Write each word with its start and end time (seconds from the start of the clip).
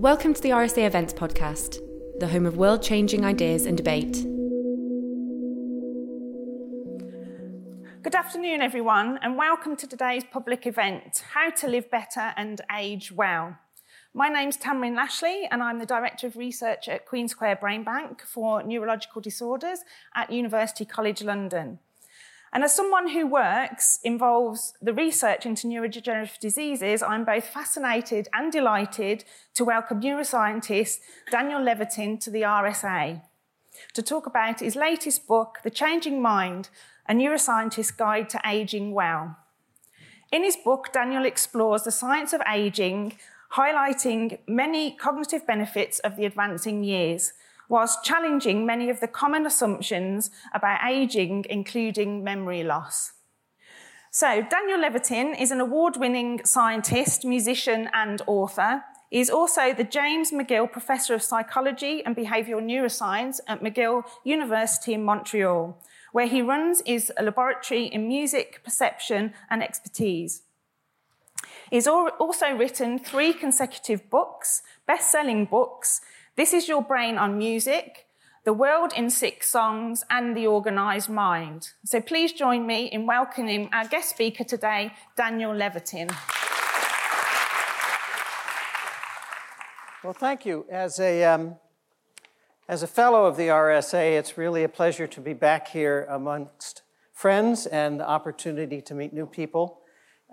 Welcome 0.00 0.32
to 0.32 0.40
the 0.40 0.48
RSA 0.48 0.86
Events 0.86 1.12
Podcast, 1.12 1.78
the 2.20 2.28
home 2.28 2.46
of 2.46 2.56
world 2.56 2.82
changing 2.82 3.22
ideas 3.22 3.66
and 3.66 3.76
debate. 3.76 4.14
Good 8.02 8.14
afternoon, 8.14 8.62
everyone, 8.62 9.18
and 9.20 9.36
welcome 9.36 9.76
to 9.76 9.86
today's 9.86 10.24
public 10.24 10.66
event 10.66 11.22
How 11.34 11.50
to 11.50 11.68
Live 11.68 11.90
Better 11.90 12.32
and 12.38 12.62
Age 12.74 13.12
Well. 13.12 13.58
My 14.14 14.30
name's 14.30 14.56
Tammaryn 14.56 14.96
Lashley, 14.96 15.46
and 15.50 15.62
I'm 15.62 15.78
the 15.78 15.84
Director 15.84 16.26
of 16.26 16.34
Research 16.34 16.88
at 16.88 17.04
Queen 17.04 17.28
Square 17.28 17.56
Brain 17.56 17.84
Bank 17.84 18.22
for 18.22 18.62
Neurological 18.62 19.20
Disorders 19.20 19.80
at 20.14 20.32
University 20.32 20.86
College 20.86 21.22
London. 21.22 21.78
And 22.52 22.64
as 22.64 22.74
someone 22.74 23.10
who 23.10 23.26
works 23.26 24.00
involves 24.02 24.74
the 24.82 24.92
research 24.92 25.46
into 25.46 25.68
neurodegenerative 25.68 26.40
diseases, 26.40 27.00
I'm 27.00 27.24
both 27.24 27.44
fascinated 27.44 28.28
and 28.32 28.50
delighted 28.50 29.24
to 29.54 29.64
welcome 29.64 30.00
neuroscientist 30.00 30.98
Daniel 31.30 31.60
Levitin 31.60 32.18
to 32.20 32.30
the 32.30 32.42
RSA 32.42 33.22
to 33.94 34.02
talk 34.02 34.26
about 34.26 34.60
his 34.60 34.74
latest 34.74 35.28
book, 35.28 35.58
The 35.62 35.70
Changing 35.70 36.20
Mind 36.20 36.70
A 37.08 37.14
Neuroscientist's 37.14 37.92
Guide 37.92 38.28
to 38.30 38.40
Aging 38.44 38.92
Well. 38.92 39.36
In 40.32 40.42
his 40.42 40.56
book, 40.56 40.92
Daniel 40.92 41.24
explores 41.24 41.84
the 41.84 41.92
science 41.92 42.32
of 42.32 42.42
aging, 42.52 43.16
highlighting 43.54 44.38
many 44.46 44.92
cognitive 44.92 45.46
benefits 45.46 45.98
of 46.00 46.16
the 46.16 46.24
advancing 46.24 46.82
years 46.82 47.32
whilst 47.70 48.04
challenging 48.04 48.66
many 48.66 48.90
of 48.90 49.00
the 49.00 49.06
common 49.06 49.46
assumptions 49.46 50.30
about 50.52 50.80
aging, 50.86 51.46
including 51.48 52.22
memory 52.22 52.64
loss. 52.64 53.12
So, 54.10 54.42
Daniel 54.42 54.80
Levitin 54.80 55.40
is 55.40 55.52
an 55.52 55.60
award 55.60 55.96
winning 55.96 56.44
scientist, 56.44 57.24
musician, 57.24 57.88
and 57.94 58.20
author. 58.26 58.82
He's 59.08 59.30
also 59.30 59.72
the 59.72 59.84
James 59.84 60.32
McGill 60.32 60.70
Professor 60.70 61.14
of 61.14 61.22
Psychology 61.22 62.04
and 62.04 62.16
Behavioural 62.16 62.64
Neuroscience 62.64 63.38
at 63.46 63.62
McGill 63.62 64.02
University 64.24 64.94
in 64.94 65.04
Montreal, 65.04 65.80
where 66.10 66.26
he 66.26 66.42
runs 66.42 66.82
his 66.84 67.12
laboratory 67.22 67.84
in 67.86 68.08
music, 68.08 68.62
perception, 68.64 69.32
and 69.48 69.62
expertise. 69.62 70.42
He's 71.70 71.86
also 71.86 72.50
written 72.52 72.98
three 72.98 73.32
consecutive 73.32 74.10
books, 74.10 74.62
best 74.86 75.08
selling 75.12 75.44
books, 75.44 76.00
this 76.36 76.52
is 76.52 76.68
your 76.68 76.82
brain 76.82 77.18
on 77.18 77.36
music, 77.36 78.06
the 78.44 78.52
world 78.52 78.92
in 78.96 79.10
six 79.10 79.48
songs, 79.50 80.04
and 80.08 80.36
the 80.36 80.46
organized 80.46 81.10
mind. 81.10 81.70
So 81.84 82.00
please 82.00 82.32
join 82.32 82.66
me 82.66 82.86
in 82.86 83.06
welcoming 83.06 83.68
our 83.72 83.86
guest 83.86 84.10
speaker 84.10 84.44
today, 84.44 84.92
Daniel 85.16 85.52
Levitin. 85.52 86.08
Well, 90.02 90.14
thank 90.14 90.46
you. 90.46 90.64
As 90.70 90.98
a, 90.98 91.24
um, 91.24 91.56
as 92.68 92.82
a 92.82 92.86
fellow 92.86 93.26
of 93.26 93.36
the 93.36 93.48
RSA, 93.48 94.18
it's 94.18 94.38
really 94.38 94.64
a 94.64 94.68
pleasure 94.68 95.06
to 95.06 95.20
be 95.20 95.34
back 95.34 95.68
here 95.68 96.06
amongst 96.08 96.82
friends 97.12 97.66
and 97.66 98.00
the 98.00 98.08
opportunity 98.08 98.80
to 98.80 98.94
meet 98.94 99.12
new 99.12 99.26
people. 99.26 99.80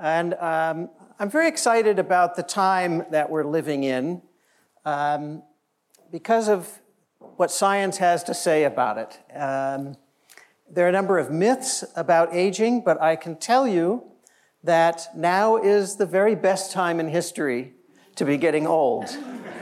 And 0.02 0.36
um, 0.36 0.90
I'm 1.20 1.30
very 1.30 1.50
excited 1.50 2.00
about 2.00 2.36
the 2.36 2.44
time 2.44 3.04
that 3.12 3.30
we're 3.30 3.44
living 3.44 3.84
in. 3.84 4.22
Um, 4.86 5.44
because 6.12 6.48
of 6.48 6.80
what 7.20 7.52
science 7.52 7.98
has 7.98 8.24
to 8.24 8.34
say 8.34 8.64
about 8.64 8.98
it. 8.98 9.20
Um, 9.36 9.98
there 10.70 10.86
are 10.86 10.90
a 10.90 10.94
number 10.94 11.18
of 11.18 11.32
myths 11.32 11.84
about 11.96 12.34
aging, 12.34 12.82
but 12.84 13.02
I 13.02 13.16
can 13.16 13.38
tell 13.38 13.68
you 13.68 14.04
that 14.64 15.08
now 15.16 15.58
is 15.58 15.96
the 15.96 16.06
very 16.06 16.36
best 16.36 16.72
time 16.72 17.00
in 17.00 17.08
history 17.08 17.74
to 18.16 18.26
be 18.26 18.38
getting 18.38 18.68
old. 18.68 19.06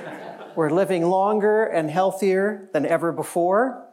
we're 0.55 0.69
living 0.69 1.05
longer 1.05 1.65
and 1.65 1.91
healthier 1.91 2.69
than 2.73 2.85
ever 2.85 3.11
before. 3.11 3.85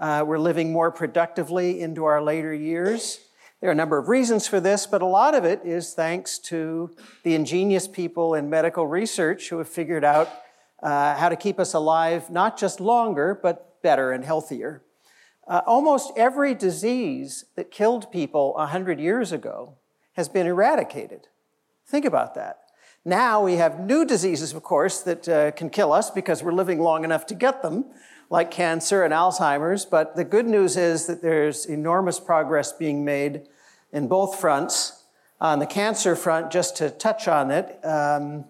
Uh, 0.00 0.24
we're 0.26 0.38
living 0.38 0.72
more 0.72 0.90
productively 0.90 1.80
into 1.80 2.04
our 2.04 2.22
later 2.22 2.54
years. 2.54 3.20
There 3.60 3.68
are 3.70 3.72
a 3.72 3.76
number 3.76 3.98
of 3.98 4.08
reasons 4.08 4.46
for 4.46 4.60
this, 4.60 4.86
but 4.86 5.02
a 5.02 5.06
lot 5.06 5.34
of 5.34 5.44
it 5.44 5.60
is 5.64 5.94
thanks 5.94 6.38
to 6.40 6.94
the 7.22 7.34
ingenious 7.34 7.88
people 7.88 8.34
in 8.34 8.50
medical 8.50 8.86
research 8.86 9.48
who 9.48 9.58
have 9.58 9.68
figured 9.68 10.04
out 10.04 10.28
uh, 10.84 11.16
how 11.16 11.30
to 11.30 11.36
keep 11.36 11.58
us 11.58 11.72
alive 11.72 12.30
not 12.30 12.58
just 12.58 12.78
longer, 12.78 13.38
but 13.42 13.82
better 13.82 14.12
and 14.12 14.24
healthier. 14.24 14.82
Uh, 15.48 15.62
almost 15.66 16.12
every 16.16 16.54
disease 16.54 17.46
that 17.56 17.70
killed 17.70 18.12
people 18.12 18.52
100 18.54 19.00
years 19.00 19.32
ago 19.32 19.76
has 20.12 20.28
been 20.28 20.46
eradicated. 20.46 21.28
Think 21.86 22.04
about 22.04 22.34
that. 22.34 22.60
Now 23.04 23.42
we 23.42 23.54
have 23.54 23.80
new 23.80 24.04
diseases, 24.04 24.52
of 24.54 24.62
course, 24.62 25.00
that 25.02 25.28
uh, 25.28 25.50
can 25.52 25.68
kill 25.70 25.92
us 25.92 26.10
because 26.10 26.42
we're 26.42 26.52
living 26.52 26.80
long 26.80 27.04
enough 27.04 27.26
to 27.26 27.34
get 27.34 27.62
them, 27.62 27.86
like 28.30 28.50
cancer 28.50 29.02
and 29.02 29.12
Alzheimer's. 29.12 29.84
But 29.84 30.16
the 30.16 30.24
good 30.24 30.46
news 30.46 30.76
is 30.76 31.06
that 31.06 31.20
there's 31.20 31.66
enormous 31.66 32.20
progress 32.20 32.72
being 32.72 33.04
made 33.04 33.42
in 33.92 34.08
both 34.08 34.38
fronts. 34.38 35.02
On 35.40 35.58
the 35.58 35.66
cancer 35.66 36.16
front, 36.16 36.50
just 36.50 36.76
to 36.76 36.90
touch 36.90 37.28
on 37.28 37.50
it, 37.50 37.78
um, 37.84 38.46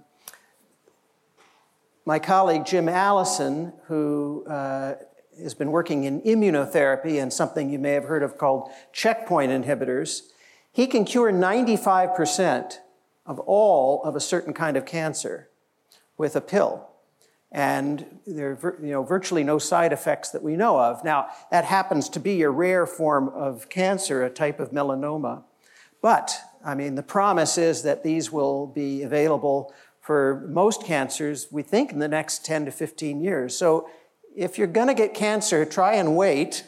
my 2.05 2.19
colleague 2.19 2.67
Jim 2.67 2.89
Allison, 2.89 3.73
who 3.87 4.45
uh, 4.47 4.95
has 5.41 5.55
been 5.55 5.71
working 5.71 6.05
in 6.05 6.21
immunotherapy 6.23 7.21
and 7.21 7.33
something 7.33 7.71
you 7.71 7.79
may 7.79 7.93
have 7.93 8.05
heard 8.05 8.23
of 8.23 8.37
called 8.37 8.69
checkpoint 8.93 9.51
inhibitors, 9.51 10.23
he 10.71 10.87
can 10.87 11.05
cure 11.05 11.33
95% 11.33 12.79
of 13.27 13.39
all 13.41 14.03
of 14.03 14.15
a 14.17 14.21
certain 14.21 14.53
kind 14.53 14.77
of 14.77 14.85
cancer 14.85 15.49
with 16.19 16.37
a 16.37 16.41
pill. 16.41 16.89
And 17.51 18.21
there 18.27 18.59
are 18.63 18.77
you 18.83 18.91
know, 18.91 19.03
virtually 19.03 19.45
no 19.45 19.59
side 19.59 19.93
effects 19.93 20.31
that 20.31 20.43
we 20.43 20.57
know 20.57 20.79
of. 20.79 21.05
Now, 21.05 21.29
that 21.51 21.65
happens 21.65 22.09
to 22.11 22.21
be 22.21 22.43
a 22.43 22.51
rare 22.51 22.85
form 22.85 23.29
of 23.29 23.69
cancer, 23.69 24.25
a 24.25 24.31
type 24.31 24.59
of 24.59 24.73
melanoma. 24.73 25.45
But, 26.03 26.37
I 26.65 26.75
mean, 26.75 26.97
the 26.97 27.03
promise 27.03 27.57
is 27.57 27.83
that 27.85 28.03
these 28.03 28.31
will 28.31 28.67
be 28.67 29.03
available 29.03 29.73
for 30.05 30.47
most 30.51 30.85
cancers, 30.85 31.49
we 31.51 31.63
think 31.63 31.91
in 31.91 31.99
the 31.99 32.09
next 32.09 32.45
10 32.45 32.67
to 32.67 32.71
15 32.71 33.23
years. 33.23 33.57
So 33.57 33.89
if 34.37 34.59
you're 34.59 34.67
going 34.67 34.89
to 34.89 34.95
get 34.95 35.15
cancer, 35.15 35.65
try 35.65 35.95
and 35.95 36.15
wait 36.15 36.67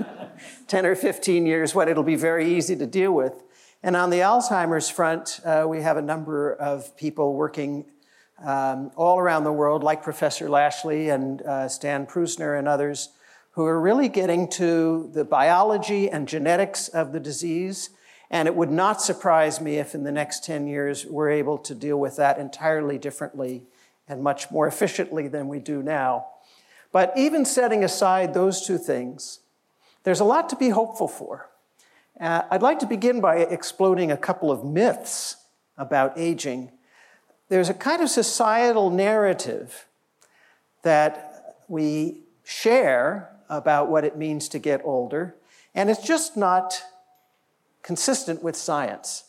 10 0.68 0.86
or 0.86 0.94
15 0.94 1.44
years 1.44 1.74
when 1.74 1.88
it'll 1.88 2.04
be 2.04 2.14
very 2.14 2.54
easy 2.54 2.76
to 2.76 2.86
deal 2.86 3.10
with. 3.10 3.42
And 3.82 3.96
on 3.96 4.10
the 4.10 4.18
Alzheimer's 4.18 4.88
front, 4.88 5.40
uh, 5.44 5.64
we 5.66 5.82
have 5.82 5.96
a 5.96 6.02
number 6.02 6.54
of 6.54 6.96
people 6.96 7.34
working 7.34 7.84
um, 8.44 8.92
all 8.94 9.18
around 9.18 9.42
the 9.42 9.52
world, 9.52 9.82
like 9.82 10.04
Professor 10.04 10.48
Lashley 10.48 11.08
and 11.08 11.42
uh, 11.42 11.68
Stan 11.68 12.06
Prusiner 12.06 12.56
and 12.56 12.68
others, 12.68 13.08
who 13.54 13.64
are 13.64 13.80
really 13.80 14.08
getting 14.08 14.48
to 14.50 15.10
the 15.12 15.24
biology 15.24 16.08
and 16.08 16.28
genetics 16.28 16.86
of 16.86 17.10
the 17.10 17.18
disease 17.18 17.90
and 18.32 18.48
it 18.48 18.56
would 18.56 18.70
not 18.70 19.02
surprise 19.02 19.60
me 19.60 19.76
if 19.76 19.94
in 19.94 20.04
the 20.04 20.10
next 20.10 20.42
10 20.44 20.66
years 20.66 21.04
we're 21.04 21.30
able 21.30 21.58
to 21.58 21.74
deal 21.74 22.00
with 22.00 22.16
that 22.16 22.38
entirely 22.38 22.96
differently 22.96 23.62
and 24.08 24.22
much 24.22 24.50
more 24.50 24.66
efficiently 24.66 25.28
than 25.28 25.48
we 25.48 25.58
do 25.58 25.82
now. 25.82 26.26
But 26.92 27.12
even 27.14 27.44
setting 27.44 27.84
aside 27.84 28.32
those 28.32 28.66
two 28.66 28.78
things, 28.78 29.40
there's 30.04 30.20
a 30.20 30.24
lot 30.24 30.48
to 30.48 30.56
be 30.56 30.70
hopeful 30.70 31.08
for. 31.08 31.50
Uh, 32.18 32.42
I'd 32.50 32.62
like 32.62 32.78
to 32.80 32.86
begin 32.86 33.20
by 33.20 33.36
exploding 33.36 34.10
a 34.10 34.16
couple 34.16 34.50
of 34.50 34.64
myths 34.64 35.36
about 35.76 36.12
aging. 36.16 36.72
There's 37.48 37.68
a 37.68 37.74
kind 37.74 38.00
of 38.00 38.08
societal 38.08 38.90
narrative 38.90 39.86
that 40.82 41.56
we 41.68 42.22
share 42.44 43.30
about 43.48 43.90
what 43.90 44.04
it 44.04 44.16
means 44.16 44.48
to 44.50 44.58
get 44.58 44.80
older, 44.84 45.36
and 45.74 45.90
it's 45.90 46.02
just 46.02 46.36
not 46.36 46.82
consistent 47.82 48.42
with 48.42 48.56
science. 48.56 49.24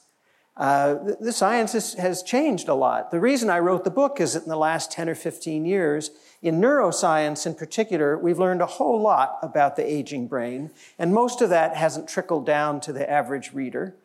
Uh, 0.56 1.16
the, 1.19 1.31
science 1.31 1.74
has 1.96 2.22
changed 2.22 2.68
a 2.68 2.75
lot. 2.75 3.09
The 3.09 3.19
reason 3.19 3.50
I 3.50 3.58
wrote 3.58 3.84
the 3.84 3.90
book 3.90 4.22
is 4.22 4.34
that 4.34 4.44
in 4.44 4.50
the 4.50 4.56
last 4.56 4.91
10 4.91 5.09
or 5.09 5.16
15 5.16 5.66
years, 5.66 6.12
in 6.44 6.62
neuroscience 6.62 7.48
in 7.48 7.56
particular, 7.56 8.18
we've 8.18 8.38
learned 8.38 8.62
a 8.62 8.68
whole 8.68 9.01
lot 9.01 9.39
about 9.42 9.75
the 9.75 9.92
aging 9.92 10.28
brain, 10.28 10.69
and 11.00 11.12
most 11.12 11.42
of 11.42 11.50
that 11.50 11.75
hasn't 11.75 12.07
trickled 12.07 12.45
down 12.45 12.80
to 12.81 12.94
the 12.94 13.10
average 13.10 13.54
reader. 13.54 13.95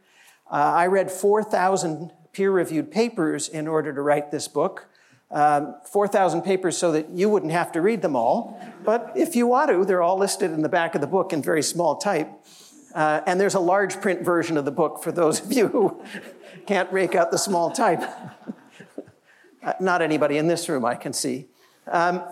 Uh, 0.50 0.54
I 0.54 0.86
read 0.86 1.10
4,000 1.10 2.12
peer 2.32 2.50
reviewed 2.50 2.90
papers 2.90 3.48
in 3.48 3.68
order 3.68 3.92
to 3.92 4.00
write 4.00 4.30
this 4.30 4.48
book. 4.48 4.86
Um, 5.30 5.74
4,000 5.92 6.40
papers 6.40 6.78
so 6.78 6.92
that 6.92 7.10
you 7.10 7.28
wouldn't 7.28 7.52
have 7.52 7.72
to 7.72 7.82
read 7.82 8.00
them 8.00 8.16
all. 8.16 8.58
But 8.84 9.12
if 9.14 9.36
you 9.36 9.46
want 9.46 9.70
to, 9.70 9.84
they're 9.84 10.00
all 10.00 10.16
listed 10.16 10.52
in 10.52 10.62
the 10.62 10.70
back 10.70 10.94
of 10.94 11.02
the 11.02 11.06
book 11.06 11.34
in 11.34 11.42
very 11.42 11.62
small 11.62 11.96
type. 11.96 12.30
Uh, 12.94 13.20
and 13.26 13.40
there's 13.40 13.54
a 13.54 13.60
large 13.60 14.00
print 14.00 14.22
version 14.22 14.56
of 14.56 14.64
the 14.64 14.70
book 14.70 15.02
for 15.02 15.12
those 15.12 15.44
of 15.44 15.52
you 15.52 15.68
who 15.68 16.02
can't 16.66 16.90
rake 16.92 17.14
out 17.14 17.30
the 17.30 17.38
small 17.38 17.70
type. 17.70 18.00
uh, 19.62 19.72
not 19.80 20.02
anybody 20.02 20.38
in 20.38 20.46
this 20.46 20.68
room, 20.68 20.84
I 20.84 20.94
can 20.94 21.12
see. 21.12 21.46
Um, 21.86 22.22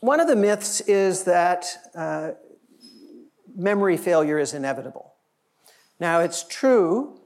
one 0.00 0.20
of 0.20 0.26
the 0.26 0.36
myths 0.36 0.80
is 0.82 1.24
that 1.24 1.66
uh, 1.94 2.32
memory 3.54 3.96
failure 3.96 4.38
is 4.38 4.52
inevitable. 4.54 5.14
Now, 6.00 6.20
it's 6.20 6.42
true, 6.42 7.20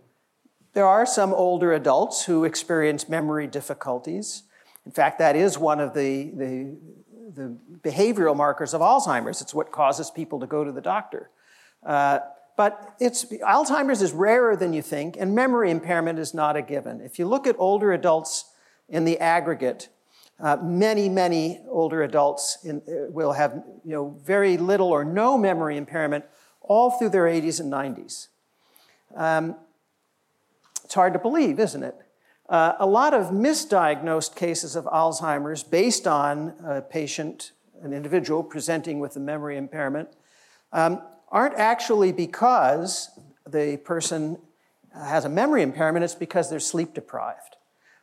there 0.75 0.87
are 0.87 1.07
some 1.07 1.33
older 1.33 1.73
adults 1.73 2.27
who 2.27 2.45
experience 2.45 3.09
memory 3.09 3.47
difficulties, 3.47 4.43
In 4.85 4.93
fact, 4.93 5.19
that 5.19 5.35
is 5.35 5.59
one 5.59 5.81
of 5.81 5.95
the, 5.95 6.25
the, 6.31 6.77
the 7.35 7.57
behavioral 7.81 8.37
markers 8.37 8.75
of 8.75 8.83
Alzheimer's. 8.83 9.41
It's 9.41 9.55
what 9.55 9.73
causes 9.73 10.11
people 10.11 10.39
to 10.41 10.47
go 10.47 10.63
to 10.63 10.71
the 10.71 10.83
doctor. 10.83 11.31
Uh, 11.87 12.19
but 12.57 12.99
Alzheimer's 13.01 14.03
is 14.03 14.13
rarer 14.13 14.57
than 14.57 14.73
you 14.73 14.83
think, 14.83 15.17
and 15.19 15.35
memory 15.35 15.71
impairment 15.71 16.19
is 16.19 16.35
not 16.35 16.57
a 16.57 16.63
given. 16.63 17.01
If 17.01 17.19
you 17.19 17.27
look 17.27 17.47
at 17.47 17.55
older 17.59 17.93
adults 17.93 18.51
in 18.89 19.05
the 19.05 19.19
aggregate, 19.19 19.89
uh, 20.41 20.57
many, 20.57 21.09
many 21.09 21.61
older 21.69 22.03
adults 22.03 22.59
in, 22.65 22.83
uh, 22.89 23.11
will 23.11 23.33
have 23.33 23.63
you 23.85 23.93
know, 23.93 24.19
very 24.25 24.57
little 24.57 24.89
or 24.89 25.05
no 25.05 25.39
memory 25.39 25.77
impairment 25.77 26.25
all 26.61 26.91
through 26.91 27.11
their 27.11 27.25
80s 27.25 27.61
and 27.61 27.73
90s. 27.73 28.29
Um, 29.15 29.57
it's 30.85 30.95
hard 30.95 31.13
to 31.13 31.19
believe, 31.19 31.61
isn't 31.61 31.83
it? 31.83 31.97
Uh, 32.49 32.75
a 32.79 32.87
lot 32.87 33.13
of 33.13 33.27
misdiagnosed 33.27 34.37
cases 34.37 34.77
of 34.77 34.85
Alzheimer's 34.85 35.63
based 35.63 36.07
on 36.07 36.55
a 36.65 36.81
patient, 36.81 37.53
an 37.83 37.93
individual 37.93 38.43
presenting 38.43 38.99
with 38.99 39.17
a 39.17 39.21
memory 39.21 39.57
impairment, 39.57 40.09
um, 40.73 41.03
aren't 41.29 41.55
actually 41.55 42.13
because 42.13 43.11
the 43.47 43.77
person 43.85 44.39
has 44.95 45.25
a 45.25 45.29
memory 45.29 45.63
impairment, 45.63 46.05
it's 46.05 46.15
because 46.15 46.49
they're 46.49 46.61
sleep 46.61 46.95
deprived. 46.95 47.57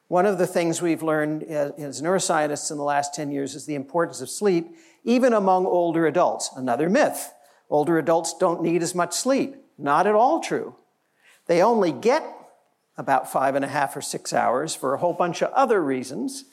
One 0.07 0.25
of 0.25 0.37
the 0.37 0.47
things 0.47 0.81
we've 0.81 1.01
learned 1.01 1.43
as 1.43 2.01
neuroscientists 2.01 2.69
in 2.69 2.77
the 2.77 2.83
last 2.83 3.15
10 3.15 3.31
years 3.31 3.55
is 3.55 3.65
the 3.65 3.75
importance 3.75 4.21
of 4.21 4.29
sleep, 4.29 4.75
even 5.03 5.33
among 5.33 5.65
older 5.65 6.05
adults. 6.05 6.49
Another 6.55 6.89
myth 6.89 7.31
older 7.69 7.97
adults 7.97 8.35
don't 8.37 8.61
need 8.61 8.83
as 8.83 8.93
much 8.93 9.13
sleep. 9.13 9.55
Not 9.77 10.05
at 10.05 10.13
all 10.13 10.39
true. 10.39 10.75
They 11.47 11.63
only 11.63 11.91
get 11.91 12.23
about 12.97 13.31
five 13.31 13.55
and 13.55 13.65
a 13.65 13.67
half 13.67 13.95
or 13.95 14.01
six 14.01 14.31
hours 14.31 14.75
for 14.75 14.93
a 14.93 14.99
whole 14.99 15.13
bunch 15.13 15.41
of 15.41 15.51
other 15.53 15.81
reasons, 15.81 16.45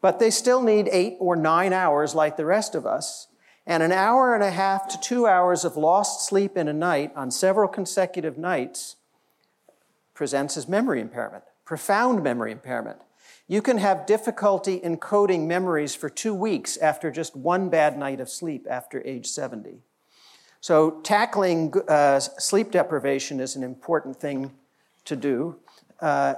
but 0.00 0.18
they 0.18 0.30
still 0.30 0.60
need 0.60 0.88
eight 0.90 1.16
or 1.20 1.36
nine 1.36 1.72
hours 1.72 2.14
like 2.14 2.36
the 2.36 2.44
rest 2.44 2.74
of 2.74 2.84
us. 2.84 3.28
And 3.66 3.82
an 3.82 3.92
hour 3.92 4.34
and 4.34 4.44
a 4.44 4.50
half 4.50 4.88
to 4.88 5.00
two 5.00 5.26
hours 5.26 5.64
of 5.64 5.76
lost 5.76 6.26
sleep 6.26 6.56
in 6.56 6.68
a 6.68 6.72
night 6.72 7.12
on 7.16 7.30
several 7.30 7.68
consecutive 7.68 8.36
nights 8.36 8.96
presents 10.12 10.56
as 10.56 10.68
memory 10.68 11.00
impairment, 11.00 11.44
profound 11.64 12.22
memory 12.22 12.52
impairment. 12.52 13.00
You 13.48 13.62
can 13.62 13.78
have 13.78 14.06
difficulty 14.06 14.80
encoding 14.80 15.46
memories 15.46 15.94
for 15.94 16.08
two 16.08 16.34
weeks 16.34 16.76
after 16.76 17.10
just 17.10 17.36
one 17.36 17.68
bad 17.68 17.98
night 17.98 18.20
of 18.20 18.30
sleep 18.30 18.66
after 18.68 19.02
age 19.06 19.26
70. 19.26 19.80
So, 20.60 21.00
tackling 21.02 21.74
uh, 21.88 22.20
sleep 22.20 22.70
deprivation 22.70 23.40
is 23.40 23.54
an 23.54 23.62
important 23.62 24.18
thing 24.18 24.52
to 25.04 25.14
do. 25.14 25.56
Uh, 26.00 26.34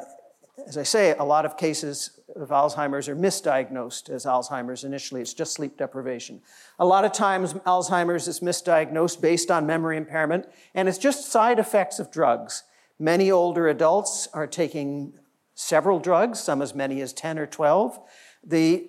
as 0.64 0.78
I 0.78 0.84
say, 0.84 1.14
a 1.18 1.24
lot 1.24 1.44
of 1.44 1.56
cases 1.56 2.18
of 2.34 2.48
Alzheimer's 2.48 3.08
are 3.08 3.16
misdiagnosed 3.16 4.08
as 4.08 4.24
Alzheimer's 4.24 4.84
initially. 4.84 5.20
It's 5.20 5.34
just 5.34 5.52
sleep 5.52 5.76
deprivation. 5.76 6.40
A 6.78 6.84
lot 6.84 7.04
of 7.04 7.12
times, 7.12 7.54
Alzheimer's 7.54 8.26
is 8.26 8.40
misdiagnosed 8.40 9.20
based 9.20 9.50
on 9.50 9.66
memory 9.66 9.96
impairment, 9.96 10.46
and 10.74 10.88
it's 10.88 10.98
just 10.98 11.30
side 11.30 11.58
effects 11.58 11.98
of 11.98 12.10
drugs. 12.10 12.64
Many 12.98 13.30
older 13.30 13.68
adults 13.68 14.28
are 14.32 14.46
taking 14.46 15.12
several 15.54 15.98
drugs, 15.98 16.40
some 16.40 16.62
as 16.62 16.74
many 16.74 17.02
as 17.02 17.12
10 17.12 17.38
or 17.38 17.46
12. 17.46 17.98
The, 18.44 18.88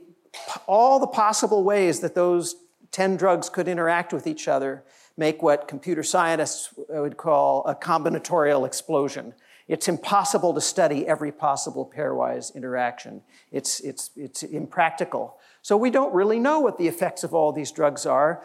all 0.67 0.99
the 0.99 1.07
possible 1.07 1.63
ways 1.63 1.99
that 1.99 2.15
those 2.15 2.55
10 2.91 3.17
drugs 3.17 3.49
could 3.49 3.67
interact 3.67 4.13
with 4.13 4.25
each 4.25 4.47
other 4.47 4.83
make 5.17 5.41
what 5.41 5.67
computer 5.67 6.03
scientists 6.03 6.73
would 6.89 7.17
call 7.17 7.65
a 7.65 7.75
combinatorial 7.75 8.65
explosion. 8.65 9.33
It's 9.67 9.87
impossible 9.87 10.53
to 10.53 10.61
study 10.61 11.07
every 11.07 11.31
possible 11.31 11.91
pairwise 11.93 12.55
interaction. 12.55 13.21
It's, 13.51 13.79
it's, 13.81 14.11
it's 14.15 14.43
impractical. 14.43 15.37
So 15.61 15.75
we 15.75 15.89
don't 15.89 16.13
really 16.13 16.39
know 16.39 16.59
what 16.59 16.77
the 16.77 16.87
effects 16.87 17.23
of 17.23 17.33
all 17.33 17.51
these 17.51 17.71
drugs 17.71 18.05
are. 18.05 18.43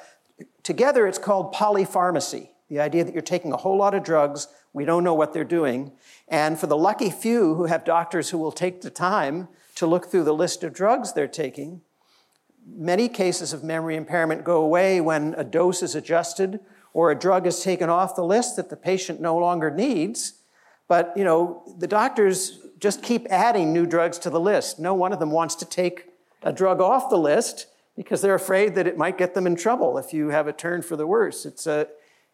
Together, 0.63 1.07
it's 1.07 1.19
called 1.19 1.55
polypharmacy 1.55 2.49
the 2.73 2.81
idea 2.81 3.05
that 3.05 3.13
you're 3.13 3.21
taking 3.21 3.53
a 3.53 3.59
whole 3.59 3.77
lot 3.77 3.93
of 3.93 4.03
drugs, 4.03 4.49
we 4.73 4.87
don't 4.87 5.05
know 5.05 5.13
what 5.13 5.35
they're 5.35 5.45
doing. 5.45 5.93
And 6.27 6.59
for 6.59 6.67
the 6.67 6.77
lucky 6.77 7.11
few 7.11 7.55
who 7.55 7.67
have 7.67 7.85
doctors 7.85 8.31
who 8.31 8.39
will 8.39 8.51
take 8.51 8.81
the 8.81 8.89
time 8.89 9.49
to 9.75 9.87
look 9.87 10.07
through 10.07 10.25
the 10.25 10.33
list 10.33 10.65
of 10.65 10.73
drugs 10.73 11.13
they're 11.13 11.29
taking, 11.29 11.83
many 12.67 13.11
cases 13.11 13.53
of 13.53 13.63
memory 13.63 13.95
impairment 13.95 14.43
go 14.43 14.63
away 14.63 15.03
when 15.03 15.35
a 15.37 15.45
dose 15.45 15.83
is 15.83 15.95
adjusted 15.95 16.61
or 16.95 17.11
a 17.11 17.15
drug 17.15 17.47
is 17.47 17.63
taken 17.63 17.91
off 17.91 18.17
the 18.17 18.25
list 18.25 18.57
that 18.57 18.71
the 18.71 18.77
patient 18.77 19.21
no 19.21 19.37
longer 19.37 19.71
needs. 19.71 20.41
But, 20.93 21.15
you 21.17 21.25
know, 21.25 21.63
the 21.79 21.87
doctors 21.87 22.59
just 22.79 23.03
keep 23.03 23.27
adding 23.31 23.73
new 23.73 23.87
drugs 23.87 24.19
to 24.19 24.29
the 24.29 24.39
list. 24.39 24.79
No 24.79 24.93
one 24.93 25.15
of 25.15 25.21
them 25.21 25.31
wants 25.31 25.55
to 25.55 25.65
take 25.65 26.11
a 26.43 26.53
drug 26.53 26.83
off 26.83 27.09
the 27.09 27.17
list 27.17 27.67
because 27.97 28.21
they're 28.21 28.35
afraid 28.35 28.75
that 28.75 28.87
it 28.87 28.99
might 28.99 29.17
get 29.17 29.33
them 29.33 29.47
in 29.47 29.57
trouble 29.57 29.97
if 29.97 30.13
you 30.13 30.29
have 30.29 30.49
a 30.49 30.53
turn 30.53 30.83
for 30.83 30.97
the 30.97 31.07
worse. 31.07 31.47
It's 31.47 31.67
a, 31.67 31.89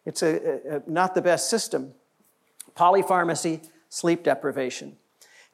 it's 0.05 0.21
a, 0.21 0.59
a, 0.75 0.91
not 0.91 1.15
the 1.15 1.21
best 1.21 1.49
system. 1.49 1.93
Polypharmacy, 2.75 3.65
sleep 3.87 4.23
deprivation. 4.23 4.97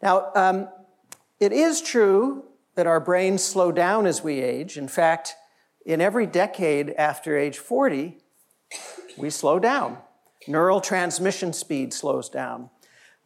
Now, 0.01 0.31
um, 0.33 0.67
it 1.39 1.51
is 1.51 1.83
true 1.83 2.45
that 2.73 2.87
our 2.87 2.99
brains 2.99 3.43
slow 3.43 3.71
down 3.71 4.07
as 4.07 4.23
we 4.23 4.41
age. 4.41 4.79
In 4.79 4.87
fact, 4.87 5.35
in 5.85 6.01
every 6.01 6.25
decade 6.25 6.89
after 6.97 7.37
age 7.37 7.59
40, 7.59 8.17
we 9.15 9.29
slow 9.29 9.59
down. 9.59 9.99
Neural 10.47 10.81
transmission 10.81 11.53
speed 11.53 11.93
slows 11.93 12.29
down. 12.29 12.71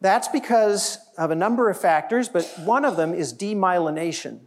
That's 0.00 0.28
because 0.28 0.98
of 1.18 1.30
a 1.30 1.34
number 1.34 1.68
of 1.68 1.78
factors, 1.78 2.28
but 2.28 2.46
one 2.64 2.84
of 2.84 2.96
them 2.96 3.12
is 3.12 3.34
demyelination. 3.34 4.40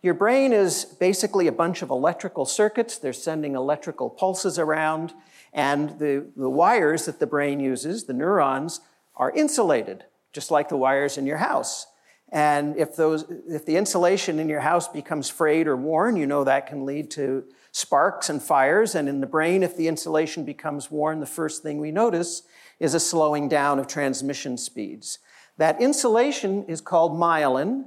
Your 0.00 0.14
brain 0.14 0.52
is 0.52 0.84
basically 0.84 1.46
a 1.46 1.52
bunch 1.52 1.82
of 1.82 1.90
electrical 1.90 2.44
circuits. 2.44 2.98
They're 2.98 3.12
sending 3.12 3.54
electrical 3.54 4.10
pulses 4.10 4.58
around. 4.58 5.12
And 5.52 5.98
the, 5.98 6.26
the 6.36 6.50
wires 6.50 7.06
that 7.06 7.20
the 7.20 7.26
brain 7.26 7.60
uses, 7.60 8.04
the 8.04 8.12
neurons, 8.12 8.80
are 9.16 9.30
insulated, 9.30 10.04
just 10.32 10.50
like 10.50 10.68
the 10.68 10.76
wires 10.76 11.18
in 11.18 11.26
your 11.26 11.36
house. 11.36 11.86
And 12.30 12.76
if, 12.76 12.96
those, 12.96 13.26
if 13.46 13.66
the 13.66 13.76
insulation 13.76 14.38
in 14.38 14.48
your 14.48 14.60
house 14.60 14.88
becomes 14.88 15.28
frayed 15.28 15.68
or 15.68 15.76
worn, 15.76 16.16
you 16.16 16.26
know 16.26 16.44
that 16.44 16.66
can 16.66 16.86
lead 16.86 17.10
to 17.12 17.44
sparks 17.72 18.30
and 18.30 18.42
fires. 18.42 18.94
And 18.94 19.08
in 19.08 19.20
the 19.20 19.26
brain, 19.26 19.62
if 19.62 19.76
the 19.76 19.86
insulation 19.86 20.44
becomes 20.44 20.90
worn, 20.90 21.20
the 21.20 21.26
first 21.26 21.62
thing 21.62 21.78
we 21.78 21.92
notice 21.92 22.42
is 22.82 22.94
a 22.94 23.00
slowing 23.00 23.48
down 23.48 23.78
of 23.78 23.86
transmission 23.86 24.58
speeds. 24.58 25.20
That 25.56 25.80
insulation 25.80 26.64
is 26.64 26.80
called 26.80 27.12
myelin. 27.12 27.84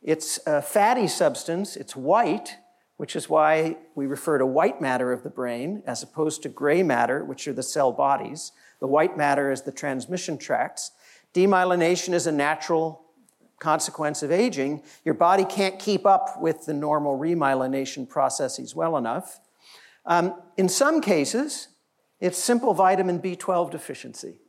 It's 0.00 0.38
a 0.46 0.62
fatty 0.62 1.08
substance, 1.08 1.74
it's 1.74 1.96
white, 1.96 2.56
which 2.98 3.16
is 3.16 3.28
why 3.28 3.78
we 3.96 4.06
refer 4.06 4.38
to 4.38 4.46
white 4.46 4.80
matter 4.80 5.12
of 5.12 5.24
the 5.24 5.28
brain 5.28 5.82
as 5.88 6.04
opposed 6.04 6.42
to 6.44 6.48
gray 6.48 6.84
matter, 6.84 7.24
which 7.24 7.48
are 7.48 7.52
the 7.52 7.64
cell 7.64 7.90
bodies. 7.90 8.52
The 8.78 8.86
white 8.86 9.16
matter 9.16 9.50
is 9.50 9.62
the 9.62 9.72
transmission 9.72 10.38
tracts. 10.38 10.92
Demyelination 11.34 12.14
is 12.14 12.28
a 12.28 12.32
natural 12.32 13.02
consequence 13.58 14.22
of 14.22 14.30
aging. 14.30 14.84
Your 15.04 15.14
body 15.14 15.44
can't 15.44 15.80
keep 15.80 16.06
up 16.06 16.40
with 16.40 16.64
the 16.64 16.74
normal 16.74 17.18
remyelination 17.18 18.08
processes 18.08 18.72
well 18.72 18.96
enough. 18.96 19.40
Um, 20.06 20.40
in 20.56 20.68
some 20.68 21.00
cases, 21.00 21.68
it's 22.20 22.38
simple 22.38 22.74
vitamin 22.74 23.20
B12 23.20 23.70
deficiency. 23.70 24.40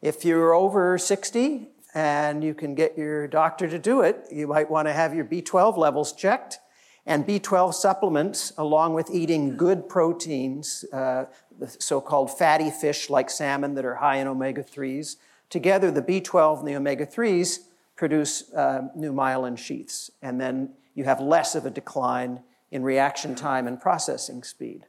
If 0.00 0.24
you're 0.24 0.54
over 0.54 0.98
60 0.98 1.68
and 1.94 2.42
you 2.42 2.54
can 2.54 2.74
get 2.74 2.96
your 2.96 3.26
doctor 3.28 3.68
to 3.68 3.78
do 3.78 4.00
it, 4.00 4.26
you 4.30 4.46
might 4.46 4.70
want 4.70 4.88
to 4.88 4.92
have 4.92 5.14
your 5.14 5.24
B12 5.24 5.76
levels 5.76 6.12
checked 6.12 6.58
and 7.04 7.26
B12 7.26 7.74
supplements, 7.74 8.52
along 8.56 8.94
with 8.94 9.10
eating 9.10 9.56
good 9.56 9.88
proteins, 9.88 10.84
uh, 10.92 11.24
the 11.58 11.66
so 11.66 12.00
called 12.00 12.36
fatty 12.36 12.70
fish 12.70 13.10
like 13.10 13.28
salmon 13.28 13.74
that 13.74 13.84
are 13.84 13.96
high 13.96 14.16
in 14.16 14.28
omega 14.28 14.62
3s, 14.62 15.16
together 15.50 15.90
the 15.90 16.02
B12 16.02 16.60
and 16.60 16.68
the 16.68 16.76
omega 16.76 17.04
3s 17.04 17.58
produce 17.96 18.52
uh, 18.52 18.88
new 18.94 19.12
myelin 19.12 19.58
sheaths. 19.58 20.10
And 20.22 20.40
then 20.40 20.74
you 20.94 21.04
have 21.04 21.20
less 21.20 21.54
of 21.54 21.66
a 21.66 21.70
decline 21.70 22.42
in 22.70 22.82
reaction 22.82 23.34
time 23.34 23.66
and 23.66 23.80
processing 23.80 24.44
speed. 24.44 24.86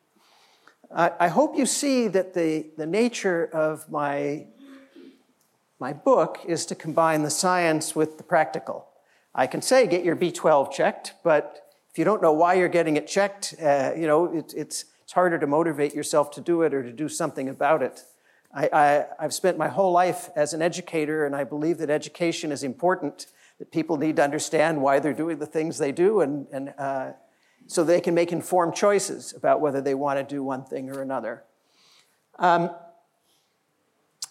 I 0.96 1.28
hope 1.28 1.58
you 1.58 1.66
see 1.66 2.08
that 2.10 2.36
the, 2.36 2.68
the 2.78 2.86
nature 2.86 3.50
of 3.52 3.90
my, 3.90 4.46
my 5.80 5.92
book 5.92 6.40
is 6.48 6.68
to 6.68 6.76
combine 6.76 7.24
the 7.24 7.32
science 7.32 7.96
with 7.96 8.18
the 8.18 8.24
practical. 8.24 8.88
I 9.34 9.48
can 9.48 9.64
say 9.64 9.88
get 9.88 10.04
your 10.04 10.16
B12 10.16 10.72
checked, 10.72 11.16
but 11.24 11.72
if 11.90 11.98
you 11.98 12.06
don't 12.06 12.22
know 12.22 12.34
why 12.34 12.54
you're 12.54 12.70
getting 12.70 12.96
it 12.96 13.08
checked, 13.08 13.56
uh, 13.60 13.94
you 13.98 14.06
know, 14.06 14.26
it, 14.26 14.54
it's, 14.56 14.86
it's 15.02 15.12
harder 15.14 15.40
to 15.40 15.48
motivate 15.48 15.96
yourself 15.96 16.30
to 16.32 16.42
do 16.42 16.62
it 16.62 16.76
or 16.76 16.84
to 16.84 16.92
do 16.92 17.10
something 17.10 17.50
about 17.50 17.82
it. 17.82 18.04
I, 18.56 19.06
I've 19.20 19.34
spent 19.34 19.58
my 19.58 19.68
whole 19.68 19.92
life 19.92 20.30
as 20.36 20.54
an 20.54 20.62
educator, 20.62 21.26
and 21.26 21.36
I 21.36 21.44
believe 21.44 21.80
that 21.80 21.90
education 21.90 22.52
is 22.52 22.64
important, 22.64 23.26
that 23.58 23.72
people 23.72 23.98
need 23.98 24.18
to 24.18 24.24
understand 24.24 24.80
why 24.80 25.00
they're 25.00 25.12
doing 25.12 25.40
the 25.40 25.48
things 25.48 25.80
they 25.80 25.92
do, 25.92 26.22
and, 26.22 26.46
and 26.52 26.74
uh, 26.78 27.14
so 27.74 27.84
they 27.84 28.02
can 28.02 28.14
make 28.14 28.32
informed 28.32 28.76
choices 28.76 29.34
about 29.34 29.62
whether 29.62 29.82
they 29.82 29.96
want 29.96 30.20
to 30.20 30.36
do 30.36 30.44
one 30.44 30.64
thing 30.64 30.90
or 30.90 31.02
another. 31.02 31.44
Um, 32.40 32.70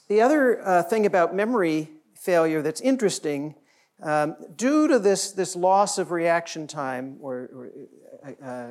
the 0.08 0.20
other 0.20 0.66
uh, 0.66 0.82
thing 0.82 1.06
about 1.06 1.34
memory 1.34 1.90
failure 2.14 2.62
that's 2.62 2.80
interesting 2.80 3.54
Um, 4.02 4.34
due 4.56 4.88
to 4.88 4.99
this, 4.99 5.30
this 5.30 5.54
loss 5.54 5.96
of 5.96 6.11
reaction 6.11 6.66
time, 6.66 7.18
or, 7.20 7.49
or 7.54 7.70
uh, 8.26 8.44
uh 8.44 8.70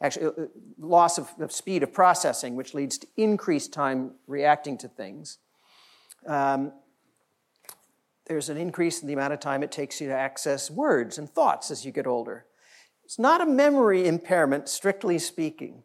actually, 0.00 0.26
uh, 0.26 0.46
loss 0.78 1.18
of, 1.18 1.28
of, 1.38 1.52
speed 1.52 1.82
of 1.82 1.92
processing, 1.92 2.56
which 2.56 2.72
leads 2.72 2.96
to 2.98 3.06
increased 3.16 3.72
time 3.72 4.12
reacting 4.26 4.78
to 4.78 4.88
things, 4.88 5.38
um, 6.26 6.72
there's 8.26 8.48
an 8.48 8.56
increase 8.56 9.02
in 9.02 9.08
the 9.08 9.12
amount 9.12 9.34
of 9.34 9.40
time 9.40 9.62
it 9.62 9.70
takes 9.70 10.00
you 10.00 10.08
to 10.08 10.14
access 10.14 10.70
words 10.70 11.18
and 11.18 11.28
thoughts 11.28 11.70
as 11.70 11.84
you 11.84 11.92
get 11.92 12.06
older. 12.06 12.46
It's 13.04 13.18
not 13.18 13.40
a 13.40 13.46
memory 13.46 14.06
impairment, 14.06 14.68
strictly 14.68 15.18
speaking. 15.18 15.82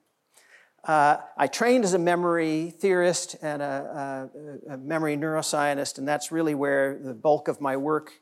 Uh, 0.84 1.18
I 1.36 1.48
trained 1.48 1.84
as 1.84 1.94
a 1.94 2.00
memory 2.00 2.70
theorist 2.70 3.36
and 3.42 3.62
a, 3.62 4.30
a, 4.70 4.74
a, 4.74 4.78
memory 4.78 5.18
neuroscientist, 5.18 5.98
and 5.98 6.08
that's 6.08 6.32
really 6.32 6.56
where 6.56 6.98
the 6.98 7.14
bulk 7.14 7.50
of 7.50 7.60
my 7.60 7.76
work 7.76 8.14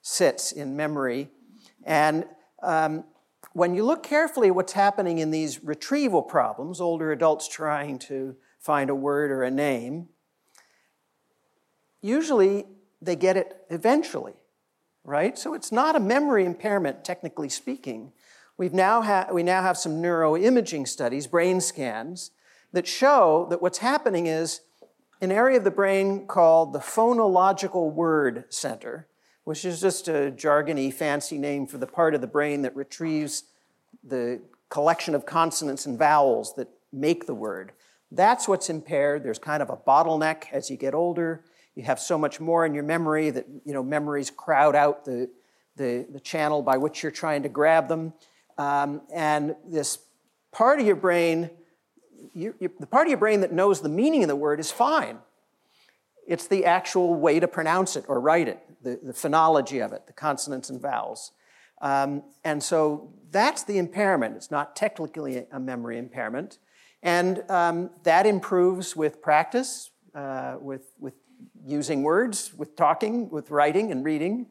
sits 0.00 0.50
in 0.50 0.74
memory. 0.74 1.28
And 1.84 2.24
um, 2.62 3.04
when 3.52 3.74
you 3.74 3.84
look 3.84 4.02
carefully 4.02 4.48
at 4.48 4.54
what's 4.54 4.72
happening 4.72 5.18
in 5.18 5.30
these 5.30 5.62
retrieval 5.62 6.22
problems, 6.22 6.80
older 6.80 7.12
adults 7.12 7.46
trying 7.46 7.98
to 8.00 8.36
find 8.58 8.88
a 8.88 8.94
word 8.94 9.30
or 9.30 9.42
a 9.42 9.50
name, 9.50 10.08
usually 12.00 12.64
they 13.02 13.16
get 13.16 13.36
it 13.36 13.56
eventually, 13.68 14.34
right? 15.04 15.38
So 15.38 15.52
it's 15.52 15.70
not 15.70 15.94
a 15.94 16.00
memory 16.00 16.46
impairment, 16.46 17.04
technically 17.04 17.50
speaking. 17.50 18.12
We've 18.56 18.72
now 18.72 19.02
ha- 19.02 19.28
we 19.32 19.42
now 19.42 19.62
have 19.62 19.76
some 19.76 20.00
neuroimaging 20.00 20.86
studies, 20.86 21.26
brain 21.26 21.60
scans, 21.60 22.30
that 22.72 22.86
show 22.86 23.46
that 23.50 23.60
what's 23.60 23.78
happening 23.78 24.26
is 24.26 24.60
an 25.20 25.32
area 25.32 25.58
of 25.58 25.64
the 25.64 25.70
brain 25.70 26.26
called 26.26 26.72
the 26.72 26.78
phonological 26.78 27.92
word 27.92 28.44
center, 28.50 29.08
which 29.44 29.64
is 29.64 29.80
just 29.80 30.06
a 30.06 30.32
jargony, 30.36 30.92
fancy 30.92 31.38
name 31.38 31.66
for 31.66 31.78
the 31.78 31.86
part 31.86 32.14
of 32.14 32.20
the 32.20 32.26
brain 32.26 32.62
that 32.62 32.76
retrieves 32.76 33.44
the 34.02 34.40
collection 34.68 35.14
of 35.14 35.26
consonants 35.26 35.86
and 35.86 35.98
vowels 35.98 36.54
that 36.54 36.68
make 36.92 37.26
the 37.26 37.34
word. 37.34 37.72
That's 38.12 38.46
what's 38.46 38.70
impaired. 38.70 39.24
There's 39.24 39.38
kind 39.38 39.62
of 39.62 39.70
a 39.70 39.76
bottleneck 39.76 40.44
as 40.52 40.70
you 40.70 40.76
get 40.76 40.94
older. 40.94 41.42
You 41.74 41.82
have 41.84 41.98
so 41.98 42.16
much 42.16 42.38
more 42.38 42.64
in 42.64 42.74
your 42.74 42.84
memory 42.84 43.30
that 43.30 43.46
you 43.64 43.72
know 43.72 43.82
memories 43.82 44.30
crowd 44.30 44.76
out 44.76 45.04
the, 45.04 45.28
the, 45.74 46.06
the 46.12 46.20
channel 46.20 46.62
by 46.62 46.76
which 46.76 47.02
you're 47.02 47.10
trying 47.10 47.42
to 47.42 47.48
grab 47.48 47.88
them. 47.88 48.12
Um, 48.58 49.02
and 49.12 49.56
this 49.66 49.98
part 50.52 50.80
of 50.80 50.86
your 50.86 50.96
brain, 50.96 51.50
you, 52.32 52.54
you, 52.60 52.70
the 52.78 52.86
part 52.86 53.06
of 53.06 53.10
your 53.10 53.18
brain 53.18 53.40
that 53.40 53.52
knows 53.52 53.80
the 53.80 53.88
meaning 53.88 54.22
of 54.22 54.28
the 54.28 54.36
word 54.36 54.60
is 54.60 54.70
fine. 54.70 55.18
It's 56.26 56.46
the 56.46 56.64
actual 56.64 57.14
way 57.14 57.40
to 57.40 57.48
pronounce 57.48 57.96
it 57.96 58.04
or 58.08 58.20
write 58.20 58.48
it, 58.48 58.60
the, 58.82 58.98
the 59.02 59.12
phonology 59.12 59.84
of 59.84 59.92
it, 59.92 60.06
the 60.06 60.12
consonants 60.12 60.70
and 60.70 60.80
vowels. 60.80 61.32
Um, 61.82 62.22
and 62.44 62.62
so 62.62 63.12
that's 63.30 63.64
the 63.64 63.78
impairment. 63.78 64.36
It's 64.36 64.50
not 64.50 64.74
technically 64.74 65.44
a 65.52 65.60
memory 65.60 65.98
impairment. 65.98 66.58
And 67.02 67.42
um, 67.50 67.90
that 68.04 68.24
improves 68.24 68.96
with 68.96 69.20
practice, 69.20 69.90
uh, 70.14 70.56
with, 70.58 70.92
with 70.98 71.14
using 71.66 72.02
words, 72.02 72.54
with 72.54 72.76
talking, 72.76 73.28
with 73.28 73.50
writing 73.50 73.92
and 73.92 74.04
reading. 74.04 74.46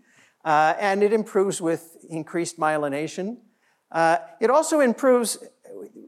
Uh, 0.45 0.75
and 0.79 1.01
it 1.01 1.13
improves 1.13 1.59
with 1.59 1.97
increased 2.09 2.59
myelination. 2.59 3.37
Uh, 3.93 4.17
it 4.41 4.49
also 4.49 4.79
improves, 4.79 5.37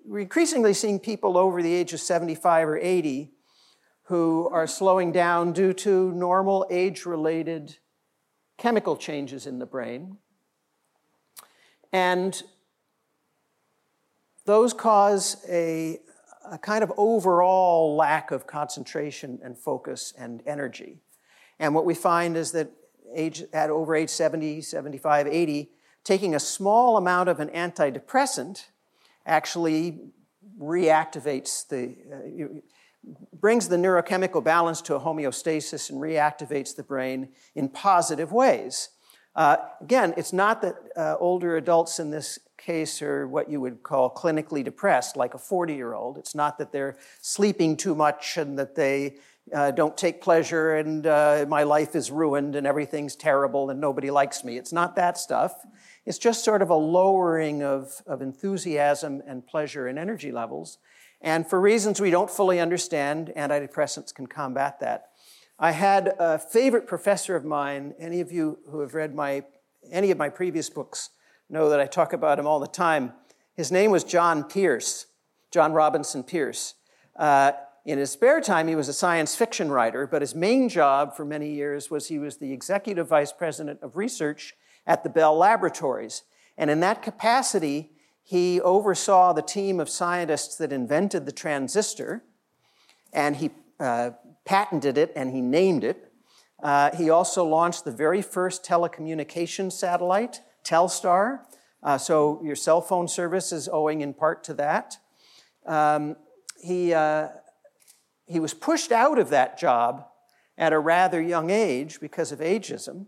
we're 0.04 0.20
increasingly 0.20 0.74
seeing 0.74 1.00
people 1.00 1.38
over 1.38 1.62
the 1.62 1.74
age 1.74 1.94
of 1.94 2.02
75 2.02 2.68
or 2.68 2.78
80 2.78 3.32
who 4.06 4.50
are 4.52 4.66
slowing 4.66 5.12
down 5.12 5.54
due 5.54 5.72
to 5.72 6.12
normal 6.12 6.66
age 6.72 7.06
related 7.06 7.78
chemical 8.58 8.98
changes 8.98 9.46
in 9.46 9.60
the 9.60 9.66
brain. 9.66 10.18
And 11.94 12.42
those 14.46 14.74
cause 14.74 15.38
a, 15.48 16.00
a 16.52 16.58
kind 16.58 16.84
of 16.84 16.92
overall 16.98 17.96
lack 17.96 18.32
of 18.32 18.48
concentration 18.48 19.40
and 19.44 19.58
focus 19.58 20.14
and 20.18 20.42
energy. 20.46 21.02
And 21.60 21.74
what 21.76 21.86
we 21.86 21.94
find 21.94 22.36
is 22.36 22.52
that 22.52 22.72
age, 23.14 23.44
at 23.54 23.70
over 23.70 23.96
age 23.96 24.10
70, 24.10 24.62
75, 24.62 25.28
80, 25.28 25.72
taking 26.06 26.34
a 26.34 26.40
small 26.40 26.96
amount 26.96 27.28
of 27.28 27.42
an 27.42 27.50
antidepressant 27.50 28.68
actually 29.26 30.00
reactivates 30.62 31.68
the, 31.68 31.96
uh, 32.14 32.60
brings 33.34 33.68
the 33.68 33.76
neurochemical 33.76 34.42
balance 34.42 34.82
to 34.82 34.96
a 34.96 35.00
homeostasis 35.00 35.90
and 35.90 36.00
reactivates 36.00 36.76
the 36.76 36.84
brain 36.84 37.28
in 37.56 37.68
positive 37.68 38.32
ways. 38.32 38.90
Uh, 39.36 39.58
again, 39.82 40.14
it's 40.16 40.32
not 40.32 40.62
that 40.62 40.76
uh, 40.96 41.18
older 41.20 41.58
adults 41.58 42.00
in 42.00 42.10
this 42.10 42.40
case 42.58 43.02
are 43.02 43.28
what 43.28 43.50
you 43.50 43.60
would 43.60 43.84
call 43.84 44.10
clinically 44.10 44.64
depressed, 44.64 45.18
like 45.18 45.34
a 45.34 45.38
40 45.38 45.76
year 45.76 45.94
old. 45.94 46.18
It's 46.18 46.34
not 46.34 46.58
that 46.60 46.72
they're 46.72 46.96
sleeping 47.22 47.76
too 47.76 47.96
much 47.96 48.38
and 48.38 48.58
that 48.58 48.76
they 48.76 49.18
uh, 49.54 49.72
don't 49.72 49.96
take 49.96 50.22
pleasure 50.22 50.76
and 50.76 51.06
uh, 51.06 51.46
my 51.48 51.64
life 51.64 51.96
is 51.96 52.10
ruined 52.10 52.56
and 52.56 52.66
everything's 52.66 53.16
terrible 53.16 53.70
and 53.70 53.80
nobody 53.80 54.10
likes 54.10 54.44
me. 54.44 54.58
It's 54.58 54.74
not 54.74 54.96
that 54.96 55.18
stuff. 55.18 55.54
It's 56.06 56.18
just 56.18 56.44
sort 56.44 56.62
of 56.62 56.70
a 56.70 56.76
lowering 56.76 57.64
of, 57.64 58.02
of 58.08 58.22
enthusiasm 58.22 59.22
and 59.28 59.46
pleasure 59.46 59.88
and 59.88 60.00
energy 60.00 60.32
levels. 60.32 60.78
And 61.22 61.48
for 61.48 61.60
reasons 61.62 62.02
we 62.02 62.12
don't 62.12 62.30
fully 62.30 62.60
understand, 62.60 63.32
antidepressants 63.36 64.14
can 64.14 64.28
combat 64.28 64.80
that. 64.80 65.10
I 65.58 65.72
had 65.72 66.16
a 66.20 66.38
favorite 66.38 66.88
professor 66.88 67.36
of 67.36 67.46
mine. 67.46 67.94
Any 67.98 68.22
of 68.22 68.32
you 68.32 68.60
who 68.70 68.82
have 68.82 68.94
read 68.94 69.16
my, 69.16 69.44
any 69.92 70.12
of 70.12 70.18
my 70.18 70.30
previous 70.30 70.70
books 70.70 71.12
know 71.50 71.70
that 71.70 71.80
I 71.80 71.86
talk 71.86 72.14
about 72.14 72.40
him 72.40 72.48
all 72.48 72.60
the 72.60 72.68
time. 72.68 73.14
His 73.56 73.72
name 73.72 73.92
was 73.92 74.04
John 74.04 74.44
Pierce, 74.44 75.06
John 75.52 75.72
Robinson 75.72 76.24
Pierce. 76.24 76.74
Uh, 77.16 77.54
in 77.86 78.00
his 78.00 78.12
spare 78.12 78.42
time, 78.42 78.68
he 78.68 78.76
was 78.76 78.90
a 78.90 78.94
science 78.94 79.36
fiction 79.36 79.72
writer, 79.72 80.08
but 80.08 80.24
his 80.24 80.34
main 80.34 80.70
job 80.70 81.16
for 81.16 81.24
many 81.24 81.52
years 81.52 81.92
was 81.92 82.08
he 82.08 82.18
was 82.18 82.38
the 82.38 82.52
executive 82.52 83.08
vice 83.08 83.32
president 83.32 83.80
of 83.84 83.96
research 83.96 84.56
at 84.88 85.04
the 85.04 85.10
Bell 85.10 85.38
Laboratories. 85.38 86.24
And 86.58 86.72
in 86.72 86.80
that 86.80 87.04
capacity, 87.04 87.92
he 88.24 88.60
oversaw 88.60 89.34
the 89.34 89.44
team 89.44 89.80
of 89.80 89.88
scientists 89.88 90.56
that 90.58 90.74
invented 90.74 91.28
the 91.28 91.32
transistor, 91.32 92.24
and 93.14 93.36
he 93.36 93.52
uh, 93.80 94.12
patented 94.46 94.98
it 94.98 95.12
and 95.16 95.32
he 95.32 95.42
named 95.42 95.84
it. 95.84 96.12
Uh, 96.64 96.96
he 96.96 97.12
also 97.12 97.46
launched 97.46 97.86
the 97.86 97.92
very 97.92 98.22
first 98.24 98.64
telecommunications 98.64 99.74
satellite, 99.74 100.42
Telstar. 100.64 101.42
Uh, 101.84 102.00
so 102.00 102.42
your 102.44 102.56
cell 102.56 102.82
phone 102.82 103.08
service 103.08 103.52
is 103.52 103.70
owing 103.72 104.02
in 104.02 104.14
part 104.14 104.44
to 104.46 104.56
that. 104.56 104.98
Um, 105.68 106.16
he 106.60 106.94
uh, 106.94 107.28
he 108.28 108.40
was 108.40 108.54
pushed 108.54 108.92
out 108.92 109.20
of 109.20 109.30
that 109.30 109.58
job 109.58 110.06
at 110.58 110.74
a 110.74 110.80
rather 110.80 111.22
young 111.22 111.50
age 111.50 112.00
because 112.00 112.32
of 112.32 112.40
ageism. 112.40 113.08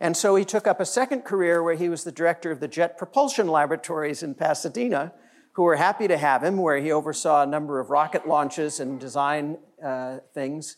And 0.00 0.16
so 0.16 0.34
he 0.34 0.44
took 0.44 0.66
up 0.66 0.80
a 0.80 0.84
second 0.84 1.22
career 1.22 1.62
where 1.62 1.76
he 1.76 1.88
was 1.88 2.02
the 2.02 2.12
director 2.12 2.50
of 2.50 2.60
the 2.60 2.68
Jet 2.68 2.98
Propulsion 2.98 3.46
Laboratories 3.46 4.22
in 4.22 4.34
Pasadena, 4.34 5.12
who 5.52 5.62
were 5.62 5.76
happy 5.76 6.08
to 6.08 6.16
have 6.16 6.42
him, 6.42 6.56
where 6.56 6.78
he 6.78 6.90
oversaw 6.90 7.42
a 7.42 7.46
number 7.46 7.78
of 7.78 7.90
rocket 7.90 8.26
launches 8.26 8.80
and 8.80 8.98
design 8.98 9.58
uh, 9.82 10.18
things. 10.34 10.76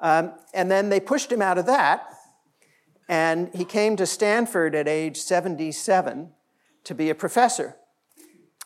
Um, 0.00 0.34
and 0.52 0.70
then 0.70 0.90
they 0.90 1.00
pushed 1.00 1.32
him 1.32 1.40
out 1.40 1.56
of 1.56 1.66
that, 1.66 2.06
and 3.08 3.50
he 3.54 3.64
came 3.64 3.96
to 3.96 4.06
Stanford 4.06 4.74
at 4.74 4.86
age 4.86 5.16
77 5.16 6.30
to 6.84 6.94
be 6.94 7.10
a 7.10 7.14
professor. 7.14 7.76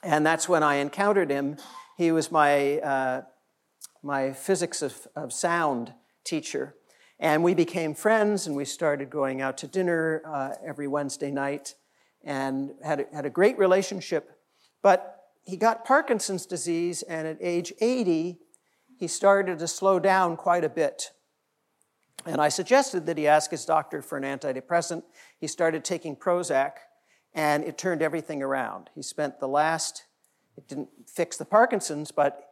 And 0.02 0.26
that's 0.26 0.48
when 0.48 0.64
I 0.64 0.76
encountered 0.76 1.30
him. 1.30 1.58
He 1.96 2.10
was 2.10 2.32
my 2.32 2.78
uh, 2.78 3.22
my 4.02 4.32
physics 4.32 4.82
of, 4.82 5.06
of 5.14 5.32
sound 5.32 5.94
teacher. 6.24 6.74
And 7.20 7.44
we 7.44 7.54
became 7.54 7.94
friends 7.94 8.46
and 8.46 8.56
we 8.56 8.64
started 8.64 9.10
going 9.10 9.40
out 9.40 9.56
to 9.58 9.68
dinner 9.68 10.22
uh, 10.26 10.54
every 10.64 10.88
Wednesday 10.88 11.30
night 11.30 11.74
and 12.24 12.72
had 12.84 13.00
a, 13.00 13.04
had 13.14 13.26
a 13.26 13.30
great 13.30 13.58
relationship. 13.58 14.38
But 14.82 15.22
he 15.44 15.56
got 15.56 15.84
Parkinson's 15.84 16.46
disease, 16.46 17.02
and 17.02 17.26
at 17.26 17.36
age 17.40 17.72
80, 17.80 18.38
he 18.96 19.08
started 19.08 19.58
to 19.58 19.68
slow 19.68 19.98
down 19.98 20.36
quite 20.36 20.64
a 20.64 20.68
bit. 20.68 21.10
And 22.24 22.40
I 22.40 22.48
suggested 22.48 23.06
that 23.06 23.18
he 23.18 23.26
ask 23.26 23.50
his 23.50 23.64
doctor 23.64 24.02
for 24.02 24.16
an 24.16 24.22
antidepressant. 24.22 25.02
He 25.38 25.48
started 25.48 25.84
taking 25.84 26.14
Prozac, 26.14 26.72
and 27.34 27.64
it 27.64 27.76
turned 27.76 28.02
everything 28.02 28.42
around. 28.42 28.90
He 28.94 29.02
spent 29.02 29.40
the 29.40 29.48
last, 29.48 30.04
it 30.56 30.68
didn't 30.68 30.90
fix 31.08 31.36
the 31.36 31.44
Parkinson's, 31.44 32.12
but 32.12 32.51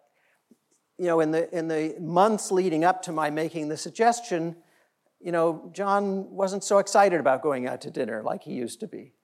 you 1.00 1.06
know, 1.06 1.20
in 1.20 1.30
the, 1.30 1.50
in 1.56 1.66
the 1.66 1.96
months 1.98 2.52
leading 2.52 2.84
up 2.84 3.00
to 3.04 3.10
my 3.10 3.30
making 3.30 3.68
the 3.68 3.76
suggestion, 3.78 4.54
you 5.18 5.32
know, 5.32 5.70
John 5.72 6.30
wasn't 6.30 6.62
so 6.62 6.76
excited 6.76 7.18
about 7.18 7.40
going 7.40 7.66
out 7.66 7.80
to 7.80 7.90
dinner 7.90 8.22
like 8.22 8.42
he 8.42 8.52
used 8.52 8.80
to 8.80 8.86
be. 8.86 9.14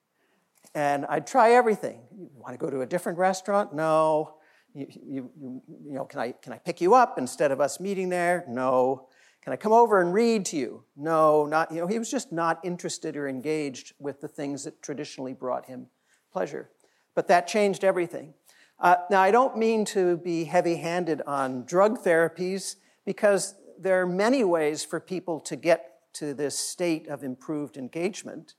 And 0.74 1.04
I'd 1.04 1.26
try 1.26 1.52
everything. 1.52 2.00
You 2.16 2.30
want 2.34 2.54
to 2.54 2.58
go 2.58 2.70
to 2.70 2.80
a 2.80 2.86
different 2.86 3.18
restaurant? 3.18 3.74
No. 3.74 4.38
You, 4.72 4.86
you, 4.88 5.30
you, 5.38 5.62
you 5.68 5.92
know, 5.92 6.06
can 6.06 6.20
I, 6.20 6.32
can 6.32 6.54
I 6.54 6.58
pick 6.58 6.80
you 6.80 6.94
up 6.94 7.18
instead 7.18 7.52
of 7.52 7.60
us 7.60 7.78
meeting 7.78 8.08
there? 8.08 8.46
No. 8.48 9.08
Can 9.42 9.52
I 9.52 9.56
come 9.56 9.72
over 9.72 10.00
and 10.00 10.14
read 10.14 10.46
to 10.46 10.56
you? 10.56 10.82
No, 10.96 11.44
not, 11.44 11.70
you 11.70 11.82
know, 11.82 11.86
he 11.86 11.98
was 11.98 12.10
just 12.10 12.32
not 12.32 12.58
interested 12.64 13.18
or 13.18 13.28
engaged 13.28 13.92
with 13.98 14.22
the 14.22 14.28
things 14.28 14.64
that 14.64 14.80
traditionally 14.80 15.34
brought 15.34 15.66
him 15.66 15.88
pleasure. 16.32 16.70
But 17.14 17.28
that 17.28 17.46
changed 17.46 17.84
everything. 17.84 18.32
Uh, 18.78 18.96
now, 19.10 19.22
I 19.22 19.30
don't 19.30 19.56
mean 19.56 19.84
to 19.86 20.18
be 20.18 20.44
heavy 20.44 20.76
handed 20.76 21.22
on 21.26 21.64
drug 21.64 22.02
therapies 22.04 22.76
because 23.04 23.54
there 23.78 24.00
are 24.00 24.06
many 24.06 24.44
ways 24.44 24.84
for 24.84 25.00
people 25.00 25.40
to 25.40 25.56
get 25.56 25.92
to 26.14 26.34
this 26.34 26.58
state 26.58 27.08
of 27.08 27.22
improved 27.22 27.76
engagement. 27.76 28.54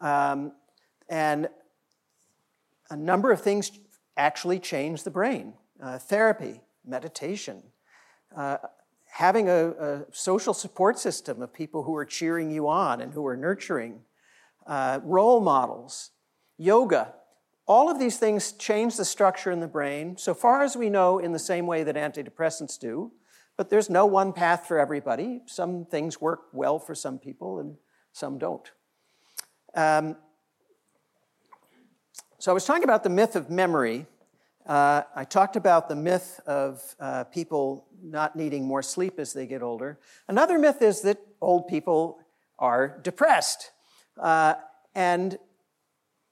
Um, 0.00 0.52
and 1.08 1.48
a 2.90 2.96
number 2.96 3.32
of 3.32 3.40
things 3.40 3.72
actually 4.16 4.58
change 4.58 5.02
the 5.02 5.10
brain 5.10 5.54
uh, 5.82 5.98
therapy, 5.98 6.60
meditation, 6.84 7.62
uh, 8.36 8.58
having 9.06 9.48
a, 9.48 9.70
a, 9.70 10.06
social 10.12 10.54
support 10.54 10.98
system 10.98 11.42
of 11.42 11.52
people 11.52 11.82
who 11.82 11.94
are 11.96 12.04
cheering 12.04 12.50
you 12.50 12.68
on 12.68 13.00
and 13.00 13.12
who 13.12 13.26
are 13.26 13.36
nurturing, 13.36 14.00
uh, 14.66 15.00
role 15.02 15.40
models, 15.40 16.10
yoga. 16.56 17.14
All 17.66 17.88
of 17.88 17.98
these 17.98 18.18
things 18.18 18.52
change 18.52 18.96
the 18.96 19.04
structure 19.04 19.50
in 19.50 19.60
the 19.60 19.68
brain, 19.68 20.16
so 20.16 20.34
far 20.34 20.62
as 20.62 20.76
we 20.76 20.90
know, 20.90 21.18
in 21.18 21.32
the 21.32 21.38
same 21.38 21.66
way 21.66 21.84
that 21.84 21.94
antidepressants 21.94 22.78
do. 22.78 23.12
But 23.56 23.70
there's 23.70 23.88
no 23.88 24.06
one 24.06 24.32
path 24.32 24.66
for 24.66 24.78
everybody. 24.78 25.42
Some 25.46 25.84
things 25.84 26.20
work 26.20 26.44
well 26.52 26.78
for 26.78 26.94
some 26.94 27.18
people 27.18 27.60
and 27.60 27.76
some 28.12 28.38
don't. 28.38 28.70
Um, 29.74 30.16
so 32.38 32.50
I 32.50 32.54
was 32.54 32.64
talking 32.64 32.84
about 32.84 33.04
the 33.04 33.10
myth 33.10 33.36
of 33.36 33.50
memory. 33.50 34.06
Uh, 34.66 35.02
I 35.14 35.24
talked 35.24 35.56
about 35.56 35.88
the 35.88 35.94
myth 35.94 36.40
of 36.46 36.82
uh, 36.98 37.24
people 37.24 37.86
not 38.02 38.34
needing 38.34 38.64
more 38.64 38.82
sleep 38.82 39.18
as 39.18 39.32
they 39.32 39.46
get 39.46 39.62
older. 39.62 39.98
Another 40.28 40.58
myth 40.58 40.82
is 40.82 41.02
that 41.02 41.18
old 41.40 41.68
people 41.68 42.18
are 42.58 42.98
depressed. 43.02 43.70
Uh, 44.18 44.54
and 44.94 45.38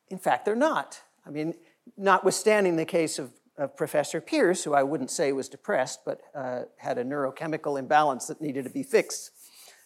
in 0.09 0.19
fact, 0.19 0.45
they're 0.45 0.57
not. 0.57 1.01
I 1.31 1.33
mean, 1.33 1.55
notwithstanding 1.97 2.75
the 2.75 2.85
case 2.85 3.21
of, 3.21 3.31
of 3.57 3.77
Professor 3.77 4.21
Pierce, 4.21 4.65
who 4.65 4.75
I 4.75 4.83
wouldn't 4.83 5.13
say 5.13 5.31
was 5.31 5.49
depressed, 5.49 6.01
but 6.05 6.21
uh, 6.35 6.63
had 6.77 6.99
a 6.99 7.05
neurochemical 7.05 7.79
imbalance 7.79 8.27
that 8.27 8.41
needed 8.41 8.65
to 8.65 8.71
be 8.71 8.83
fixed. 8.83 9.31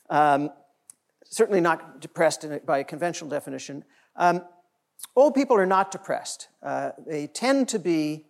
Um, 0.09 0.49
certainly 1.27 1.61
not 1.61 2.01
depressed 2.01 2.47
by 2.65 2.79
a 2.79 2.85
conventional 2.85 3.29
definition. 3.29 3.85
Um, 4.17 4.43
Old 5.17 5.35
people 5.35 5.57
are 5.57 5.67
not 5.67 5.91
depressed. 5.91 6.49
Uh, 6.63 6.93
they 7.07 7.27
tend 7.27 7.69
to 7.69 7.79
be 7.79 8.25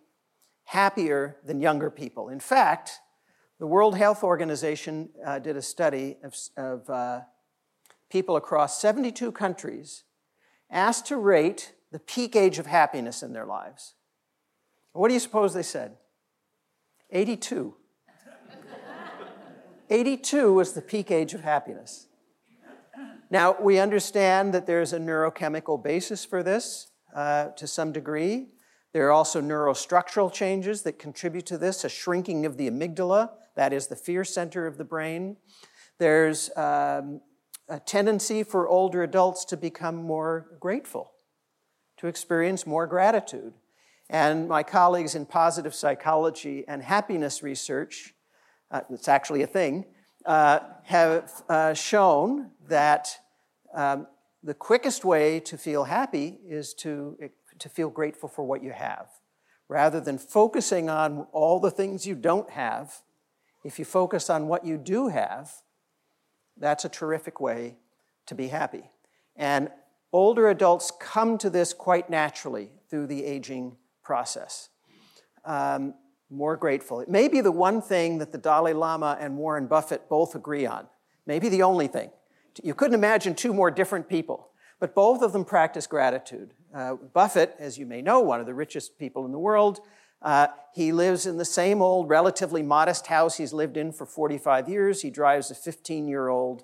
happier 0.65 1.37
than 1.45 1.61
younger 1.61 1.89
people. 1.89 2.27
In 2.27 2.41
fact, 2.41 2.99
the 3.59 3.67
World 3.67 3.95
Health 3.95 4.23
Organization 4.23 5.09
uh, 5.25 5.39
did 5.39 5.55
a 5.55 5.61
study 5.61 6.17
of, 6.21 6.35
of 6.57 6.89
uh, 6.89 7.21
people 8.09 8.35
across 8.35 8.81
72 8.81 9.31
countries 9.31 10.03
asked 10.69 11.05
to 11.05 11.15
rate 11.15 11.71
the 11.95 11.99
peak 11.99 12.35
age 12.35 12.59
of 12.59 12.65
happiness 12.65 13.23
in 13.23 13.31
their 13.31 13.45
lives. 13.45 13.93
What 14.91 15.07
do 15.07 15.13
you 15.13 15.19
suppose 15.21 15.53
they 15.53 15.63
said? 15.63 15.95
82. 17.09 17.73
82 19.89 20.53
was 20.53 20.73
the 20.73 20.81
peak 20.81 21.09
age 21.09 21.33
of 21.33 21.39
happiness. 21.39 22.07
Now, 23.31 23.55
we 23.61 23.79
understand 23.79 24.53
that 24.53 24.67
there's 24.67 24.91
a 24.91 24.99
neurochemical 24.99 25.81
basis 25.81 26.25
for 26.25 26.43
this 26.43 26.91
uh, 27.15 27.51
to 27.51 27.65
some 27.65 27.93
degree. 27.93 28.47
There 28.91 29.07
are 29.07 29.13
also 29.13 29.39
neurostructural 29.39 30.33
changes 30.33 30.81
that 30.81 30.99
contribute 30.99 31.45
to 31.45 31.57
this, 31.57 31.85
a 31.85 31.89
shrinking 31.89 32.45
of 32.45 32.57
the 32.57 32.69
amygdala, 32.69 33.29
that 33.55 33.71
is 33.71 33.87
the 33.87 33.95
fear 33.95 34.25
center 34.25 34.67
of 34.67 34.77
the 34.77 34.83
brain. 34.83 35.37
There's 35.97 36.49
um, 36.57 37.21
a 37.69 37.79
tendency 37.79 38.43
for 38.43 38.67
older 38.67 39.01
adults 39.01 39.45
to 39.45 39.55
become 39.55 39.95
more 39.95 40.57
grateful, 40.59 41.14
to 41.97 42.07
experience 42.07 42.65
more 42.65 42.87
gratitude. 42.87 43.53
And 44.09 44.47
my 44.47 44.63
colleagues 44.63 45.15
in 45.15 45.25
positive 45.25 45.73
psychology 45.73 46.63
and 46.67 46.83
happiness 46.83 47.41
research, 47.41 48.13
uh, 48.69 48.81
it's 48.89 49.07
actually 49.07 49.41
a 49.41 49.47
thing, 49.47 49.85
uh, 50.25 50.59
have 50.83 51.31
uh, 51.49 51.73
shown 51.73 52.51
that 52.67 53.17
um, 53.73 54.07
the 54.43 54.53
quickest 54.53 55.03
way 55.03 55.39
to 55.39 55.57
feel 55.57 55.85
happy 55.85 56.37
is 56.47 56.73
to, 56.75 57.17
to 57.59 57.69
feel 57.69 57.89
grateful 57.89 58.29
for 58.29 58.43
what 58.43 58.63
you 58.63 58.71
have. 58.71 59.07
Rather 59.67 59.99
than 59.99 60.19
focusing 60.19 60.89
on 60.89 61.25
all 61.31 61.59
the 61.59 61.71
things 61.71 62.05
you 62.05 62.13
don't 62.13 62.51
have, 62.51 63.01
if 63.63 63.79
you 63.79 63.85
focus 63.85 64.29
on 64.29 64.47
what 64.47 64.63
you 64.63 64.77
do 64.77 65.07
have, 65.07 65.51
that's 66.57 66.85
a 66.85 66.89
terrific 66.89 67.39
way 67.39 67.77
to 68.27 68.35
be 68.35 68.47
happy. 68.47 68.83
And 69.35 69.71
older 70.15 70.47
adults 70.47 70.93
come 70.97 71.37
to 71.37 71.49
this 71.49 71.73
quite 71.73 72.09
naturally 72.09 72.69
through 72.89 73.05
the 73.05 73.25
aging 73.25 73.75
process. 74.01 74.69
Um, 75.43 75.93
more 76.29 76.55
grateful. 76.55 77.01
It 77.01 77.09
may 77.09 77.27
be 77.27 77.41
the 77.41 77.51
one 77.51 77.81
thing 77.81 78.19
that 78.19 78.31
the 78.31 78.37
Dalai 78.37 78.71
Lama 78.71 79.17
and 79.19 79.37
Warren 79.37 79.67
Buffett 79.67 80.07
both 80.07 80.33
agree 80.33 80.65
on, 80.65 80.87
maybe 81.27 81.49
the 81.49 81.63
only 81.63 81.87
thing. 81.87 82.11
You 82.63 82.73
couldn't 82.73 82.95
imagine 82.95 83.35
two 83.35 83.53
more 83.53 83.69
different 83.69 84.07
people, 84.07 84.51
but 84.79 84.95
both 84.95 85.21
of 85.21 85.33
them 85.33 85.43
practice 85.43 85.85
gratitude. 85.85 86.53
Uh, 86.73 86.95
Buffett, 86.95 87.53
as 87.59 87.77
you 87.77 87.85
may 87.85 88.01
know, 88.01 88.21
one 88.21 88.39
of 88.39 88.45
the 88.45 88.53
richest 88.53 88.97
people 88.97 89.25
in 89.25 89.33
the 89.33 89.39
world, 89.39 89.81
uh, 90.21 90.47
he 90.73 90.93
lives 90.93 91.25
in 91.25 91.35
the 91.35 91.43
same 91.43 91.81
old, 91.81 92.07
relatively 92.07 92.63
modest 92.63 93.07
house 93.07 93.35
he's 93.35 93.51
lived 93.51 93.75
in 93.75 93.91
for 93.91 94.05
45 94.05 94.69
years. 94.69 95.01
He 95.01 95.09
drives 95.09 95.51
a 95.51 95.55
15 95.55 96.07
year 96.07 96.29
old 96.29 96.63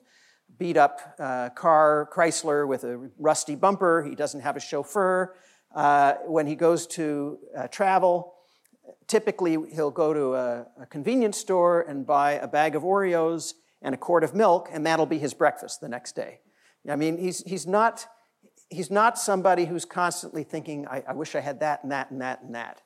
beat 0.62 0.78
up 0.78 1.16
uh, 1.18 1.50
car, 1.50 2.08
Chrysler, 2.14 2.68
with 2.68 2.84
a 2.84 3.10
rusty 3.18 3.56
bumper. 3.56 4.04
He 4.08 4.14
doesn't 4.14 4.42
have 4.42 4.56
a 4.56 4.60
chauffeur. 4.60 5.34
Uh, 5.74 6.14
when 6.28 6.46
he 6.46 6.54
goes 6.54 6.86
to 6.86 7.40
uh, 7.58 7.68
travel, 7.70 8.36
typically 9.08 9.58
he'll 9.74 9.90
go 9.90 10.14
to 10.14 10.36
a, 10.36 10.68
a, 10.80 10.86
convenience 10.86 11.40
store 11.40 11.82
and 11.82 12.06
buy 12.06 12.34
a 12.34 12.48
bag 12.48 12.76
of 12.76 12.84
Oreos 12.84 13.56
and 13.82 13.96
a 13.96 13.98
quart 13.98 14.24
of 14.24 14.36
milk, 14.36 14.70
and 14.72 14.86
that'll 14.86 15.08
be 15.08 15.18
his 15.18 15.34
breakfast 15.34 15.82
the 15.82 15.90
next 15.90 16.16
day. 16.16 16.42
I 16.88 16.96
mean, 16.96 17.18
he's, 17.18 17.42
he's, 17.42 17.66
not, 17.66 18.06
he's 18.70 18.92
not 18.92 19.18
somebody 19.18 19.66
who's 19.66 19.86
constantly 19.86 20.44
thinking, 20.44 20.88
I, 20.88 21.04
I 21.08 21.14
wish 21.14 21.34
I 21.34 21.40
had 21.40 21.62
that 21.62 21.82
and 21.82 21.92
that 21.92 22.12
and 22.12 22.22
that 22.22 22.44
and 22.44 22.54
that. 22.54 22.84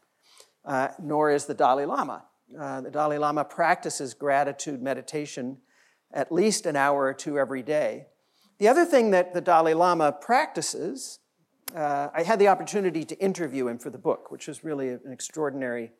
Uh, 0.64 0.88
nor 1.04 1.30
is 1.30 1.46
the 1.46 1.54
Dalai 1.54 1.84
Lama. 1.84 2.24
Uh, 2.58 2.80
the 2.80 2.90
Dalai 2.90 3.18
Lama 3.18 3.44
practices 3.44 4.14
gratitude 4.14 4.82
meditation 4.82 5.58
at 6.16 6.32
least 6.32 6.66
an 6.66 6.76
hour 6.76 7.04
or 7.04 7.14
two 7.14 7.38
every 7.38 7.62
day. 7.62 8.08
The 8.58 8.70
other 8.70 8.86
thing 8.86 9.12
that 9.12 9.34
the 9.34 9.42
Dalai 9.42 9.74
Lama 9.74 10.14
practices, 10.14 11.20
uh, 11.76 12.08
I 12.16 12.24
had 12.24 12.40
the 12.40 12.48
opportunity 12.48 13.04
to 13.04 13.20
interview 13.20 13.68
him 13.68 13.78
for 13.78 13.90
the 13.90 13.98
book, 13.98 14.32
which 14.32 14.48
was 14.48 14.64
really 14.64 14.90
an 14.90 15.12
extraordinary 15.12 15.92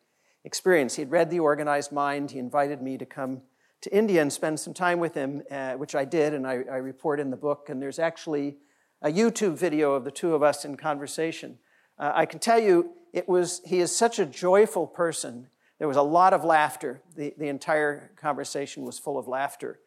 experience. 0.44 0.94
He 0.96 1.02
had 1.02 1.10
read 1.10 1.30
The 1.30 1.40
Organized 1.40 1.92
Mind. 1.92 2.30
He 2.30 2.38
invited 2.38 2.80
me 2.80 2.96
to 2.96 3.04
come 3.04 3.42
to 3.82 3.94
India 3.94 4.22
and 4.22 4.32
spend 4.32 4.58
some 4.58 4.72
time 4.72 4.98
with 4.98 5.14
him, 5.14 5.42
uh, 5.50 5.74
which 5.74 5.94
I 5.94 6.06
did, 6.06 6.32
and 6.32 6.46
I, 6.46 6.62
I, 6.70 6.76
report 6.76 7.20
in 7.20 7.30
the 7.30 7.36
book. 7.36 7.68
And 7.68 7.80
there's 7.80 7.98
actually 7.98 8.56
a 9.02 9.12
YouTube 9.12 9.52
video 9.58 9.92
of 9.92 10.04
the 10.04 10.10
two 10.10 10.34
of 10.34 10.42
us 10.42 10.64
in 10.64 10.78
conversation. 10.78 11.58
Uh, 11.98 12.12
I 12.14 12.24
can 12.24 12.40
tell 12.40 12.58
you, 12.58 12.92
it 13.12 13.28
was, 13.28 13.60
he 13.66 13.80
is 13.80 13.94
such 13.94 14.18
a 14.18 14.24
joyful 14.24 14.86
person. 14.86 15.48
There 15.78 15.88
was 15.88 15.98
a 15.98 16.02
lot 16.02 16.32
of 16.32 16.42
laughter. 16.42 17.02
The, 17.16 17.34
the 17.36 17.48
entire 17.48 18.12
conversation 18.16 18.82
was 18.82 18.98
full 18.98 19.18
of 19.18 19.28
laughter 19.28 19.78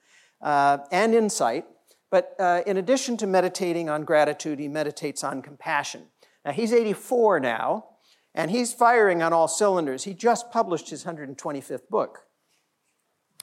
uh, 0.42 0.80
and 0.92 1.14
insight. 1.14 1.66
But 2.12 2.36
uh, 2.40 2.62
in 2.66 2.78
addition 2.78 3.18
to 3.18 3.28
meditating 3.28 3.90
on 3.90 4.04
gratitude, 4.04 4.60
he 4.60 4.68
meditates 4.68 5.24
on 5.24 5.42
compassion. 5.42 6.08
Now, 6.44 6.52
he's 6.52 6.74
84 6.74 7.40
now, 7.40 7.86
and 8.34 8.50
he's 8.50 8.74
firing 8.74 9.22
on 9.22 9.34
all 9.34 9.48
cylinders. 9.48 10.06
He 10.06 10.14
just 10.14 10.52
published 10.52 10.90
his 10.90 11.04
125th 11.04 11.88
book. 11.90 12.26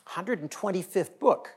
125th 0.09 1.19
book. 1.19 1.51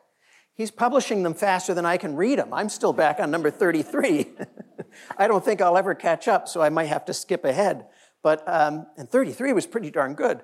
He's 0.54 0.72
publishing 0.72 1.24
them 1.24 1.34
faster 1.34 1.74
than 1.74 1.86
I 1.86 1.98
can 1.98 2.16
read 2.16 2.38
them. 2.38 2.54
I'm 2.54 2.68
still 2.68 2.92
back 2.92 3.20
on 3.20 3.32
number 3.32 3.50
33. 3.50 4.28
I 5.18 5.28
don't 5.28 5.44
think 5.44 5.62
I'll 5.62 5.78
ever 5.78 5.96
catch 5.96 6.28
up, 6.28 6.48
so 6.48 6.62
I 6.62 6.70
might 6.70 6.88
have 6.88 7.06
to 7.06 7.14
skip 7.14 7.46
ahead. 7.46 7.86
But 8.22 8.44
um, 8.46 8.86
and 8.98 9.10
33 9.10 9.54
was 9.54 9.66
pretty 9.66 9.90
darn 9.90 10.16
good. 10.16 10.42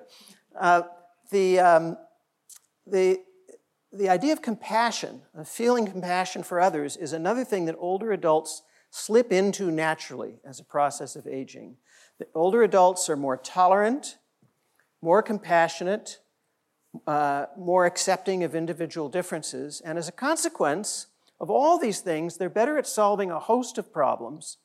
Uh, 0.58 0.82
the, 1.30 1.58
um, 1.58 1.98
the, 2.86 3.18
the 3.96 4.08
idea 4.08 4.32
of 4.32 4.42
compassion, 4.42 5.22
of 5.34 5.48
feeling 5.48 5.86
compassion 5.86 6.42
for 6.42 6.60
others, 6.60 6.96
is 6.96 7.12
another 7.12 7.44
thing 7.44 7.64
that 7.66 7.76
older 7.78 8.12
adults 8.12 8.62
slip 8.90 9.32
into 9.32 9.70
naturally 9.70 10.36
as 10.44 10.60
a 10.60 10.64
process 10.64 11.16
of 11.16 11.26
aging. 11.26 11.76
The 12.18 12.26
older 12.34 12.62
adults 12.62 13.08
are 13.10 13.16
more 13.16 13.36
tolerant, 13.36 14.18
more 15.02 15.22
compassionate, 15.22 16.18
uh, 17.06 17.46
more 17.58 17.84
accepting 17.84 18.42
of 18.42 18.54
individual 18.54 19.08
differences, 19.08 19.82
and 19.84 19.98
as 19.98 20.08
a 20.08 20.12
consequence 20.12 21.08
of 21.38 21.50
all 21.50 21.78
these 21.78 22.00
things, 22.00 22.36
they're 22.36 22.48
better 22.48 22.78
at 22.78 22.86
solving 22.86 23.30
a 23.30 23.38
host 23.38 23.76
of 23.76 23.92
problems 23.92 24.56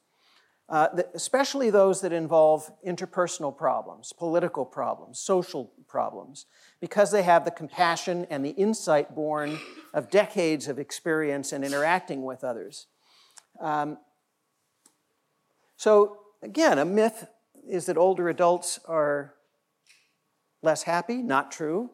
uh, 0.72 0.88
especially 1.14 1.70
those 1.70 2.00
that 2.00 2.14
involve 2.14 2.72
interpersonal 2.88 3.56
problems, 3.56 4.14
political 4.14 4.66
problems, 4.66 5.20
social 5.20 5.74
problems, 5.86 6.46
because 6.80 7.12
they 7.12 7.24
have 7.24 7.44
the 7.44 7.52
compassion 7.52 8.26
and 8.30 8.46
the 8.46 8.52
insight 8.52 9.14
born 9.14 9.60
of 9.94 10.10
decades 10.10 10.70
of 10.70 10.80
experience 10.80 11.52
and 11.52 11.66
interacting 11.66 12.24
with 12.24 12.46
others. 12.46 12.88
Um, 13.60 13.98
so, 15.76 16.20
again, 16.42 16.80
a 16.80 16.86
myth 16.86 17.28
is 17.68 17.88
that 17.88 17.98
older 17.98 18.30
adults 18.30 18.80
are 18.88 19.34
less 20.62 20.84
happy, 20.84 21.18
not 21.18 21.52
true. 21.52 21.90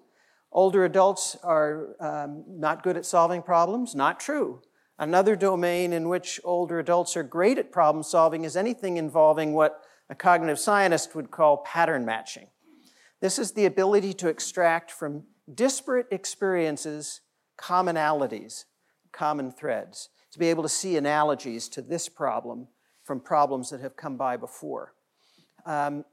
Older 0.52 0.86
adults 0.86 1.36
are 1.44 1.96
um, 2.00 2.44
not 2.48 2.84
good 2.84 2.96
at 2.96 3.08
solving 3.08 3.42
problems, 3.42 3.96
not 3.96 4.20
true. 4.20 4.62
Another 5.00 5.36
domain 5.36 5.94
in 5.94 6.10
which 6.10 6.40
older 6.44 6.80
adults 6.80 7.16
are 7.16 7.24
great 7.24 7.60
at 7.60 7.72
problem 7.72 8.04
solving 8.04 8.44
is 8.44 8.58
anything 8.58 8.98
involving 8.98 9.54
what 9.54 9.82
a 10.10 10.16
cognitive 10.16 10.58
scientist 10.58 11.14
would 11.14 11.30
call 11.30 11.58
pattern 11.58 12.04
matching. 12.04 12.48
This 13.22 13.38
is 13.38 13.52
the 13.52 13.66
ability 13.66 14.14
to 14.14 14.28
extract 14.28 14.92
from 14.92 15.24
disparate 15.54 16.08
experiences 16.12 17.22
commonalities, 17.60 18.66
common 19.12 19.52
threads, 19.52 20.10
to 20.32 20.40
be 20.40 20.48
able 20.48 20.64
to 20.64 20.70
see 20.70 20.98
analogies 20.98 21.70
to 21.70 21.82
this 21.82 22.10
problem 22.10 22.68
from 23.04 23.20
problems 23.20 23.70
that 23.70 23.82
have 23.82 23.96
come 23.96 24.18
by 24.18 24.36
before. 24.38 24.94
Um, 25.66 26.06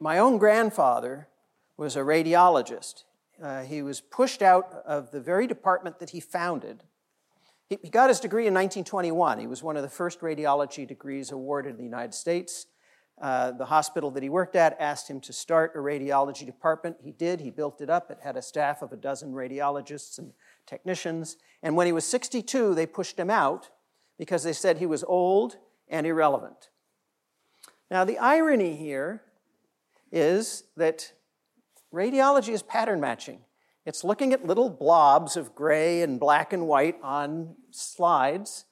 my 0.00 0.18
own 0.18 0.38
grandfather 0.38 1.28
was 1.76 1.96
a 1.96 2.00
radiologist. 2.00 3.04
Uh, 3.42 3.62
he 3.62 3.82
was 3.82 4.00
pushed 4.00 4.42
out 4.42 4.82
of 4.86 5.10
the 5.10 5.20
very 5.20 5.46
department 5.46 5.98
that 5.98 6.10
he 6.10 6.20
founded 6.20 6.82
he, 7.68 7.78
he 7.82 7.90
got 7.90 8.08
his 8.08 8.20
degree 8.20 8.46
in 8.46 8.54
1921. 8.54 9.38
He 9.38 9.46
was 9.46 9.62
one 9.62 9.76
of 9.76 9.82
the 9.82 9.88
first 9.88 10.20
radiology 10.20 10.86
degrees 10.86 11.32
awarded 11.32 11.72
in 11.72 11.78
the 11.78 11.84
United 11.84 12.14
States. 12.14 12.66
Uh, 13.20 13.50
the 13.52 13.64
hospital 13.64 14.10
that 14.10 14.22
he 14.22 14.28
worked 14.28 14.54
at 14.56 14.76
asked 14.78 15.08
him 15.08 15.20
to 15.20 15.32
start 15.32 15.72
a 15.74 15.78
radiology 15.78 16.44
department. 16.44 16.96
He 17.02 17.12
did. 17.12 17.40
He 17.40 17.50
built 17.50 17.80
it 17.80 17.88
up. 17.88 18.10
It 18.10 18.18
had 18.22 18.36
a 18.36 18.42
staff 18.42 18.82
of 18.82 18.92
a 18.92 18.96
dozen 18.96 19.32
radiologists 19.32 20.18
and 20.18 20.32
technicians. 20.66 21.36
And 21.62 21.76
when 21.76 21.86
he 21.86 21.92
was 21.92 22.04
62, 22.04 22.74
they 22.74 22.84
pushed 22.84 23.18
him 23.18 23.30
out 23.30 23.70
because 24.18 24.42
they 24.42 24.52
said 24.52 24.76
he 24.76 24.86
was 24.86 25.02
old 25.04 25.56
and 25.88 26.06
irrelevant. 26.06 26.68
Now, 27.90 28.04
the 28.04 28.18
irony 28.18 28.76
here 28.76 29.22
is 30.12 30.64
that 30.76 31.12
radiology 31.92 32.50
is 32.50 32.62
pattern 32.62 33.00
matching. 33.00 33.40
It's 33.86 34.02
looking 34.02 34.32
at 34.32 34.44
little 34.44 34.68
blobs 34.68 35.36
of 35.36 35.54
gray 35.54 36.02
and 36.02 36.18
black 36.18 36.52
and 36.52 36.66
white 36.66 36.96
on 37.04 37.54
slides 37.70 38.64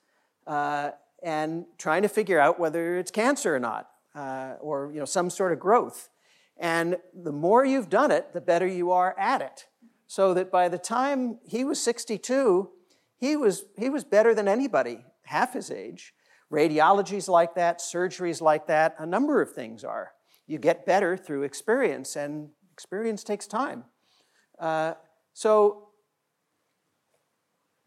uh, 0.44 0.90
and 1.22 1.66
trying 1.79 2.03
to 2.03 2.09
figure 2.09 2.40
out 2.40 2.59
whether 2.59 2.98
it's 2.98 3.12
cancer 3.12 3.55
or 3.55 3.61
not, 3.61 3.88
uh, 4.16 4.55
or 4.61 4.90
you 4.92 4.98
know, 4.98 5.05
some 5.05 5.31
sort 5.31 5.53
of 5.53 5.61
growth. 5.61 6.11
And 6.57 6.96
the 7.14 7.31
more 7.31 7.64
you've 7.64 7.88
done 7.88 8.11
it, 8.11 8.33
the 8.33 8.40
better 8.40 8.66
you 8.66 8.90
are 8.90 9.16
at 9.16 9.40
it. 9.40 9.66
So 10.09 10.35
that 10.35 10.50
by 10.50 10.68
the 10.68 10.79
time 10.79 11.38
he 11.46 11.62
was 11.62 11.81
62, 11.81 12.70
he 13.16 13.37
was, 13.37 13.66
he 13.79 13.88
was 13.88 14.03
better 14.03 14.35
than 14.35 14.48
anybody 14.48 15.05
half 15.27 15.53
his 15.53 15.70
age. 15.70 16.12
Radiology's 16.53 17.29
like 17.29 17.55
that, 17.55 17.81
surgery's 17.81 18.40
like 18.40 18.66
that, 18.66 18.96
a 18.98 19.07
number 19.07 19.40
of 19.40 19.53
things 19.53 19.85
are. 19.85 20.11
You 20.48 20.59
get 20.59 20.85
better 20.85 21.16
through 21.16 21.44
experience, 21.44 22.16
and 22.16 22.50
experience 22.72 23.22
takes 23.22 23.46
time. 23.46 23.85
Uh, 24.64 24.94
so, 25.35 25.88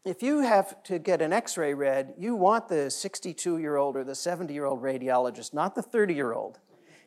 if 0.04 0.22
you 0.22 0.42
have 0.42 0.80
to 0.84 1.00
get 1.00 1.20
an 1.20 1.32
x 1.32 1.56
ray 1.56 1.74
read, 1.74 2.14
you 2.16 2.36
want 2.36 2.68
the 2.68 2.88
62 2.88 3.58
year 3.58 3.74
old 3.74 3.96
or 3.96 4.04
the 4.04 4.14
70 4.14 4.54
year 4.54 4.64
old 4.64 4.80
radiologist, 4.80 5.52
not 5.52 5.74
the 5.74 5.82
30 5.82 6.14
year 6.14 6.32
old. 6.32 6.60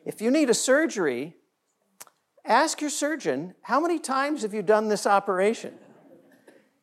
If 0.04 0.20
you 0.20 0.30
need 0.30 0.50
a 0.50 0.54
surgery, 0.54 1.36
ask 2.44 2.82
your 2.82 2.90
surgeon, 2.90 3.54
how 3.62 3.80
many 3.80 3.98
times 3.98 4.42
have 4.42 4.52
you 4.52 4.60
done 4.60 4.88
this 4.88 5.06
operation? 5.06 5.72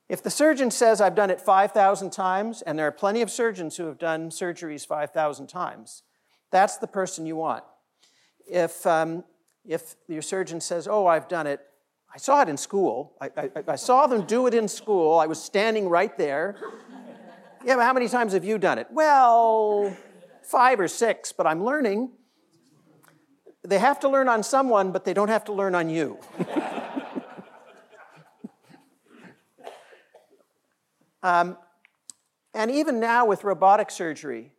If 0.09 0.23
the 0.23 0.31
surgeon 0.31 0.71
says, 0.71 0.99
I've 0.99 1.13
done 1.13 1.29
it 1.29 1.39
5,000 1.39 2.09
times, 2.09 2.63
and 2.63 2.79
there 2.79 2.87
are 2.87 2.91
plenty 2.91 3.21
of 3.21 3.29
surgeons 3.29 3.77
who 3.77 3.85
have 3.85 3.99
done 3.99 4.31
surgeries 4.31 4.87
5,000 4.87 5.45
times, 5.45 6.01
that's 6.51 6.77
the 6.77 6.87
person 6.87 7.27
you 7.27 7.35
want. 7.35 7.63
If, 8.51 8.87
um, 8.87 9.25
if 9.63 9.95
your 10.07 10.23
surgeon 10.23 10.59
says, 10.59 10.87
Oh, 10.87 11.05
I've 11.05 11.27
done 11.27 11.45
it 11.45 11.61
I 12.13 12.17
saw 12.17 12.41
it 12.41 12.49
in 12.49 12.57
school. 12.57 13.13
I, 13.21 13.29
I, 13.37 13.49
I, 13.67 13.75
saw 13.75 14.07
them 14.07 14.23
do 14.23 14.47
it 14.47 14.55
in 14.55 14.67
school. 14.67 15.19
I 15.19 15.27
was 15.27 15.41
standing 15.41 15.87
right 15.87 16.17
there. 16.17 16.55
Yeah, 17.63 17.75
but 17.75 17.83
how 17.83 17.93
many 17.93 18.07
times 18.07 18.33
have 18.33 18.43
you 18.43 18.57
done 18.57 18.79
it? 18.79 18.87
Well, 18.89 19.95
five 20.41 20.79
or 20.79 20.87
six, 20.87 21.31
but 21.31 21.45
I'm 21.45 21.63
learning. 21.63 22.09
They 23.63 23.77
have 23.77 23.99
to 23.99 24.09
learn 24.09 24.27
on 24.27 24.41
someone, 24.41 24.91
but 24.91 25.05
they 25.05 25.13
don't 25.13 25.27
have 25.27 25.45
to 25.45 25.53
learn 25.53 25.75
on 25.75 25.89
you. 25.89 26.17
um, 31.21 31.57
and 32.53 32.71
even 32.71 32.99
now 32.99 33.25
with 33.25 33.43
robotic 33.43 33.91
surgery, 33.91 34.53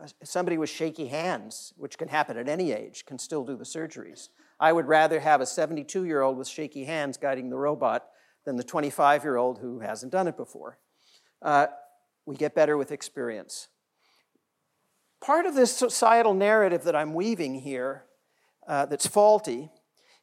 uh, 0.00 0.06
somebody 0.22 0.56
with 0.56 0.70
shaky 0.70 1.08
hands, 1.08 1.74
which 1.76 1.98
can 1.98 2.08
happen 2.08 2.38
at 2.38 2.48
any 2.48 2.72
age, 2.72 3.04
can 3.04 3.18
still 3.18 3.44
do 3.44 3.56
the 3.56 3.64
surgeries. 3.64 4.28
I 4.64 4.72
would 4.72 4.86
rather 4.88 5.20
have 5.20 5.42
a 5.42 5.46
72 5.46 6.06
year 6.06 6.22
old 6.22 6.38
with 6.38 6.48
shaky 6.48 6.84
hands 6.84 7.18
guiding 7.18 7.50
the 7.50 7.56
robot 7.58 8.06
than 8.46 8.56
the 8.56 8.64
25 8.64 9.22
year 9.22 9.36
old 9.36 9.58
who 9.58 9.80
hasn't 9.80 10.10
done 10.10 10.26
it 10.26 10.38
before. 10.38 10.78
Uh, 11.42 11.66
we 12.24 12.34
get 12.34 12.54
better 12.54 12.78
with 12.78 12.90
experience. 12.90 13.68
Part 15.20 15.44
of 15.44 15.54
this 15.54 15.76
societal 15.76 16.32
narrative 16.32 16.84
that 16.84 16.96
I'm 16.96 17.12
weaving 17.12 17.56
here 17.56 18.06
uh, 18.66 18.86
that's 18.86 19.06
faulty 19.06 19.68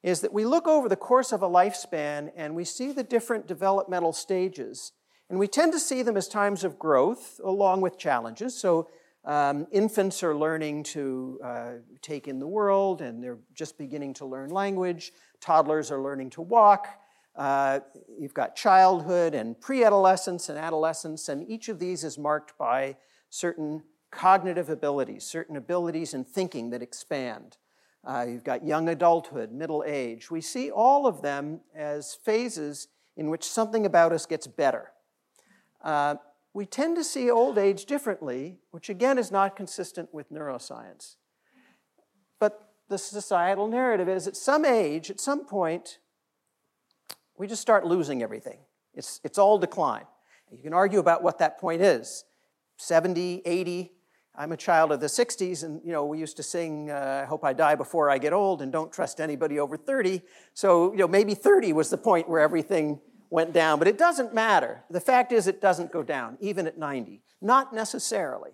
is 0.01 0.21
that 0.21 0.33
we 0.33 0.43
look 0.43 0.67
over 0.67 0.89
the 0.89 0.95
course 0.95 1.31
of 1.31 1.43
a 1.43 1.47
lifespan 1.47 2.31
and 2.35 2.55
we 2.55 2.65
see 2.65 2.91
the 2.91 3.03
different 3.03 3.45
developmental 3.45 4.11
stages. 4.11 4.91
And 5.29 5.37
we 5.37 5.47
tend 5.47 5.71
to 5.73 5.79
see 5.79 6.01
them 6.01 6.17
as 6.17 6.27
times 6.27 6.63
of 6.63 6.79
growth 6.79 7.39
along 7.43 7.81
with 7.81 7.99
challenges. 7.99 8.59
So 8.59 8.89
um, 9.23 9.67
infants 9.71 10.23
are 10.23 10.35
learning 10.35 10.83
to 10.83 11.39
uh, 11.43 11.71
take 12.01 12.27
in 12.27 12.39
the 12.39 12.47
world 12.47 13.01
and 13.01 13.23
they're 13.23 13.37
just 13.53 13.77
beginning 13.77 14.13
to 14.15 14.25
learn 14.25 14.49
language. 14.49 15.11
Toddlers 15.39 15.91
are 15.91 16.01
learning 16.01 16.31
to 16.31 16.41
walk. 16.41 16.87
Uh, 17.35 17.79
you've 18.19 18.33
got 18.33 18.55
childhood 18.55 19.35
and 19.35 19.59
pre 19.59 19.83
adolescence 19.83 20.49
and 20.49 20.57
adolescence, 20.57 21.29
and 21.29 21.49
each 21.49 21.69
of 21.69 21.79
these 21.79 22.03
is 22.03 22.17
marked 22.17 22.57
by 22.57 22.95
certain 23.29 23.83
cognitive 24.11 24.69
abilities, 24.69 25.23
certain 25.23 25.55
abilities 25.55 26.13
in 26.13 26.25
thinking 26.25 26.71
that 26.71 26.81
expand. 26.81 27.57
Uh, 28.03 28.25
you've 28.27 28.43
got 28.43 28.65
young 28.65 28.89
adulthood, 28.89 29.51
middle 29.51 29.83
age. 29.87 30.29
We 30.29 30.41
see 30.41 30.71
all 30.71 31.07
of 31.07 31.21
them 31.21 31.61
as 31.73 32.15
phases 32.15 32.87
in 33.15 33.29
which 33.29 33.43
something 33.43 33.85
about 33.85 34.11
us 34.11 34.25
gets 34.25 34.47
better. 34.47 34.91
We 36.53 36.65
tend 36.65 36.97
to 36.97 37.03
see 37.03 37.29
old 37.29 37.57
age 37.57 37.85
differently, 37.85 38.57
which 38.71 38.89
again 38.89 39.17
is 39.17 39.31
not 39.31 39.55
consistent 39.55 40.13
with 40.13 40.31
neuroscience. 40.31 41.15
But 42.39 42.73
the 42.89 42.97
societal 42.97 43.67
narrative 43.67 44.09
is 44.09 44.27
at 44.27 44.35
some 44.35 44.65
age, 44.65 45.09
at 45.09 45.19
some 45.19 45.45
point, 45.45 45.99
we 47.37 47.47
just 47.47 47.61
start 47.61 47.85
losing 47.85 48.21
everything. 48.21 48.59
It's, 48.93 49.21
it's 49.23 49.37
all 49.37 49.57
decline. 49.57 50.05
You 50.51 50.61
can 50.61 50.73
argue 50.73 50.99
about 50.99 51.23
what 51.23 51.39
that 51.39 51.59
point 51.59 51.81
is 51.81 52.25
70, 52.77 53.41
80. 53.45 53.91
I'm 54.35 54.51
a 54.51 54.57
child 54.57 54.91
of 54.91 54.99
the 54.99 55.07
60s, 55.07 55.63
and 55.63 55.81
you 55.85 55.91
know, 55.91 56.05
we 56.05 56.17
used 56.17 56.37
to 56.37 56.43
sing, 56.43 56.89
uh, 56.89 57.21
I 57.23 57.27
hope 57.27 57.43
I 57.43 57.53
die 57.53 57.75
before 57.75 58.09
I 58.09 58.17
get 58.17 58.33
old, 58.33 58.61
and 58.61 58.71
don't 58.71 58.91
trust 58.91 59.19
anybody 59.19 59.59
over 59.59 59.77
30. 59.77 60.21
So, 60.53 60.91
you 60.91 60.97
know, 60.99 61.07
maybe 61.07 61.33
30 61.33 61.73
was 61.73 61.89
the 61.89 61.97
point 61.97 62.29
where 62.29 62.39
everything 62.39 62.99
went 63.31 63.53
down, 63.53 63.79
but 63.79 63.87
it 63.87 63.97
doesn't 63.97 64.33
matter. 64.33 64.83
The 64.89 64.99
fact 64.99 65.31
is, 65.31 65.47
it 65.47 65.61
doesn't 65.61 65.91
go 65.91 66.03
down, 66.03 66.37
even 66.41 66.67
at 66.67 66.77
90. 66.77 67.23
Not 67.41 67.73
necessarily. 67.73 68.51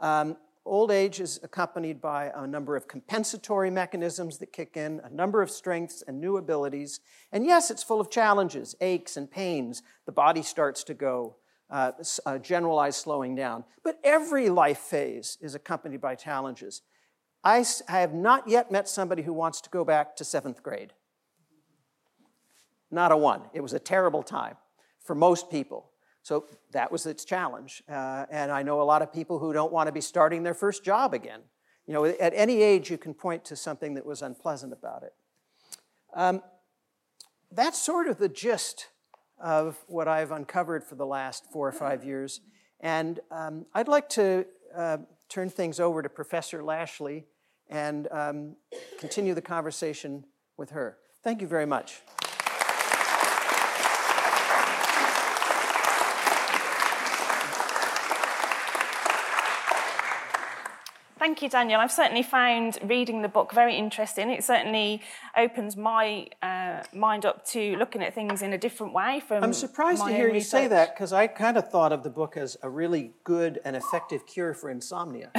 Um, 0.00 0.36
old 0.66 0.90
age 0.90 1.18
is 1.18 1.40
accompanied 1.42 2.00
by 2.00 2.30
a 2.34 2.46
number 2.46 2.76
of 2.76 2.86
compensatory 2.86 3.70
mechanisms 3.70 4.36
that 4.38 4.52
kick 4.52 4.76
in, 4.76 5.00
a 5.02 5.10
number 5.10 5.40
of 5.40 5.50
strengths 5.50 6.02
and 6.06 6.20
new 6.20 6.36
abilities. 6.36 7.00
And 7.32 7.46
yes, 7.46 7.70
it's 7.70 7.82
full 7.82 8.00
of 8.00 8.10
challenges, 8.10 8.76
aches 8.82 9.16
and 9.16 9.30
pains. 9.30 9.82
The 10.04 10.12
body 10.12 10.42
starts 10.42 10.84
to 10.84 10.94
go, 10.94 11.36
uh, 11.70 11.92
uh, 12.26 12.36
generalized 12.36 13.00
slowing 13.00 13.34
down. 13.34 13.64
But 13.82 13.98
every 14.04 14.50
life 14.50 14.78
phase 14.78 15.38
is 15.40 15.54
accompanied 15.54 16.02
by 16.02 16.16
challenges. 16.16 16.82
I, 17.42 17.64
I 17.88 18.00
have 18.00 18.12
not 18.12 18.46
yet 18.46 18.70
met 18.70 18.88
somebody 18.88 19.22
who 19.22 19.32
wants 19.32 19.62
to 19.62 19.70
go 19.70 19.86
back 19.86 20.16
to 20.16 20.24
seventh 20.24 20.62
grade. 20.62 20.92
Not 22.92 23.10
a 23.10 23.16
one. 23.16 23.42
It 23.54 23.62
was 23.62 23.72
a 23.72 23.78
terrible 23.78 24.22
time 24.22 24.56
for 25.00 25.14
most 25.14 25.50
people. 25.50 25.90
So 26.22 26.46
that 26.72 26.92
was 26.92 27.06
its 27.06 27.24
challenge. 27.24 27.82
Uh, 27.88 28.26
and 28.30 28.52
I 28.52 28.62
know 28.62 28.80
a 28.80 28.84
lot 28.84 29.02
of 29.02 29.12
people 29.12 29.40
who 29.40 29.52
don't 29.52 29.72
want 29.72 29.88
to 29.88 29.92
be 29.92 30.00
starting 30.00 30.44
their 30.44 30.54
first 30.54 30.84
job 30.84 31.14
again. 31.14 31.40
You 31.86 31.94
know, 31.94 32.04
at 32.04 32.32
any 32.36 32.62
age, 32.62 32.90
you 32.90 32.98
can 32.98 33.12
point 33.12 33.44
to 33.46 33.56
something 33.56 33.94
that 33.94 34.06
was 34.06 34.22
unpleasant 34.22 34.72
about 34.72 35.02
it. 35.02 35.12
Um, 36.14 36.42
that's 37.50 37.78
sort 37.82 38.06
of 38.06 38.18
the 38.18 38.28
gist 38.28 38.86
of 39.42 39.78
what 39.88 40.06
I've 40.06 40.30
uncovered 40.30 40.84
for 40.84 40.94
the 40.94 41.06
last 41.06 41.46
four 41.52 41.66
or 41.66 41.72
five 41.72 42.04
years. 42.04 42.40
And 42.78 43.18
um, 43.32 43.66
I'd 43.74 43.88
like 43.88 44.08
to 44.10 44.46
uh, 44.76 44.98
turn 45.28 45.50
things 45.50 45.80
over 45.80 46.02
to 46.02 46.08
Professor 46.08 46.62
Lashley 46.62 47.24
and 47.68 48.06
um, 48.12 48.56
continue 48.98 49.34
the 49.34 49.42
conversation 49.42 50.24
with 50.56 50.70
her. 50.70 50.98
Thank 51.24 51.40
you 51.40 51.48
very 51.48 51.66
much. 51.66 52.02
Thank 61.22 61.40
you, 61.40 61.48
Daniel. 61.48 61.80
I've 61.80 61.92
certainly 61.92 62.24
found 62.24 62.80
reading 62.82 63.22
the 63.22 63.28
book 63.28 63.52
very 63.52 63.76
interesting. 63.76 64.28
It 64.28 64.42
certainly 64.42 65.00
opens 65.36 65.76
my 65.76 66.26
uh, 66.42 66.82
mind 66.92 67.24
up 67.24 67.46
to 67.50 67.76
looking 67.76 68.02
at 68.02 68.12
things 68.12 68.42
in 68.42 68.52
a 68.52 68.58
different 68.58 68.92
way. 68.92 69.22
From 69.28 69.44
I'm 69.44 69.52
surprised 69.52 70.04
to 70.04 70.12
hear 70.12 70.28
you 70.28 70.40
say 70.40 70.66
that 70.66 70.96
because 70.96 71.12
I 71.12 71.28
kind 71.28 71.56
of 71.56 71.70
thought 71.70 71.92
of 71.92 72.02
the 72.02 72.10
book 72.10 72.36
as 72.36 72.56
a 72.60 72.68
really 72.68 73.12
good 73.22 73.60
and 73.64 73.76
effective 73.76 74.26
cure 74.26 74.52
for 74.52 74.68
insomnia. 74.68 75.30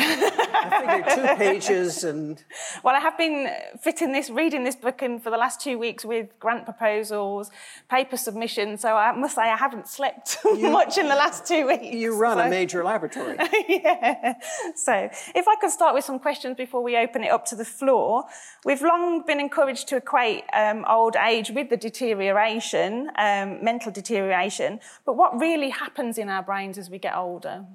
I 0.71 1.03
figured 1.03 1.15
two 1.15 1.35
pages 1.35 2.03
and. 2.03 2.43
Well, 2.83 2.95
I 2.95 2.99
have 2.99 3.17
been 3.17 3.49
fitting 3.79 4.11
this, 4.11 4.29
reading 4.29 4.63
this 4.63 4.75
book 4.75 5.01
in 5.01 5.19
for 5.19 5.29
the 5.29 5.37
last 5.37 5.61
two 5.61 5.77
weeks 5.77 6.05
with 6.05 6.27
grant 6.39 6.65
proposals, 6.65 7.51
paper 7.89 8.17
submissions. 8.17 8.81
So 8.81 8.95
I 8.95 9.11
must 9.15 9.35
say 9.35 9.43
I 9.43 9.57
haven't 9.57 9.87
slept 9.87 10.37
you, 10.45 10.69
much 10.69 10.97
in 10.97 11.07
the 11.07 11.15
last 11.15 11.45
two 11.45 11.67
weeks. 11.67 11.83
You 11.95 12.17
run 12.17 12.37
so. 12.37 12.45
a 12.45 12.49
major 12.49 12.83
laboratory. 12.83 13.37
yeah. 13.69 14.35
So 14.75 15.09
if 15.35 15.47
I 15.47 15.55
could 15.59 15.71
start 15.71 15.93
with 15.93 16.03
some 16.03 16.19
questions 16.19 16.55
before 16.57 16.83
we 16.83 16.97
open 16.97 17.23
it 17.23 17.31
up 17.31 17.45
to 17.45 17.55
the 17.55 17.65
floor. 17.65 18.23
We've 18.65 18.81
long 18.81 19.25
been 19.25 19.39
encouraged 19.39 19.87
to 19.89 19.97
equate 19.97 20.43
um, 20.53 20.85
old 20.87 21.15
age 21.15 21.51
with 21.51 21.69
the 21.69 21.77
deterioration, 21.77 23.09
um, 23.17 23.63
mental 23.63 23.91
deterioration. 23.91 24.79
But 25.05 25.17
what 25.17 25.39
really 25.39 25.69
happens 25.69 26.17
in 26.17 26.29
our 26.29 26.43
brains 26.43 26.77
as 26.77 26.89
we 26.89 26.99
get 26.99 27.15
older? 27.15 27.65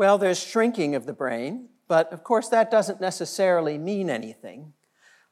Well, 0.00 0.16
there's 0.16 0.42
shrinking 0.42 0.94
of 0.94 1.04
the 1.04 1.12
brain, 1.12 1.68
but 1.86 2.10
of 2.10 2.24
course 2.24 2.48
that 2.48 2.70
doesn't 2.70 3.02
necessarily 3.02 3.76
mean 3.76 4.08
anything. 4.08 4.72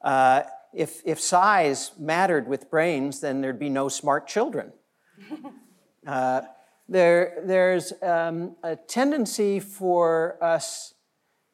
Uh, 0.02 0.42
if, 0.74 1.00
if 1.06 1.18
size 1.18 1.92
mattered 1.98 2.46
with 2.46 2.70
brains, 2.70 3.20
then 3.20 3.40
there'd 3.40 3.58
be 3.58 3.70
no 3.70 3.88
smart 3.88 4.28
children. 4.28 4.74
Uh, 6.06 6.40
there, 6.88 7.42
there's 7.44 7.92
um, 8.02 8.56
a 8.62 8.76
tendency 8.76 9.60
for 9.60 10.38
us 10.40 10.94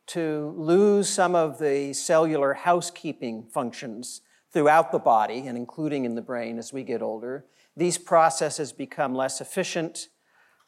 to 0.06 0.54
lose 0.56 1.08
some 1.08 1.34
of 1.34 1.58
the 1.58 1.92
cellular 1.92 2.52
housekeeping 2.52 3.42
functions 3.42 4.20
throughout 4.52 4.92
the 4.92 4.98
body 4.98 5.48
and 5.48 5.56
including 5.58 6.04
in 6.04 6.14
the 6.14 6.22
brain 6.22 6.56
as 6.56 6.72
we 6.72 6.84
get 6.84 7.02
older. 7.02 7.46
These 7.76 7.98
processes 7.98 8.72
become 8.72 9.12
less 9.12 9.40
efficient 9.40 10.08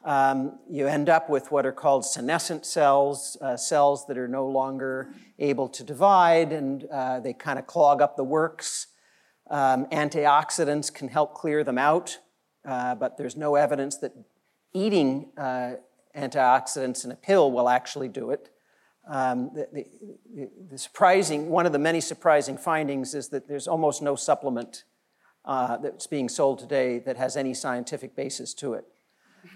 um, 0.06 0.60
you 0.70 0.86
end 0.86 1.08
up 1.08 1.28
with 1.28 1.50
what 1.50 1.66
are 1.66 1.72
called 1.72 2.04
senescent 2.04 2.64
cells, 2.64 3.36
uh, 3.40 3.56
cells 3.56 4.06
that 4.06 4.16
are 4.16 4.28
no 4.28 4.46
longer 4.46 5.08
able 5.40 5.68
to 5.68 5.82
divide 5.82 6.52
and 6.52 6.84
uh, 6.92 7.18
they 7.18 7.32
kind 7.32 7.58
of 7.58 7.66
clog 7.66 8.00
up 8.00 8.16
the 8.16 8.22
works. 8.22 8.86
Um, 9.50 9.86
antioxidants 9.86 10.94
can 10.94 11.08
help 11.08 11.34
clear 11.34 11.64
them 11.64 11.76
out, 11.76 12.18
uh, 12.64 12.94
but 12.94 13.18
there's 13.18 13.36
no 13.36 13.56
evidence 13.56 13.96
that 13.96 14.12
eating 14.72 15.32
uh, 15.36 15.72
antioxidants 16.16 17.04
in 17.04 17.10
a 17.10 17.16
pill 17.16 17.50
will 17.50 17.68
actually 17.68 18.08
do 18.08 18.30
it. 18.30 18.50
Um, 19.08 19.50
the, 19.54 19.66
the, 19.72 20.48
the, 20.70 20.78
surprising, 20.78 21.48
one 21.48 21.66
of 21.66 21.72
the 21.72 21.78
many 21.80 22.00
surprising 22.00 22.56
findings 22.56 23.12
is 23.12 23.28
that 23.30 23.48
there's 23.48 23.66
almost 23.66 24.02
no 24.02 24.14
supplement 24.14 24.84
uh, 25.44 25.78
that's 25.78 26.06
being 26.06 26.28
sold 26.28 26.60
today 26.60 27.00
that 27.00 27.16
has 27.16 27.36
any 27.36 27.54
scientific 27.54 28.14
basis 28.14 28.54
to 28.54 28.74
it 28.74 28.84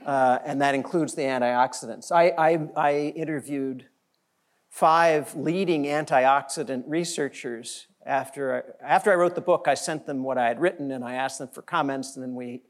uh, 0.04 0.38
and 0.44 0.60
that 0.60 0.74
includes 0.74 1.14
the 1.14 1.22
antioxidants. 1.22 2.10
I, 2.12 2.32
I, 2.36 2.68
I, 2.76 2.94
interviewed 3.16 3.86
five 4.68 5.34
leading 5.34 5.84
antioxidant 5.84 6.84
researchers 6.86 7.86
after, 8.06 8.76
after 8.82 9.12
I 9.12 9.14
wrote 9.16 9.34
the 9.34 9.40
book. 9.40 9.66
I 9.66 9.74
sent 9.74 10.06
them 10.06 10.22
what 10.22 10.38
I 10.38 10.48
had 10.48 10.60
written 10.60 10.90
and 10.90 11.04
I 11.04 11.14
asked 11.14 11.38
them 11.38 11.48
for 11.48 11.62
comments, 11.62 12.16
and 12.16 12.22
then 12.22 12.34
we 12.34 12.62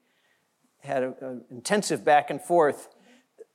had 0.81 1.03
an 1.03 1.45
intensive 1.51 2.05
back 2.05 2.31
and 2.31 2.41
forth. 2.41 2.89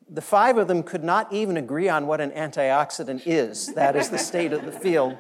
The 0.07 0.21
five 0.21 0.57
of 0.57 0.67
them 0.67 0.83
could 0.83 1.03
not 1.03 1.33
even 1.33 1.57
agree 1.57 1.89
on 1.89 2.05
what 2.05 2.21
an 2.21 2.31
antioxidant 2.31 3.23
is. 3.25 3.73
That 3.73 3.95
is 3.95 4.09
the 4.09 4.19
state 4.19 4.53
of 4.53 4.65
the 4.65 4.71
field. 4.71 5.17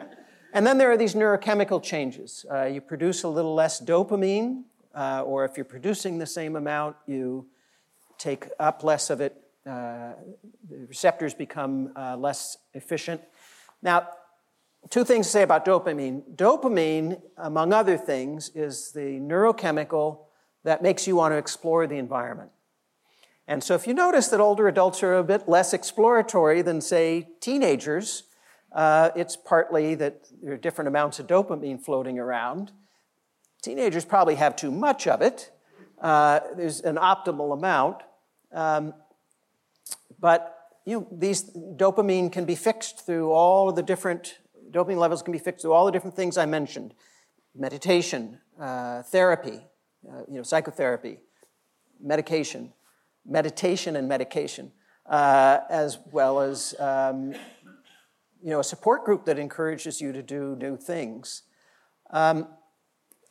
And 0.53 0.65
then 0.65 0.77
there 0.77 0.91
are 0.91 0.97
these 0.97 1.15
neurochemical 1.15 1.83
changes. 1.83 2.45
Uh, 2.49 2.65
you 2.65 2.79
produce 2.79 3.23
a 3.23 3.27
little 3.27 3.53
less 3.55 3.81
dopamine, 3.81 4.63
uh, 4.93 5.23
or 5.25 5.43
if 5.43 5.57
you're 5.57 5.65
producing 5.65 6.17
the 6.17 6.25
same 6.25 6.55
amount, 6.55 6.95
you 7.07 7.47
take 8.17 8.47
up 8.59 8.83
less 8.83 9.09
of 9.09 9.21
it. 9.21 9.35
Uh, 9.65 10.13
the 10.69 10.85
receptors 10.87 11.33
become 11.33 11.91
uh, 11.95 12.15
less 12.15 12.57
efficient. 12.73 13.21
Now, 13.81 14.09
two 14.89 15.03
things 15.03 15.25
to 15.27 15.31
say 15.31 15.41
about 15.41 15.65
dopamine. 15.65 16.23
Dopamine, 16.35 17.21
among 17.37 17.73
other 17.73 17.97
things, 17.97 18.51
is 18.53 18.91
the 18.91 19.19
neurochemical 19.19 20.19
that 20.63 20.81
makes 20.81 21.07
you 21.07 21.15
want 21.15 21.31
to 21.33 21.37
explore 21.37 21.87
the 21.87 21.97
environment. 21.97 22.51
And 23.47 23.63
so, 23.63 23.75
if 23.75 23.85
you 23.85 23.93
notice 23.93 24.27
that 24.29 24.39
older 24.39 24.67
adults 24.67 25.03
are 25.03 25.15
a 25.15 25.23
bit 25.23 25.47
less 25.47 25.73
exploratory 25.73 26.61
than, 26.61 26.81
say, 26.81 27.29
teenagers, 27.39 28.23
uh, 28.71 29.11
it's 29.15 29.35
partly 29.35 29.95
that 29.95 30.25
there 30.41 30.53
are 30.53 30.57
different 30.57 30.87
amounts 30.87 31.19
of 31.19 31.27
dopamine 31.27 31.81
floating 31.81 32.19
around. 32.19 32.71
Teenagers 33.61 34.03
probably 34.03 34.35
have 34.35 34.55
too 34.55 34.71
much 34.71 35.07
of 35.07 35.21
it, 35.21 35.51
uh, 36.01 36.39
there's 36.55 36.81
an 36.81 36.95
optimal 36.95 37.53
amount. 37.53 37.97
Um, 38.51 38.93
but 40.19 40.57
you 40.85 40.99
know, 40.99 41.07
these 41.11 41.49
dopamine 41.53 42.31
can 42.31 42.45
be 42.45 42.55
fixed 42.55 43.05
through 43.05 43.31
all 43.31 43.69
of 43.69 43.75
the 43.75 43.83
different 43.83 44.39
dopamine 44.71 44.97
levels 44.97 45.21
can 45.21 45.31
be 45.31 45.39
fixed 45.39 45.61
through 45.61 45.73
all 45.73 45.85
the 45.85 45.91
different 45.91 46.15
things 46.15 46.37
I 46.37 46.45
mentioned: 46.45 46.93
meditation, 47.55 48.39
uh, 48.59 49.03
therapy, 49.03 49.61
uh, 50.09 50.21
you 50.27 50.35
know, 50.35 50.43
psychotherapy, 50.43 51.19
medication, 52.01 52.73
meditation 53.25 53.95
and 53.95 54.07
medication, 54.07 54.71
uh, 55.07 55.59
as 55.69 55.99
well 56.11 56.39
as 56.39 56.75
um, 56.79 57.33
you 58.43 58.51
know 58.51 58.59
a 58.59 58.63
support 58.63 59.05
group 59.05 59.25
that 59.25 59.39
encourages 59.39 60.01
you 60.01 60.11
to 60.11 60.21
do 60.21 60.55
new 60.55 60.77
things. 60.77 61.43
Um, 62.11 62.47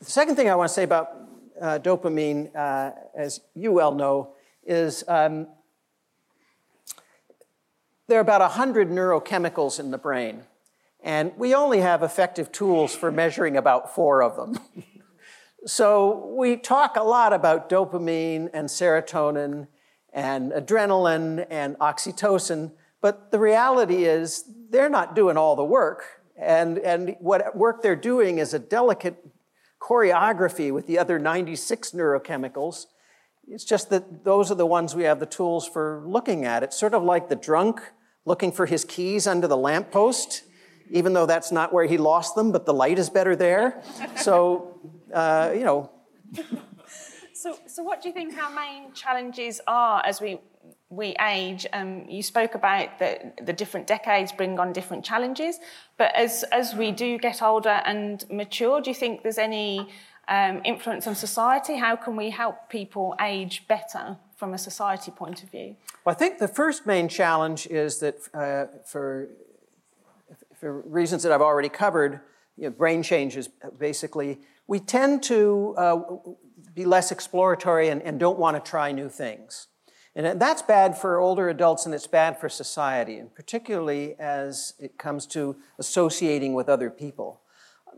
the 0.01 0.11
second 0.11 0.37
thing 0.37 0.51
I 0.51 0.55
want 0.55 0.69
to 0.69 0.75
say 0.75 0.83
about 0.83 1.34
uh, 1.61 1.79
dopamine, 1.79 2.55
uh, 2.55 2.93
as 3.15 3.41
you 3.55 3.73
well 3.73 3.95
know, 3.95 4.35
is 4.67 5.05
um, 5.09 5.47
there 8.09 8.19
are 8.19 8.23
about 8.23 8.41
100 8.41 8.91
neurochemicals 8.91 9.81
in 9.81 9.91
the 9.91 9.99
brain, 9.99 10.43
and 11.03 11.33
we 11.37 11.55
only 11.55 11.81
have 11.81 12.03
effective 12.03 12.53
tools 12.53 12.95
for 12.95 13.11
measuring 13.11 13.57
about 13.57 13.95
four 13.95 14.23
of 14.23 14.37
them. 14.37 14.59
so 15.67 16.35
we 16.37 16.57
talk 16.57 16.97
a 16.97 17.03
lot 17.03 17.33
about 17.33 17.69
dopamine 17.69 18.51
and 18.53 18.69
serotonin 18.69 19.69
and 20.13 20.53
adrenaline 20.53 21.47
and 21.51 21.77
oxytocin, 21.79 22.73
but 23.01 23.31
the 23.31 23.39
reality 23.39 24.05
is 24.05 24.45
they're 24.71 24.89
not 24.89 25.15
doing 25.15 25.37
all 25.37 25.57
the 25.57 25.65
work. 25.65 26.05
And, 26.37 26.79
and 26.79 27.17
what 27.21 27.57
work 27.57 27.83
they're 27.83 27.97
doing 27.97 28.39
is 28.39 28.55
a 28.55 28.59
delicate 28.59 29.17
choreography 29.85 30.73
with 30.73 30.87
the 30.87 30.99
other 30.99 31.19
96 31.19 31.91
neurochemicals. 31.91 32.87
It's 33.47 33.65
just 33.65 33.91
that 33.91 34.25
those 34.25 34.51
are 34.51 34.55
the 34.55 34.67
ones 34.67 34.95
we 34.95 35.03
have 35.03 35.21
the 35.21 35.27
tools 35.27 35.69
for 35.69 36.03
looking 36.07 36.47
at. 36.47 36.63
It's 36.63 36.79
sort 36.79 36.95
of 36.95 37.03
like 37.03 37.29
the 37.29 37.37
drunk 37.37 37.83
looking 38.25 38.51
for 38.51 38.65
his 38.65 38.85
keys 38.85 39.27
under 39.27 39.47
the 39.47 39.59
lamppost, 39.59 40.45
even 40.91 41.13
though 41.13 41.27
that's 41.27 41.53
not 41.53 41.75
where 41.75 41.85
he 41.85 41.99
lost 41.99 42.35
them, 42.35 42.51
but 42.51 42.65
the 42.65 42.73
light 42.73 42.99
is 42.99 43.11
better 43.11 43.37
there. 43.37 43.83
So, 44.17 44.81
uh, 45.13 45.53
you 45.55 45.65
know. 45.65 45.91
So, 47.35 47.59
so 47.67 47.83
what 47.83 48.01
do 48.01 48.09
you 48.09 48.15
think 48.15 48.43
our 48.43 48.55
main 48.55 48.95
challenges 48.95 49.61
are 49.67 50.01
as 50.07 50.19
we 50.19 50.41
we 50.91 51.15
age. 51.21 51.67
Um, 51.73 52.05
you 52.09 52.23
spoke 52.23 52.55
about 52.55 52.99
the, 52.99 53.33
the 53.43 53.53
different 53.53 53.87
decades 53.87 54.33
bring 54.33 54.59
on 54.59 54.73
different 54.73 55.05
challenges, 55.05 55.59
but 55.97 56.15
as, 56.15 56.45
as 56.53 56.75
we 56.75 56.93
do 56.93 57.19
get 57.19 57.43
older 57.43 57.81
and 57.85 58.25
mature, 58.31 58.81
do 58.81 58.91
you 58.91 58.95
think 58.95 59.23
there's 59.23 59.39
any 59.39 59.89
um, 60.29 60.61
influence 60.65 61.07
on 61.07 61.15
society? 61.15 61.77
How 61.77 61.97
can 61.97 62.17
we 62.17 62.31
help 62.31 62.69
people 62.69 63.15
age 63.21 63.67
better 63.69 64.17
from 64.37 64.55
a 64.55 64.59
society 64.59 65.11
point 65.11 65.43
of 65.43 65.51
view? 65.51 65.77
Well, 66.05 66.15
I 66.15 66.19
think 66.19 66.39
the 66.39 66.49
first 66.49 66.87
main 66.87 67.09
challenge 67.09 67.67
is 67.67 67.99
that 67.99 68.17
uh, 68.35 68.67
for, 68.85 69.29
for 70.55 70.81
reasons 70.83 71.23
that 71.23 71.33
I've 71.33 71.43
already 71.43 71.69
covered, 71.69 72.21
you 72.57 72.65
know, 72.65 72.71
brain 72.71 73.03
changes 73.03 73.49
basically, 73.79 74.41
we 74.67 74.81
tend 74.81 75.23
to 75.25 75.75
uh, 75.77 76.01
be 76.75 76.85
less 76.85 77.11
exploratory 77.11 77.89
and, 77.89 78.03
and 78.03 78.19
don't 78.19 78.39
want 78.39 78.63
to 78.63 78.71
try 78.71 78.93
new 78.93 79.09
things. 79.09 79.69
And 80.17 80.41
that's 80.41 80.63
bad 80.63 80.97
for 80.97 81.19
older 81.19 81.49
adults 81.49 81.87
and 81.87 81.95
it's 81.95 82.07
bad 82.07 82.39
for 82.39 82.49
society, 82.49 83.19
and 83.19 83.35
particularly 83.35 84.15
as 84.19 84.75
it 84.79 84.97
comes 84.97 85.27
to 85.29 85.57
associating 85.79 86.55
with 86.55 86.69
other 86.69 86.89
people. 86.89 87.41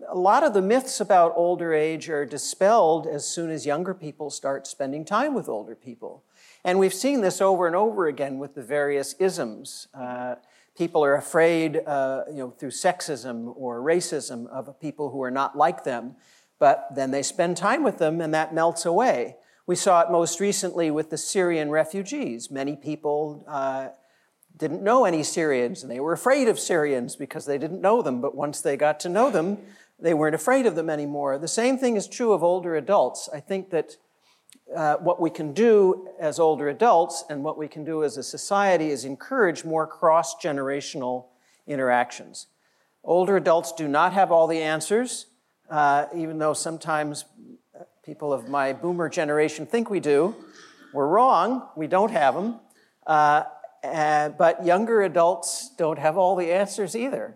A 0.09 0.17
lot 0.17 0.43
of 0.43 0.55
the 0.55 0.63
myths 0.63 1.01
about 1.01 1.33
older 1.37 1.75
age 1.75 2.09
are 2.09 2.25
dispelled 2.25 3.07
as 3.07 3.27
soon 3.27 3.51
as 3.51 3.67
younger 3.67 3.95
people 3.95 4.31
start 4.31 4.67
spending 4.67 5.05
time 5.05 5.35
with 5.35 5.49
older 5.49 5.75
people. 5.75 6.23
And 6.65 6.79
we've 6.79 6.95
seen 6.95 7.21
this 7.21 7.41
over 7.41 7.67
and 7.67 7.77
over 7.77 8.07
again 8.07 8.39
with 8.39 8.55
the 8.55 8.63
various 8.63 9.15
isms. 9.15 9.89
Uh, 9.95 10.37
people 10.77 11.05
are 11.05 11.15
afraid, 11.15 11.81
uh, 11.87 12.25
you 12.29 12.39
know, 12.39 12.51
through 12.51 12.71
sexism 12.71 13.53
or 13.57 13.81
racism 13.81 14.47
of 14.49 14.79
people 14.81 15.11
who 15.11 15.23
are 15.23 15.31
not 15.31 15.57
like 15.57 15.85
them, 15.85 16.17
but 16.59 16.89
then 16.95 17.11
they 17.11 17.23
spend 17.23 17.57
time 17.57 17.83
with 17.83 17.99
them 17.99 18.21
and 18.21 18.35
that 18.35 18.55
melts 18.55 18.85
away. 18.85 19.37
We 19.67 19.75
saw 19.75 20.01
it 20.03 20.13
most 20.13 20.39
recently 20.39 20.93
with 20.93 21.11
the 21.11 21.19
Syrian 21.19 21.71
refugees. 21.71 22.53
Many 22.53 22.77
people 22.77 23.45
uh, 23.49 23.89
didn't 24.57 24.83
know 24.83 25.05
any 25.05 25.25
Syrians 25.25 25.83
and 25.83 25.91
they 25.91 25.99
were 25.99 26.13
afraid 26.13 26.47
of 26.47 26.61
Syrians 26.61 27.17
because 27.17 27.47
they 27.47 27.59
didn't 27.59 27.81
know 27.81 28.01
them, 28.01 28.21
but 28.21 28.37
once 28.37 28.61
they 28.61 28.77
got 28.77 29.01
to 29.01 29.09
know 29.09 29.29
them, 29.29 29.59
they 29.99 30.15
weren't 30.15 30.37
afraid 30.37 30.67
of 30.67 30.77
them 30.77 30.89
anymore. 30.89 31.37
The 31.39 31.49
same 31.49 31.79
thing 31.79 31.97
is 31.97 32.07
true 32.07 32.33
of 32.33 32.45
older 32.45 32.77
adults. 32.77 33.29
I 33.33 33.41
think 33.41 33.71
that 33.71 33.97
uh, 34.75 34.97
what 34.97 35.21
we 35.21 35.31
can 35.31 35.53
do 35.53 36.11
as 36.21 36.39
older 36.39 36.69
adults 36.69 37.25
and 37.29 37.43
what 37.43 37.59
we 37.59 37.67
can 37.67 37.85
do 37.85 38.05
as 38.05 38.17
a 38.17 38.23
society 38.23 38.91
is 38.91 39.05
encourage 39.05 39.65
more 39.65 39.87
cross 39.87 40.37
generational 40.37 41.27
interactions. 41.67 42.47
Older 43.03 43.37
adults 43.37 43.73
do 43.73 43.89
not 43.89 44.13
have 44.13 44.31
all 44.31 44.47
the 44.47 44.63
answers, 44.63 45.27
uh, 45.71 46.07
even 46.15 46.39
though 46.39 46.55
sometimes 46.55 47.25
people 48.07 48.33
of 48.33 48.49
my 48.49 48.73
boomer 48.73 49.09
generation 49.09 49.67
think 49.67 49.91
we 49.91 49.99
do. 49.99 50.33
We're 50.93 51.09
wrong, 51.09 51.69
we 51.75 51.89
don't 51.89 52.13
have 52.13 52.35
them. 52.35 52.61
Uh, 53.05 53.43
but 53.83 54.65
younger 54.65 55.03
adults 55.03 55.71
don't 55.77 55.99
have 55.99 56.17
all 56.17 56.37
the 56.37 56.53
answers 56.53 56.95
either. 56.95 57.35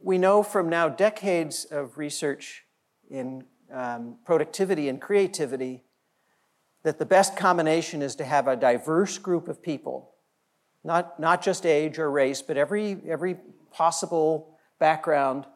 We 0.00 0.16
know 0.16 0.44
from 0.44 0.68
now 0.68 0.88
decades 0.88 1.64
of 1.64 1.98
research 1.98 2.64
in 3.10 3.46
um, 3.72 4.18
productivity 4.24 4.88
and 4.88 5.00
creativity 5.00 5.82
that 6.84 7.00
the 7.00 7.06
best 7.06 7.36
combination 7.36 8.00
is 8.00 8.14
to 8.14 8.24
have 8.24 8.46
a 8.46 8.54
diverse 8.54 9.18
group 9.18 9.48
of 9.48 9.60
people, 9.60 10.12
not, 10.84 11.18
not 11.18 11.42
just 11.42 11.66
age 11.66 11.98
or 11.98 12.08
race, 12.12 12.42
but 12.42 12.56
every, 12.56 12.96
every 13.08 13.38
possible 13.72 14.56
background 14.78 15.46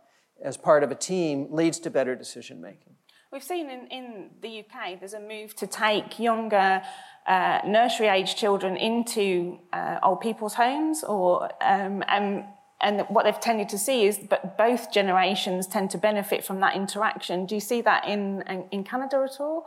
as 0.43 0.57
part 0.57 0.83
of 0.83 0.91
a 0.91 0.97
team 0.97 1.47
leads 1.53 1.79
to 1.79 1.89
better 1.89 2.17
decision 2.17 2.61
making. 2.61 2.90
We've 3.33 3.45
seen 3.45 3.71
in, 3.71 3.87
in 3.87 4.31
the 4.43 4.59
UK 4.59 4.99
there's 4.99 5.15
a 5.15 5.21
move 5.21 5.55
to 5.57 5.67
take 5.69 6.19
younger 6.19 6.83
uh, 7.29 7.61
nursery 7.65 8.09
age 8.09 8.35
children 8.35 8.77
into 8.77 9.61
uh, 9.73 9.99
old 10.03 10.21
people's 10.21 10.55
homes, 10.55 11.05
or 11.05 11.45
um, 11.61 12.03
and, 12.09 12.45
and 12.81 13.03
what 13.09 13.25
they've 13.25 13.39
tended 13.39 13.69
to 13.69 13.79
see 13.79 14.05
is 14.05 14.19
that 14.31 14.59
both 14.59 14.91
generations 14.91 15.69
tend 15.69 15.91
to 15.91 15.99
benefit 15.99 16.45
from 16.45 16.59
that 16.59 16.75
interaction. 16.75 17.47
Do 17.47 17.55
you 17.55 17.61
see 17.61 17.81
that 17.83 18.09
in, 18.09 18.43
in, 18.49 18.65
in 18.73 18.83
Canada 18.83 19.25
at 19.31 19.41
all? 19.41 19.67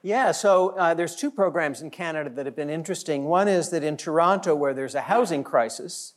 Yeah, 0.00 0.32
so 0.32 0.70
uh, 0.70 0.94
there's 0.94 1.16
two 1.16 1.30
programs 1.30 1.82
in 1.82 1.90
Canada 1.90 2.30
that 2.30 2.46
have 2.46 2.56
been 2.56 2.70
interesting. 2.70 3.24
One 3.24 3.46
is 3.46 3.68
that 3.70 3.82
in 3.82 3.98
Toronto, 3.98 4.54
where 4.54 4.72
there's 4.72 4.94
a 4.94 5.02
housing 5.02 5.44
crisis, 5.44 6.14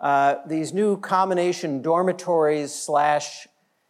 uh, 0.00 0.36
these 0.44 0.72
new 0.72 0.96
combination 0.96 1.82
dormitories 1.82 2.74
slash 2.74 3.46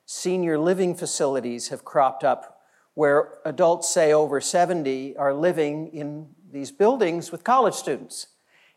senior 0.07 0.59
living 0.59 0.95
facilities 0.95 1.69
have 1.69 1.85
cropped 1.85 2.25
up 2.25 2.63
where 2.95 3.35
adults, 3.45 3.91
say 3.91 4.13
over 4.13 4.41
70, 4.41 5.17
are 5.19 5.35
living 5.35 5.89
in 5.89 6.29
these 6.51 6.71
buildings 6.71 7.31
with 7.31 7.45
college 7.45 7.75
students. 7.75 8.29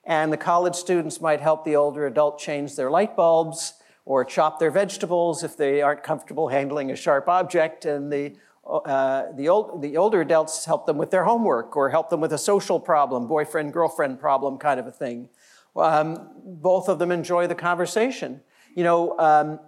And 0.04 0.34
the 0.34 0.38
college 0.38 0.76
students 0.76 1.22
might 1.22 1.40
help 1.40 1.64
the 1.64 1.78
older 1.78 2.06
adult 2.06 2.38
change 2.38 2.76
their 2.76 2.92
light 2.92 3.16
bulbs 3.16 3.76
or 4.04 4.26
chop 4.26 4.60
their 4.60 4.72
vegetables 4.72 5.44
if 5.44 5.56
they 5.56 5.82
aren't 5.82 6.04
comfortable 6.04 6.50
handling 6.50 6.92
a 6.92 6.96
sharp 6.96 7.30
object, 7.30 7.86
and 7.86 8.12
the 8.12 8.36
uh, 8.70 9.32
the, 9.36 9.50
old, 9.50 9.82
the 9.82 9.98
older 9.98 10.22
adults 10.22 10.66
help 10.66 10.86
them 10.86 10.98
with 10.98 11.10
their 11.10 11.24
homework 11.24 11.76
or 11.76 11.90
help 11.90 12.10
them 12.10 12.22
with 12.22 12.34
a 12.34 12.38
social 12.38 12.80
problem, 12.80 13.28
boyfriend, 13.28 13.74
girlfriend 13.74 14.20
problem 14.20 14.60
kind 14.60 14.80
of 14.80 14.86
a 14.86 14.92
thing. 14.92 15.28
Um, 15.76 16.30
both 16.44 16.88
of 16.88 17.00
them 17.00 17.12
enjoy 17.12 17.48
the 17.48 17.56
conversation. 17.56 18.42
You 18.76 18.84
know, 18.84 19.18
um, 19.18 19.60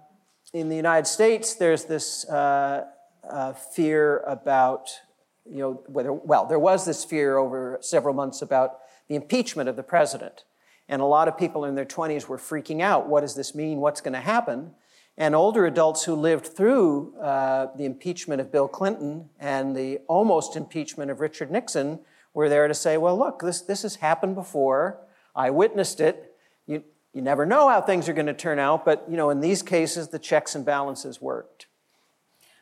in 0.52 0.68
the 0.68 0.76
United 0.76 1.06
States, 1.06 1.54
there's 1.54 1.84
this 1.84 2.28
uh, 2.28 2.84
uh, 3.28 3.52
fear 3.52 4.18
about, 4.26 4.90
you 5.48 5.58
know, 5.58 5.82
whether, 5.86 6.12
well, 6.12 6.46
there 6.46 6.58
was 6.58 6.84
this 6.84 7.04
fear 7.04 7.38
over 7.38 7.78
several 7.80 8.14
months 8.14 8.42
about 8.42 8.78
the 9.08 9.14
impeachment 9.14 9.68
of 9.68 9.76
the 9.76 9.82
president. 9.82 10.44
And 10.88 11.00
a 11.00 11.06
lot 11.06 11.28
of 11.28 11.38
people 11.38 11.64
in 11.64 11.74
their 11.74 11.86
20s 11.86 12.28
were 12.28 12.36
freaking 12.36 12.82
out. 12.82 13.08
What 13.08 13.22
does 13.22 13.34
this 13.34 13.54
mean? 13.54 13.78
What's 13.78 14.00
going 14.00 14.12
to 14.12 14.20
happen? 14.20 14.72
And 15.16 15.34
older 15.34 15.66
adults 15.66 16.04
who 16.04 16.14
lived 16.14 16.46
through 16.46 17.16
uh, 17.18 17.68
the 17.76 17.84
impeachment 17.84 18.40
of 18.40 18.50
Bill 18.50 18.68
Clinton 18.68 19.28
and 19.38 19.76
the 19.76 20.00
almost 20.08 20.56
impeachment 20.56 21.10
of 21.10 21.20
Richard 21.20 21.50
Nixon 21.50 22.00
were 22.34 22.48
there 22.48 22.66
to 22.66 22.74
say, 22.74 22.96
well, 22.96 23.18
look, 23.18 23.40
this, 23.40 23.60
this 23.60 23.82
has 23.82 23.96
happened 23.96 24.34
before. 24.34 25.00
I 25.34 25.50
witnessed 25.50 26.00
it. 26.00 26.31
You, 27.12 27.22
never 27.22 27.44
know 27.44 27.68
how 27.68 27.80
things 27.80 28.08
are 28.08 28.12
going 28.12 28.26
to 28.26 28.34
turn 28.34 28.58
out, 28.58 28.84
but 28.84 29.04
you 29.08 29.16
know, 29.16 29.30
in 29.30 29.40
these 29.40 29.62
cases, 29.62 30.08
the 30.08 30.18
checks 30.18 30.54
and 30.54 30.64
balances 30.64 31.20
worked. 31.20 31.66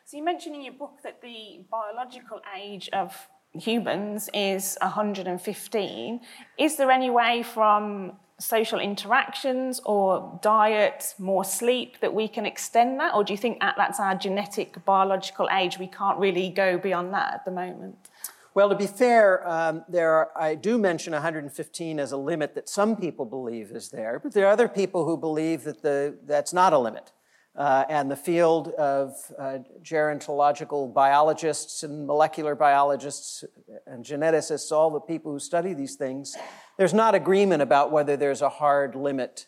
So 0.05 0.17
you 0.17 0.23
mentioned 0.23 0.55
in 0.55 0.61
your 0.61 0.73
book 0.73 0.99
that 1.03 1.21
the 1.21 1.63
biological 1.71 2.41
age 2.55 2.89
of 2.91 3.29
humans 3.53 4.29
is 4.33 4.77
115. 4.81 6.19
Is 6.57 6.75
there 6.75 6.91
any 6.91 7.09
way 7.09 7.43
from 7.43 8.13
social 8.39 8.79
interactions 8.79 9.79
or 9.85 10.39
diet, 10.41 11.13
more 11.17 11.45
sleep, 11.45 11.99
that 12.01 12.13
we 12.13 12.27
can 12.27 12.45
extend 12.45 12.99
that? 12.99 13.13
Or 13.13 13.23
do 13.23 13.33
you 13.33 13.37
think 13.37 13.59
that 13.59 13.75
that's 13.77 13.99
our 13.99 14.15
genetic, 14.15 14.83
biological 14.83 15.47
age? 15.51 15.77
We 15.77 15.87
can't 15.87 16.17
really 16.17 16.49
go 16.49 16.77
beyond 16.77 17.13
that 17.13 17.33
at 17.35 17.45
the 17.45 17.51
moment. 17.51 18.09
Well, 18.53 18.67
to 18.67 18.75
be 18.75 18.87
fair, 18.87 19.47
um, 19.47 19.85
there 19.87 20.11
are, 20.11 20.31
I 20.35 20.55
do 20.55 20.77
mention 20.77 21.13
115 21.13 21.99
as 22.01 22.11
a 22.11 22.17
limit 22.17 22.53
that 22.55 22.67
some 22.67 22.97
people 22.97 23.23
believe 23.23 23.71
is 23.71 23.89
there, 23.89 24.19
but 24.19 24.33
there 24.33 24.45
are 24.45 24.51
other 24.51 24.67
people 24.67 25.05
who 25.05 25.15
believe 25.15 25.63
that 25.63 25.81
the, 25.81 26.17
that's 26.25 26.51
not 26.51 26.73
a 26.73 26.77
limit. 26.77 27.13
Uh, 27.55 27.85
and 27.87 28.11
the 28.11 28.15
field 28.15 28.69
of 28.73 29.13
uh, 29.39 29.59
gerontological 29.81 30.93
biologists 30.93 31.83
and 31.83 32.05
molecular 32.05 32.53
biologists 32.53 33.45
and 33.87 34.03
geneticists, 34.03 34.69
all 34.69 34.89
the 34.89 34.99
people 34.99 35.31
who 35.31 35.39
study 35.39 35.73
these 35.73 35.95
things, 35.95 36.35
there's 36.77 36.93
not 36.93 37.15
agreement 37.15 37.61
about 37.61 37.89
whether 37.89 38.17
there's 38.17 38.41
a 38.41 38.49
hard 38.49 38.95
limit. 38.95 39.47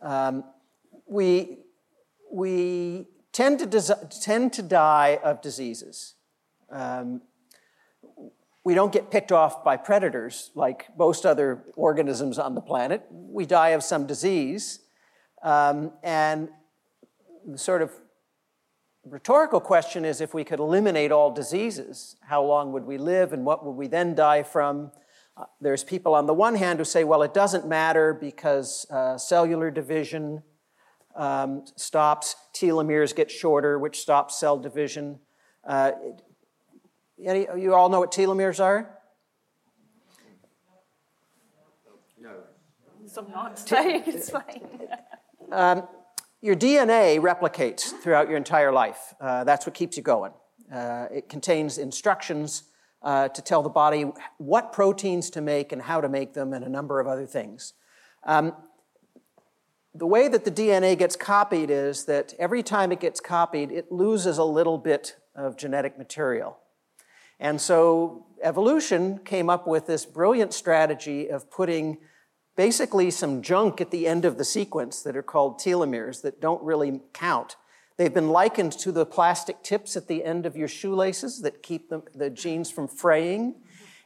Um, 0.00 0.44
we, 1.06 1.58
we 2.32 3.08
tend 3.32 3.58
to, 3.58 4.08
tend 4.22 4.54
to 4.54 4.62
die 4.62 5.18
of 5.22 5.42
diseases. 5.42 6.14
Um, 6.70 7.20
we 8.64 8.74
don't 8.74 8.92
get 8.92 9.10
picked 9.10 9.32
off 9.32 9.64
by 9.64 9.76
predators 9.76 10.50
like 10.54 10.86
most 10.96 11.26
other 11.26 11.64
organisms 11.74 12.38
on 12.38 12.54
the 12.54 12.60
planet. 12.60 13.04
We 13.10 13.44
die 13.44 13.70
of 13.70 13.82
some 13.82 14.06
disease. 14.06 14.80
Um, 15.42 15.92
and 16.02 16.48
the 17.44 17.58
sort 17.58 17.82
of 17.82 17.90
rhetorical 19.04 19.60
question 19.60 20.04
is 20.04 20.20
if 20.20 20.32
we 20.32 20.44
could 20.44 20.60
eliminate 20.60 21.10
all 21.10 21.32
diseases, 21.32 22.16
how 22.22 22.42
long 22.44 22.72
would 22.72 22.84
we 22.84 22.98
live 22.98 23.32
and 23.32 23.44
what 23.44 23.64
would 23.64 23.72
we 23.72 23.88
then 23.88 24.14
die 24.14 24.44
from? 24.44 24.92
Uh, 25.36 25.44
there's 25.60 25.82
people 25.82 26.14
on 26.14 26.26
the 26.26 26.34
one 26.34 26.54
hand 26.54 26.78
who 26.78 26.84
say, 26.84 27.02
well, 27.02 27.22
it 27.22 27.34
doesn't 27.34 27.66
matter 27.66 28.14
because 28.14 28.86
uh, 28.90 29.18
cellular 29.18 29.70
division 29.70 30.42
um, 31.16 31.64
stops, 31.76 32.36
telomeres 32.54 33.14
get 33.14 33.30
shorter, 33.30 33.78
which 33.78 34.00
stops 34.00 34.38
cell 34.38 34.56
division. 34.56 35.18
Uh, 35.66 35.92
you 37.22 37.74
all 37.74 37.88
know 37.88 38.00
what 38.00 38.12
telomeres 38.12 38.62
are? 38.62 38.98
No. 42.20 42.30
Some 43.06 43.30
not. 43.30 43.52
Explain. 44.06 44.62
um, 45.52 45.86
your 46.40 46.56
DNA 46.56 47.20
replicates 47.20 47.92
throughout 48.02 48.28
your 48.28 48.36
entire 48.36 48.72
life. 48.72 49.14
Uh, 49.20 49.44
that's 49.44 49.66
what 49.66 49.74
keeps 49.74 49.96
you 49.96 50.02
going. 50.02 50.32
Uh, 50.72 51.06
it 51.12 51.28
contains 51.28 51.78
instructions 51.78 52.64
uh, 53.02 53.28
to 53.28 53.42
tell 53.42 53.62
the 53.62 53.68
body 53.68 54.10
what 54.38 54.72
proteins 54.72 55.30
to 55.30 55.40
make 55.40 55.72
and 55.72 55.82
how 55.82 56.00
to 56.00 56.08
make 56.08 56.34
them, 56.34 56.52
and 56.52 56.64
a 56.64 56.68
number 56.68 56.98
of 57.00 57.06
other 57.06 57.26
things. 57.26 57.74
Um, 58.24 58.54
the 59.94 60.06
way 60.06 60.28
that 60.28 60.44
the 60.44 60.50
DNA 60.50 60.96
gets 60.98 61.16
copied 61.16 61.70
is 61.70 62.06
that 62.06 62.34
every 62.38 62.62
time 62.62 62.92
it 62.92 63.00
gets 63.00 63.20
copied, 63.20 63.70
it 63.70 63.92
loses 63.92 64.38
a 64.38 64.44
little 64.44 64.78
bit 64.78 65.16
of 65.34 65.56
genetic 65.56 65.98
material. 65.98 66.58
And 67.42 67.60
so 67.60 68.24
evolution 68.40 69.18
came 69.18 69.50
up 69.50 69.66
with 69.66 69.88
this 69.88 70.06
brilliant 70.06 70.54
strategy 70.54 71.28
of 71.28 71.50
putting 71.50 71.98
basically 72.56 73.10
some 73.10 73.42
junk 73.42 73.80
at 73.80 73.90
the 73.90 74.06
end 74.06 74.24
of 74.24 74.38
the 74.38 74.44
sequence 74.44 75.02
that 75.02 75.16
are 75.16 75.24
called 75.24 75.58
telomeres 75.58 76.22
that 76.22 76.40
don't 76.40 76.62
really 76.62 77.00
count. 77.12 77.56
They've 77.96 78.14
been 78.14 78.28
likened 78.28 78.70
to 78.74 78.92
the 78.92 79.04
plastic 79.04 79.64
tips 79.64 79.96
at 79.96 80.06
the 80.06 80.24
end 80.24 80.46
of 80.46 80.56
your 80.56 80.68
shoelaces 80.68 81.42
that 81.42 81.64
keep 81.64 81.88
the, 81.88 82.04
the 82.14 82.30
genes 82.30 82.70
from 82.70 82.86
fraying. 82.86 83.56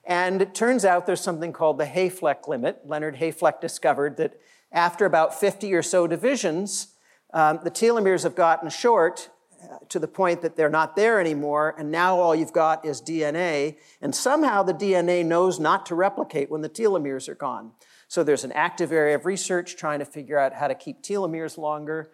And 0.06 0.40
it 0.40 0.54
turns 0.54 0.86
out 0.86 1.04
there's 1.04 1.20
something 1.20 1.52
called 1.52 1.76
the 1.76 1.84
Hayflick 1.84 2.48
limit. 2.48 2.86
Leonard 2.86 3.16
Hayflick 3.16 3.60
discovered 3.60 4.16
that 4.16 4.40
after 4.72 5.04
about 5.04 5.38
50 5.38 5.74
or 5.74 5.82
so 5.82 6.06
divisions, 6.06 6.94
um, 7.34 7.60
the 7.62 7.70
telomeres 7.70 8.22
have 8.22 8.34
gotten 8.34 8.70
short 8.70 9.28
to 9.88 9.98
the 9.98 10.08
point 10.08 10.42
that 10.42 10.56
they're 10.56 10.68
not 10.68 10.96
there 10.96 11.20
anymore, 11.20 11.74
and 11.78 11.90
now 11.90 12.18
all 12.18 12.34
you've 12.34 12.52
got 12.52 12.84
is 12.84 13.00
DNA, 13.00 13.76
and 14.00 14.14
somehow 14.14 14.62
the 14.62 14.74
DNA 14.74 15.24
knows 15.24 15.58
not 15.58 15.86
to 15.86 15.94
replicate 15.94 16.50
when 16.50 16.62
the 16.62 16.68
telomeres 16.68 17.28
are 17.28 17.34
gone. 17.34 17.72
So 18.08 18.22
there's 18.22 18.44
an 18.44 18.52
active 18.52 18.92
area 18.92 19.16
of 19.16 19.26
research 19.26 19.76
trying 19.76 19.98
to 19.98 20.04
figure 20.04 20.38
out 20.38 20.54
how 20.54 20.68
to 20.68 20.74
keep 20.74 21.02
telomeres 21.02 21.58
longer. 21.58 22.12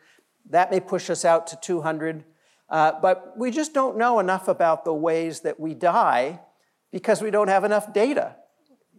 That 0.48 0.70
may 0.70 0.80
push 0.80 1.10
us 1.10 1.24
out 1.24 1.46
to 1.48 1.56
200. 1.56 2.24
Uh, 2.68 2.92
but 3.00 3.34
we 3.36 3.50
just 3.50 3.74
don't 3.74 3.98
know 3.98 4.18
enough 4.18 4.48
about 4.48 4.84
the 4.84 4.94
ways 4.94 5.40
that 5.40 5.60
we 5.60 5.74
die 5.74 6.40
because 6.90 7.20
we 7.20 7.30
don't 7.30 7.48
have 7.48 7.64
enough 7.64 7.92
data. 7.92 8.36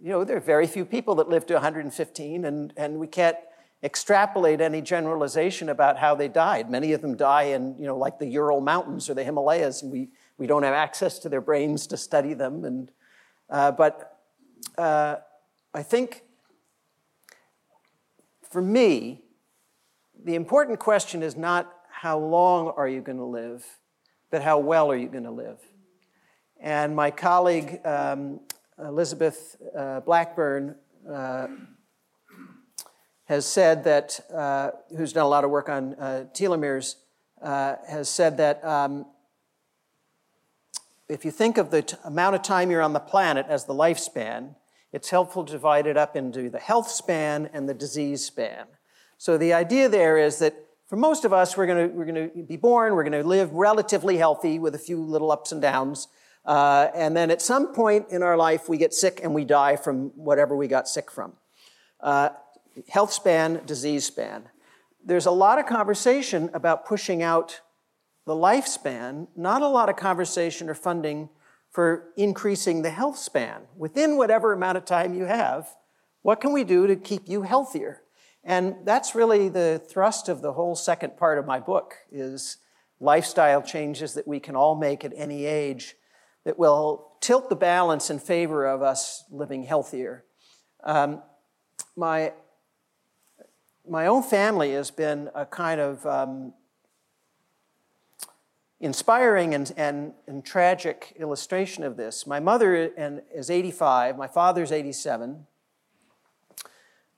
You 0.02 0.10
know, 0.10 0.24
there 0.24 0.38
are 0.38 0.42
very 0.42 0.68
few 0.68 0.86
people 0.86 1.16
that 1.16 1.30
live 1.30 1.46
to 1.48 1.54
115, 1.54 2.46
and, 2.46 2.74
and 2.78 3.00
we 3.00 3.08
can't 3.08 3.38
extrapolate 3.84 4.62
any 4.62 4.82
generalization 4.82 5.68
about 5.68 5.98
how 5.98 6.16
they 6.16 6.30
died. 6.30 6.70
Many 6.70 6.94
of 6.94 7.02
them 7.02 7.18
die 7.18 7.44
in, 7.44 7.76
you 7.78 7.86
know, 7.86 7.98
like 7.98 8.18
the 8.18 8.26
Ural 8.28 8.62
Mountains 8.62 9.10
or 9.10 9.14
the 9.14 9.24
Himalayas, 9.24 9.82
and 9.82 9.92
we, 9.92 10.10
we 10.38 10.48
don't 10.48 10.64
have 10.64 10.74
access 10.74 11.20
to 11.20 11.30
their 11.30 11.42
brains 11.42 11.86
to 11.88 11.98
study 11.98 12.34
them. 12.34 12.64
And, 12.64 12.92
uh, 13.50 13.72
but 13.72 14.20
uh, 14.78 15.18
I 15.74 15.84
think 15.84 16.24
for 18.50 18.62
me, 18.62 19.22
the 20.24 20.36
important 20.36 20.80
question 20.80 21.22
is 21.22 21.36
not 21.36 21.72
how 21.90 22.18
long 22.18 22.74
are 22.78 22.88
you 22.88 23.02
going 23.02 23.18
to 23.18 23.26
live, 23.26 23.66
but 24.32 24.42
how 24.42 24.60
well 24.60 24.90
are 24.92 24.96
you 24.96 25.10
going 25.10 25.26
to 25.26 25.32
live. 25.32 25.60
And 26.60 26.96
my 26.96 27.12
colleague, 27.12 27.82
um, 27.84 28.40
Elizabeth 28.80 29.58
uh, 29.78 30.00
Blackburn, 30.00 30.76
uh, 31.12 31.48
has 33.26 33.46
said 33.46 33.84
that, 33.86 34.20
uh, 34.34 34.72
who's 34.96 35.14
done 35.14 35.26
a 35.26 35.30
lot 35.30 35.44
of 35.44 35.50
work 35.50 35.70
on 35.70 35.96
uh, 35.96 36.26
telomeres, 36.34 36.96
uh, 37.42 37.76
has 37.88 38.10
said 38.10 38.38
that 38.38 38.64
um, 38.64 39.06
if 41.10 41.26
you 41.26 41.32
think 41.32 41.58
of 41.58 41.72
the 41.72 41.82
t- 41.82 41.98
amount 42.04 42.36
of 42.36 42.42
time 42.42 42.72
you're 42.72 42.82
on 42.82 42.94
the 42.94 43.00
planet 43.00 43.46
as 43.50 43.66
the 43.66 43.74
lifespan, 43.74 44.56
it's 44.92 45.10
helpful 45.10 45.44
to 45.44 45.52
divide 45.52 45.88
it 45.88 45.98
up 45.98 46.16
into 46.16 46.50
the 46.50 46.60
health 46.60 46.90
span 46.90 47.50
and 47.54 47.68
the 47.68 47.74
disease 47.74 48.24
span. 48.24 48.66
So 49.18 49.38
the 49.38 49.54
idea 49.54 49.90
there 49.90 50.18
is 50.18 50.40
that 50.40 50.56
for 50.88 50.98
most 50.98 51.26
of 51.26 51.34
us, 51.34 51.58
we're 51.58 51.66
going 51.66 51.90
to, 51.90 51.96
we're 51.96 52.06
to 52.06 52.44
be 52.44 52.58
born, 52.58 52.94
we're 52.94 53.04
going 53.04 53.22
to 53.22 53.28
live 53.28 53.52
relatively 53.54 54.18
healthy 54.18 54.60
with 54.60 54.76
a 54.76 54.78
few 54.78 55.02
little 55.02 55.32
ups 55.32 55.52
and 55.52 55.62
downs. 55.62 56.08
Uh, 56.46 56.90
and 56.94 57.16
then 57.16 57.32
at 57.32 57.42
some 57.42 57.74
point 57.74 58.06
in 58.10 58.22
our 58.22 58.38
life, 58.38 58.68
we 58.70 58.78
get 58.78 58.94
sick 58.94 59.22
and 59.24 59.34
we 59.34 59.46
die 59.46 59.76
from 59.76 60.12
whatever 60.16 60.56
we 60.56 60.68
got 60.68 60.88
sick 60.88 61.10
from. 61.10 61.34
Uh, 62.00 62.30
health 62.90 63.12
span, 63.12 63.62
disease 63.66 64.06
span. 64.06 64.50
There's 65.06 65.26
a 65.26 65.32
lot 65.32 65.60
of 65.60 65.66
conversation 65.66 66.50
about 66.54 66.86
pushing 66.86 67.22
out 67.22 67.62
the 68.26 68.34
lifespan, 68.34 69.28
not 69.36 69.62
a 69.62 69.68
lot 69.68 69.90
of 69.90 69.96
conversation 69.96 70.70
or 70.70 70.74
funding 70.74 71.30
for 71.70 72.12
increasing 72.16 72.82
the 72.82 72.90
health 72.90 73.18
span. 73.18 73.64
Within 73.76 74.18
whatever 74.18 74.54
amount 74.54 74.78
of 74.78 74.86
time 74.86 75.14
you 75.14 75.26
have, 75.26 75.68
what 76.22 76.40
can 76.40 76.54
we 76.54 76.64
do 76.64 76.88
to 76.88 76.96
keep 76.96 77.28
you 77.28 77.42
healthier? 77.42 78.02
And 78.44 78.76
that's 78.86 79.16
really 79.16 79.50
the 79.50 79.82
thrust 79.90 80.30
of 80.30 80.42
the 80.42 80.54
whole 80.54 80.76
second 80.76 81.18
part 81.18 81.38
of 81.38 81.46
my 81.46 81.60
book 81.60 81.96
is 82.12 82.58
lifestyle 83.00 83.62
changes 83.62 84.14
that 84.14 84.28
we 84.28 84.40
can 84.40 84.56
all 84.56 84.76
make 84.76 85.04
at 85.04 85.14
any 85.16 85.46
age 85.46 85.96
that 86.46 86.60
will 86.60 87.12
tilt 87.22 87.50
the 87.50 87.56
balance 87.56 88.10
in 88.10 88.20
favor 88.20 88.66
of 88.66 88.82
us 88.82 89.24
living 89.32 89.64
healthier. 89.64 90.26
Um, 90.84 91.22
my, 91.96 92.34
my 93.88 94.08
own 94.08 94.24
family 94.24 94.72
has 94.74 94.92
been 94.92 95.30
a 95.36 95.46
kind 95.46 95.82
of 95.82 96.06
um, 96.06 96.54
inspiring 98.80 99.54
and, 99.54 99.72
and, 99.78 100.14
and 100.28 100.46
tragic 100.46 101.14
illustration 101.20 101.84
of 101.84 101.98
this. 101.98 102.26
My 102.26 102.40
mother 102.40 102.76
is 102.76 103.50
85, 103.50 104.18
my 104.18 104.28
father's 104.28 104.72
87. 104.72 105.48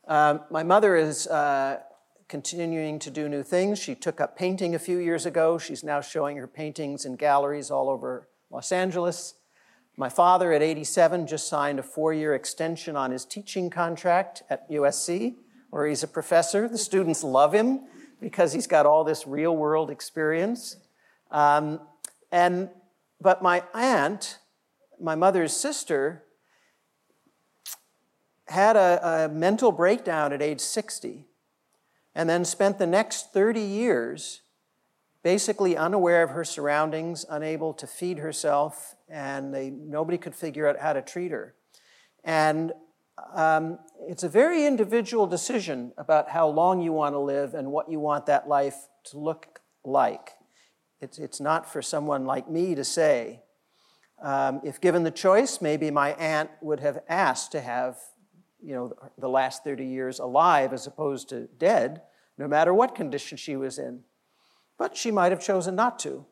Um, 0.08 0.42
my 0.52 0.64
mother 0.64 0.96
is 0.96 1.28
uh, 1.28 1.80
continuing 2.28 3.00
to 3.00 3.10
do 3.10 3.28
new 3.28 3.44
things. 3.44 3.80
She 3.80 3.96
took 3.96 4.22
up 4.22 4.38
painting 4.38 4.76
a 4.76 4.80
few 4.80 4.98
years 4.98 5.26
ago. 5.26 5.58
She's 5.58 5.84
now 5.84 6.02
showing 6.02 6.38
her 6.38 6.48
paintings 6.48 7.06
in 7.06 7.16
galleries 7.16 7.72
all 7.72 7.90
over 7.90 8.28
Los 8.52 8.72
Angeles. 8.72 9.36
My 9.98 10.10
father, 10.10 10.52
at 10.52 10.62
87, 10.62 11.26
just 11.26 11.48
signed 11.48 11.80
a 11.80 11.84
four 11.84 12.14
year 12.14 12.36
extension 12.36 12.96
on 12.96 13.12
his 13.12 13.26
teaching 13.26 13.70
contract 13.70 14.44
at 14.50 14.70
USC, 14.70 15.36
where 15.76 15.88
he's 15.88 16.04
a 16.04 16.08
professor. 16.08 16.70
The 16.70 16.78
students 16.78 17.22
love 17.22 17.54
him 17.54 17.82
because 18.22 18.54
he's 18.54 18.66
got 18.66 18.86
all 18.86 19.04
this 19.04 19.28
real 19.28 19.54
world 19.58 19.90
experience. 19.90 20.78
Um, 21.32 21.82
and, 22.32 22.70
but 23.20 23.44
my 23.44 23.62
aunt, 23.74 24.40
my 25.02 25.16
mother's 25.16 25.52
sister, 25.52 26.24
had 28.48 28.78
a, 28.78 29.26
a 29.26 29.28
mental 29.28 29.74
breakdown 29.74 30.32
at 30.32 30.42
age 30.42 30.62
60 30.62 31.26
and 32.16 32.30
then 32.30 32.46
spent 32.46 32.80
the 32.80 32.88
next 32.88 33.34
30 33.34 33.60
years 33.60 34.44
basically 35.24 35.76
unaware 35.76 36.24
of 36.24 36.30
her 36.30 36.46
surroundings, 36.46 37.26
unable 37.30 37.74
to 37.74 37.86
feed 37.86 38.20
herself, 38.20 38.96
and 39.10 39.54
they, 39.54 39.72
nobody 39.72 40.18
could 40.18 40.36
figure 40.36 40.70
out 40.70 40.80
how 40.80 40.94
to 40.94 41.02
treat 41.02 41.32
her. 41.32 41.54
And 42.24 42.72
um, 43.34 43.80
it's 44.08 44.24
a 44.24 44.30
very 44.30 44.66
individual 44.66 45.28
decision 45.28 45.94
about 45.98 46.30
how 46.30 46.48
long 46.48 46.82
you 46.82 46.92
want 46.92 47.14
to 47.14 47.20
live 47.20 47.54
and 47.54 47.72
what 47.72 47.90
you 47.90 48.00
want 48.00 48.26
that 48.26 48.48
life 48.48 48.76
to 49.06 49.18
look 49.18 49.60
like. 49.84 50.32
It's, 51.00 51.18
it's 51.18 51.40
not 51.40 51.72
for 51.72 51.82
someone 51.82 52.26
like 52.26 52.50
me 52.50 52.76
to 52.76 52.84
say. 52.84 53.42
Um, 54.22 54.62
if 54.64 54.82
given 54.82 55.04
the 55.04 55.12
choice, 55.12 55.62
maybe 55.62 55.92
my 55.92 56.14
aunt 56.14 56.50
would 56.62 56.80
have 56.80 57.00
asked 57.08 57.52
to 57.54 57.62
have 57.62 57.98
you 58.62 58.74
know, 58.74 58.94
the 59.18 59.30
last 59.30 59.64
30 59.64 59.86
years 59.86 60.20
alive 60.20 60.74
as 60.74 60.88
opposed 60.88 61.30
to 61.30 61.48
dead, 61.58 62.02
no 62.38 62.48
matter 62.48 62.74
what 62.74 62.96
condition 62.96 63.38
she 63.38 63.56
was 63.56 63.78
in. 63.78 64.02
But 64.78 64.98
she 64.98 65.12
might 65.12 65.32
have 65.32 65.42
chosen 65.42 65.76
not 65.76 66.00
to. 66.00 66.26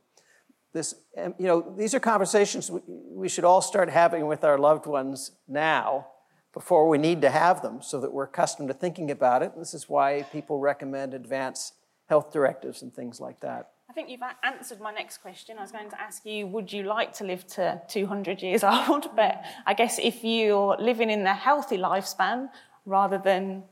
This, 0.73 0.95
you 1.15 1.34
know, 1.39 1.73
these 1.77 1.93
are 1.93 1.99
conversations 1.99 2.71
we 2.88 3.29
should 3.29 3.43
all 3.43 3.61
start 3.61 3.89
having 3.89 4.25
with 4.25 4.43
our 4.43 4.57
loved 4.57 4.88
ones 4.88 5.31
now 5.47 6.07
before 6.54 6.88
we 6.88 6.97
need 6.97 7.22
to 7.22 7.30
have 7.30 7.62
them 7.62 7.82
so 7.82 7.99
that 7.99 8.14
we're 8.14 8.26
accustomed 8.26 8.70
to 8.70 8.74
thinking 8.74 9.10
about 9.12 9.41
it. 9.41 9.54
This 9.58 9.74
is 9.74 9.89
why 9.89 10.24
people 10.32 10.60
recommend 10.60 11.14
advanced 11.14 11.74
health 12.08 12.32
directives 12.32 12.82
and 12.82 12.93
things 12.93 13.20
like 13.20 13.39
that. 13.39 13.72
I 13.89 13.93
think 13.93 14.10
you've 14.10 14.22
answered 14.43 14.80
my 14.80 14.91
next 14.91 15.18
question. 15.18 15.58
I 15.58 15.62
was 15.62 15.72
going 15.72 15.89
to 15.89 16.01
ask 16.01 16.26
you, 16.26 16.47
would 16.47 16.72
you 16.72 16.84
like 16.84 17.14
to 17.14 17.24
live 17.24 17.45
to 17.47 17.82
200 17.88 18.41
years 18.41 18.64
old? 18.88 19.16
But 19.16 19.43
I 19.66 19.74
guess 19.74 19.99
if 19.99 20.24
you're 20.24 20.78
living 20.80 21.10
in 21.10 21.24
the 21.24 21.34
healthy 21.34 21.78
lifespan 21.78 22.49
rather 22.86 23.18
than. 23.18 23.64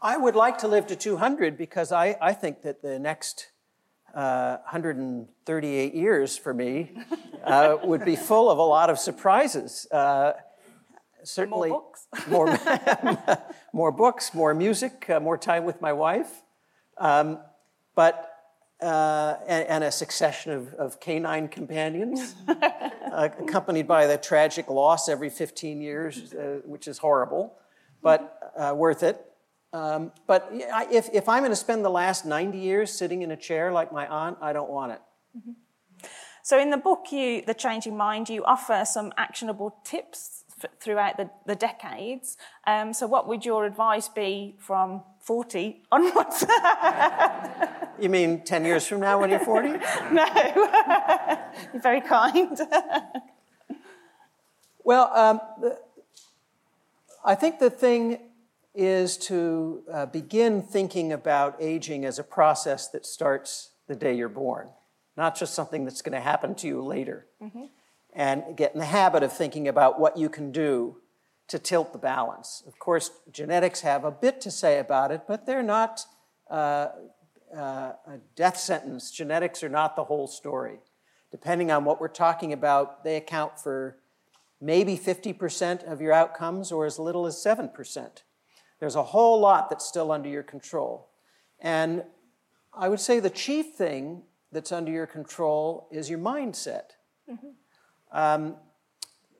I 0.00 0.16
would 0.16 0.34
like 0.34 0.58
to 0.58 0.68
live 0.68 0.86
to 0.88 0.96
200 0.96 1.56
because 1.56 1.90
I, 1.92 2.16
I 2.20 2.32
think 2.32 2.62
that 2.62 2.82
the 2.82 2.98
next 2.98 3.50
uh, 4.14 4.56
138 4.70 5.94
years 5.94 6.38
for 6.38 6.54
me 6.54 6.92
uh, 7.44 7.76
would 7.84 8.04
be 8.04 8.16
full 8.16 8.50
of 8.50 8.58
a 8.58 8.62
lot 8.62 8.88
of 8.88 8.98
surprises. 8.98 9.86
Uh, 9.90 10.32
certainly, 11.26 11.68
more 11.68 11.80
books, 11.80 12.06
more, 12.28 12.58
more, 13.72 13.92
books, 13.92 14.34
more 14.34 14.54
music, 14.54 15.08
uh, 15.10 15.20
more 15.20 15.36
time 15.36 15.64
with 15.64 15.80
my 15.80 15.92
wife. 15.92 16.42
Um, 16.98 17.38
but 17.94 18.32
uh, 18.82 19.36
and, 19.46 19.66
and, 19.68 19.84
a 19.84 19.90
succession 19.90 20.52
of, 20.52 20.74
of 20.74 21.00
canine 21.00 21.48
companions, 21.48 22.34
uh, 22.48 23.28
accompanied 23.38 23.88
by 23.88 24.06
the 24.06 24.18
tragic 24.18 24.68
loss 24.68 25.08
every 25.08 25.30
15 25.30 25.80
years, 25.80 26.34
uh, 26.34 26.60
which 26.64 26.86
is 26.86 26.98
horrible, 26.98 27.56
but 28.02 28.52
uh, 28.58 28.74
worth 28.76 29.02
it. 29.02 29.24
Um, 29.72 30.12
but 30.26 30.48
if, 30.52 31.08
if 31.14 31.26
I'm 31.26 31.40
going 31.40 31.52
to 31.52 31.56
spend 31.56 31.86
the 31.86 31.90
last 31.90 32.26
90 32.26 32.58
years 32.58 32.90
sitting 32.92 33.22
in 33.22 33.30
a 33.30 33.36
chair 33.36 33.72
like 33.72 33.92
my 33.92 34.06
aunt, 34.06 34.36
I 34.42 34.52
don't 34.52 34.70
want 34.70 34.92
it. 34.92 35.00
Mm-hmm. 35.36 35.52
So, 36.42 36.60
in 36.60 36.70
the 36.70 36.76
book, 36.76 37.06
you, 37.10 37.42
The 37.42 37.54
Changing 37.54 37.96
Mind, 37.96 38.28
you 38.28 38.44
offer 38.44 38.84
some 38.84 39.12
actionable 39.16 39.78
tips 39.84 40.44
f- 40.62 40.70
throughout 40.80 41.16
the, 41.16 41.30
the 41.46 41.54
decades. 41.54 42.36
Um, 42.66 42.92
so, 42.92 43.06
what 43.06 43.28
would 43.28 43.44
your 43.44 43.64
advice 43.64 44.08
be 44.08 44.56
from 44.58 45.02
40 45.20 45.82
onwards? 45.90 46.44
You 47.98 48.10
mean 48.10 48.44
10 48.44 48.64
years 48.64 48.86
from 48.86 49.00
now 49.00 49.20
when 49.20 49.30
you're 49.30 49.38
40? 49.38 49.68
no. 50.12 50.26
you're 51.72 51.82
very 51.82 52.00
kind. 52.00 52.58
well, 54.84 55.10
um, 55.14 55.40
I 57.24 57.34
think 57.34 57.58
the 57.58 57.70
thing 57.70 58.20
is 58.74 59.16
to 59.16 59.82
uh, 59.90 60.06
begin 60.06 60.60
thinking 60.62 61.12
about 61.12 61.56
aging 61.58 62.04
as 62.04 62.18
a 62.18 62.24
process 62.24 62.88
that 62.88 63.06
starts 63.06 63.70
the 63.86 63.96
day 63.96 64.14
you're 64.14 64.28
born, 64.28 64.68
not 65.16 65.34
just 65.34 65.54
something 65.54 65.84
that's 65.84 66.02
going 66.02 66.12
to 66.12 66.20
happen 66.20 66.54
to 66.56 66.66
you 66.66 66.84
later. 66.84 67.26
Mm-hmm. 67.42 67.64
And 68.16 68.56
get 68.56 68.72
in 68.72 68.80
the 68.80 68.86
habit 68.86 69.22
of 69.22 69.32
thinking 69.32 69.68
about 69.68 70.00
what 70.00 70.16
you 70.16 70.28
can 70.28 70.50
do 70.50 70.96
to 71.48 71.58
tilt 71.58 71.92
the 71.92 71.98
balance. 71.98 72.62
Of 72.66 72.78
course, 72.78 73.10
genetics 73.30 73.82
have 73.82 74.04
a 74.04 74.10
bit 74.10 74.40
to 74.40 74.50
say 74.50 74.78
about 74.78 75.12
it, 75.12 75.22
but 75.28 75.46
they're 75.46 75.62
not 75.62 76.00
uh, 76.50 76.88
uh, 77.54 77.92
a 78.06 78.18
death 78.34 78.56
sentence, 78.56 79.10
genetics 79.10 79.62
are 79.62 79.68
not 79.68 79.96
the 79.96 80.04
whole 80.04 80.26
story. 80.26 80.78
Depending 81.30 81.70
on 81.70 81.84
what 81.84 82.00
we're 82.00 82.08
talking 82.08 82.52
about, 82.52 83.04
they 83.04 83.16
account 83.16 83.58
for 83.58 83.98
maybe 84.60 84.96
50% 84.96 85.84
of 85.84 86.00
your 86.00 86.12
outcomes 86.12 86.72
or 86.72 86.86
as 86.86 86.98
little 86.98 87.26
as 87.26 87.36
7%. 87.36 88.22
There's 88.80 88.94
a 88.94 89.02
whole 89.02 89.40
lot 89.40 89.70
that's 89.70 89.86
still 89.86 90.12
under 90.12 90.28
your 90.28 90.42
control. 90.42 91.08
And 91.60 92.04
I 92.74 92.88
would 92.88 93.00
say 93.00 93.20
the 93.20 93.30
chief 93.30 93.74
thing 93.74 94.22
that's 94.52 94.72
under 94.72 94.92
your 94.92 95.06
control 95.06 95.88
is 95.90 96.10
your 96.10 96.18
mindset. 96.18 96.90
Mm-hmm. 97.30 97.48
Um, 98.12 98.56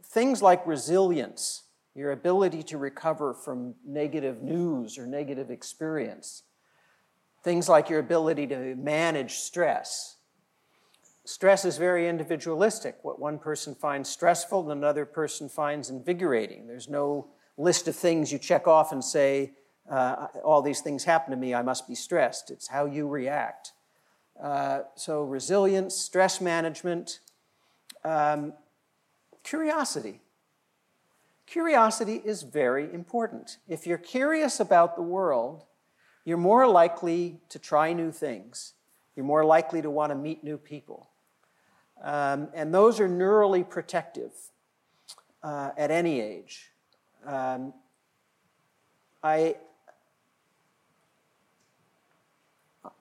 things 0.03 0.43
like 0.43 0.67
resilience, 0.67 1.64
your 1.95 2.12
ability 2.12 2.62
to 2.64 2.79
recover 2.79 3.35
from 3.35 3.75
negative 3.85 4.43
news 4.43 4.99
or 4.99 5.07
negative 5.07 5.51
experience, 5.51 6.43
things 7.43 7.69
like 7.69 7.89
your 7.89 8.01
ability 8.01 8.47
to 8.49 8.75
manage 8.77 9.35
stress. 9.35 10.17
Stress 11.25 11.64
is 11.64 11.77
very 11.77 12.09
individualistic. 12.09 12.99
What 13.03 13.19
one 13.19 13.39
person 13.39 13.75
finds 13.75 14.09
stressful, 14.09 14.71
another 14.71 15.05
person 15.05 15.49
finds 15.49 15.91
invigorating. 15.91 16.67
There's 16.67 16.89
no 16.89 17.29
list 17.57 17.89
of 17.89 17.97
things 17.97 18.33
you 18.33 18.39
check 18.39 18.69
off 18.69 18.93
and 18.93 19.03
say, 19.03 19.53
uh, 19.91 20.29
all 20.45 20.62
these 20.62 20.81
things 20.81 21.05
happen 21.05 21.31
to 21.31 21.37
me, 21.37 21.55
I 21.55 21.62
must 21.62 21.89
be 21.89 21.95
stressed. 21.95 22.51
It's 22.51 22.69
how 22.69 22.87
you 22.87 23.09
react. 23.09 23.73
Uh, 24.41 24.81
so, 24.95 25.23
resilience, 25.23 25.95
stress 25.95 26.41
management, 26.41 27.21
um, 28.07 28.53
curiosity. 29.43 30.21
Curiosity 31.47 32.23
is 32.25 32.43
very 32.43 32.93
important. 32.93 33.59
If 33.69 33.87
you're 33.87 33.99
curious 33.99 34.61
about 34.61 34.97
the 34.97 35.03
world, 35.03 35.65
you're 36.25 36.39
more 36.39 36.67
likely 36.67 37.41
to 37.49 37.59
try 37.59 37.93
new 37.93 38.13
things. 38.13 38.75
You're 39.15 39.27
more 39.27 39.45
likely 39.45 39.83
to 39.83 39.91
want 39.91 40.11
to 40.11 40.17
meet 40.17 40.45
new 40.45 40.57
people. 40.57 41.11
Um, 42.03 42.49
and 42.55 42.75
those 42.75 43.01
are 43.01 43.09
neurally 43.09 43.69
protective 43.69 44.33
uh, 45.43 45.71
at 45.77 45.91
any 45.91 46.21
age. 46.21 46.73
Um, 47.25 47.73
I, 49.23 49.57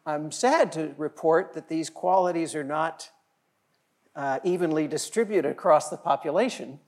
I'm 0.06 0.32
sad 0.32 0.72
to 0.74 0.94
report 0.98 1.54
that 1.54 1.68
these 1.68 1.90
qualities 1.90 2.56
are 2.56 2.64
not 2.64 3.10
uh, 4.16 4.40
evenly 4.44 4.88
distributed 4.88 5.50
across 5.50 5.90
the 5.90 5.98
population. 5.98 6.80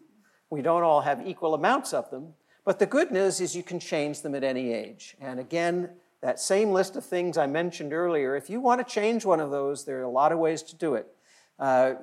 We 0.50 0.62
don't 0.62 0.84
all 0.84 1.02
have 1.02 1.26
equal 1.28 1.54
amounts 1.54 1.94
of 1.94 2.10
them. 2.10 2.34
But 2.64 2.80
the 2.80 2.86
good 2.86 3.12
news 3.12 3.40
is 3.40 3.56
you 3.56 3.64
can 3.64 3.80
change 3.80 4.22
them 4.22 4.36
at 4.36 4.44
any 4.44 4.74
age. 4.74 5.16
And 5.22 5.40
again, 5.40 5.90
that 6.22 6.40
same 6.40 6.72
list 6.72 6.96
of 6.96 7.06
things 7.06 7.38
I 7.38 7.48
mentioned 7.48 7.94
earlier, 7.94 8.36
if 8.36 8.50
you 8.50 8.60
want 8.60 8.86
to 8.86 8.94
change 8.94 9.24
one 9.24 9.40
of 9.40 9.52
those, 9.52 9.86
there 9.86 10.00
are 10.00 10.04
a 10.04 10.10
lot 10.10 10.32
of 10.32 10.40
ways 10.40 10.64
to 10.64 10.76
do 10.76 10.96
it. 10.96 11.08
Uh, 11.60 11.94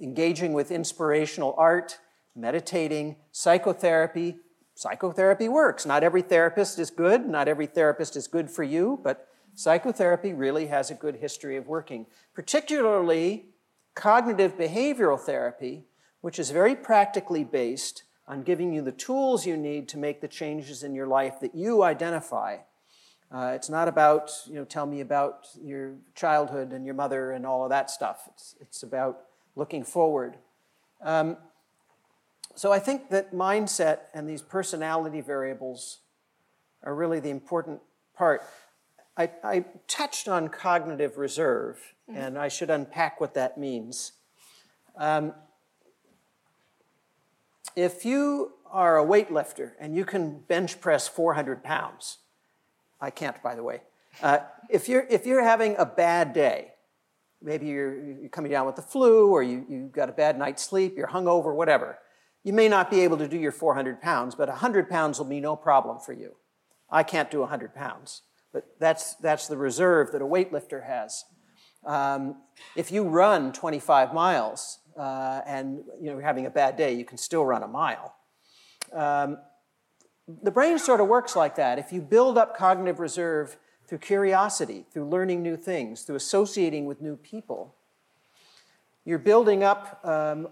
engaging 0.00 0.52
with 0.52 0.70
inspirational 0.70 1.54
art, 1.58 1.98
meditating, 2.34 3.16
psychotherapy. 3.32 4.36
Psychotherapy 4.74 5.48
works. 5.48 5.86
Not 5.86 6.02
every 6.02 6.22
therapist 6.22 6.78
is 6.78 6.90
good, 6.90 7.28
not 7.28 7.46
every 7.46 7.66
therapist 7.66 8.16
is 8.16 8.26
good 8.26 8.50
for 8.50 8.62
you, 8.62 9.00
but 9.02 9.28
psychotherapy 9.54 10.32
really 10.32 10.66
has 10.66 10.90
a 10.90 10.94
good 10.94 11.16
history 11.16 11.56
of 11.56 11.68
working, 11.68 12.06
particularly 12.34 13.46
cognitive 13.94 14.56
behavioral 14.56 15.18
therapy, 15.18 15.84
which 16.20 16.38
is 16.38 16.50
very 16.50 16.74
practically 16.74 17.44
based 17.44 18.02
on 18.26 18.42
giving 18.42 18.72
you 18.72 18.82
the 18.82 18.92
tools 18.92 19.46
you 19.46 19.56
need 19.56 19.88
to 19.88 19.98
make 19.98 20.20
the 20.20 20.28
changes 20.28 20.82
in 20.82 20.94
your 20.94 21.06
life 21.06 21.40
that 21.40 21.54
you 21.54 21.82
identify. 21.82 22.56
Uh, 23.30 23.52
it's 23.54 23.68
not 23.68 23.88
about, 23.88 24.30
you 24.46 24.54
know, 24.54 24.64
tell 24.64 24.86
me 24.86 25.00
about 25.00 25.46
your 25.62 25.94
childhood 26.14 26.72
and 26.72 26.84
your 26.84 26.94
mother 26.94 27.32
and 27.32 27.44
all 27.44 27.64
of 27.64 27.70
that 27.70 27.90
stuff. 27.90 28.28
It's, 28.28 28.54
it's 28.60 28.82
about 28.82 29.22
looking 29.56 29.84
forward. 29.84 30.36
Um, 31.02 31.36
so 32.54 32.72
I 32.72 32.78
think 32.78 33.10
that 33.10 33.34
mindset 33.34 34.00
and 34.14 34.28
these 34.28 34.40
personality 34.40 35.20
variables 35.20 35.98
are 36.82 36.94
really 36.94 37.18
the 37.18 37.30
important 37.30 37.80
part. 38.16 38.42
I, 39.16 39.30
I 39.42 39.64
touched 39.86 40.28
on 40.28 40.48
cognitive 40.48 41.18
reserve, 41.18 41.94
mm-hmm. 42.10 42.20
and 42.20 42.38
I 42.38 42.48
should 42.48 42.70
unpack 42.70 43.20
what 43.20 43.34
that 43.34 43.58
means. 43.58 44.12
Um, 44.96 45.34
if 47.76 48.04
you 48.04 48.52
are 48.70 48.98
a 48.98 49.04
weightlifter 49.04 49.72
and 49.78 49.94
you 49.94 50.04
can 50.04 50.40
bench 50.40 50.80
press 50.80 51.06
400 51.08 51.62
pounds, 51.62 52.18
I 53.00 53.10
can't, 53.10 53.40
by 53.42 53.54
the 53.54 53.62
way. 53.62 53.82
Uh, 54.22 54.38
if, 54.68 54.88
you're, 54.88 55.06
if 55.10 55.26
you're 55.26 55.42
having 55.42 55.76
a 55.78 55.86
bad 55.86 56.32
day, 56.32 56.72
maybe 57.42 57.66
you're, 57.66 57.96
you're 57.96 58.28
coming 58.28 58.50
down 58.50 58.66
with 58.66 58.76
the 58.76 58.82
flu 58.82 59.30
or 59.30 59.42
you, 59.42 59.64
you 59.68 59.90
got 59.92 60.08
a 60.08 60.12
bad 60.12 60.38
night's 60.38 60.64
sleep, 60.64 60.96
you're 60.96 61.08
hungover, 61.08 61.54
whatever, 61.54 61.98
you 62.42 62.52
may 62.52 62.68
not 62.68 62.90
be 62.90 63.00
able 63.00 63.16
to 63.18 63.26
do 63.26 63.38
your 63.38 63.52
400 63.52 64.00
pounds, 64.00 64.34
but 64.34 64.48
100 64.48 64.88
pounds 64.88 65.18
will 65.18 65.26
be 65.26 65.40
no 65.40 65.56
problem 65.56 65.98
for 65.98 66.12
you. 66.12 66.36
I 66.90 67.02
can't 67.02 67.30
do 67.30 67.40
100 67.40 67.74
pounds. 67.74 68.22
But 68.54 68.76
that's, 68.78 69.16
that's 69.16 69.48
the 69.48 69.56
reserve 69.56 70.12
that 70.12 70.22
a 70.22 70.24
weightlifter 70.24 70.86
has. 70.86 71.24
Um, 71.84 72.36
if 72.76 72.92
you 72.92 73.02
run 73.02 73.52
25 73.52 74.14
miles 74.14 74.78
uh, 74.96 75.40
and 75.44 75.78
you 76.00 76.06
know, 76.06 76.12
you're 76.12 76.22
having 76.22 76.46
a 76.46 76.50
bad 76.50 76.76
day, 76.76 76.94
you 76.94 77.04
can 77.04 77.18
still 77.18 77.44
run 77.44 77.64
a 77.64 77.68
mile. 77.68 78.14
Um, 78.92 79.38
the 80.42 80.52
brain 80.52 80.78
sort 80.78 81.00
of 81.00 81.08
works 81.08 81.34
like 81.34 81.56
that. 81.56 81.80
If 81.80 81.92
you 81.92 82.00
build 82.00 82.38
up 82.38 82.56
cognitive 82.56 83.00
reserve 83.00 83.58
through 83.86 83.98
curiosity, 83.98 84.86
through 84.90 85.08
learning 85.08 85.42
new 85.42 85.56
things, 85.56 86.02
through 86.02 86.16
associating 86.16 86.86
with 86.86 87.02
new 87.02 87.16
people, 87.16 87.74
you're 89.04 89.18
building 89.18 89.64
up 89.64 90.00
um, 90.04 90.46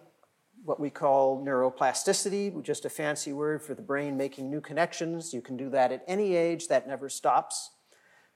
what 0.64 0.80
we 0.80 0.90
call 0.90 1.42
neuroplasticity, 1.42 2.62
just 2.64 2.84
a 2.84 2.90
fancy 2.90 3.32
word 3.32 3.62
for 3.62 3.74
the 3.74 3.80
brain 3.80 4.16
making 4.16 4.50
new 4.50 4.60
connections. 4.60 5.32
You 5.32 5.40
can 5.40 5.56
do 5.56 5.70
that 5.70 5.92
at 5.92 6.04
any 6.08 6.34
age, 6.34 6.66
that 6.66 6.88
never 6.88 7.08
stops. 7.08 7.70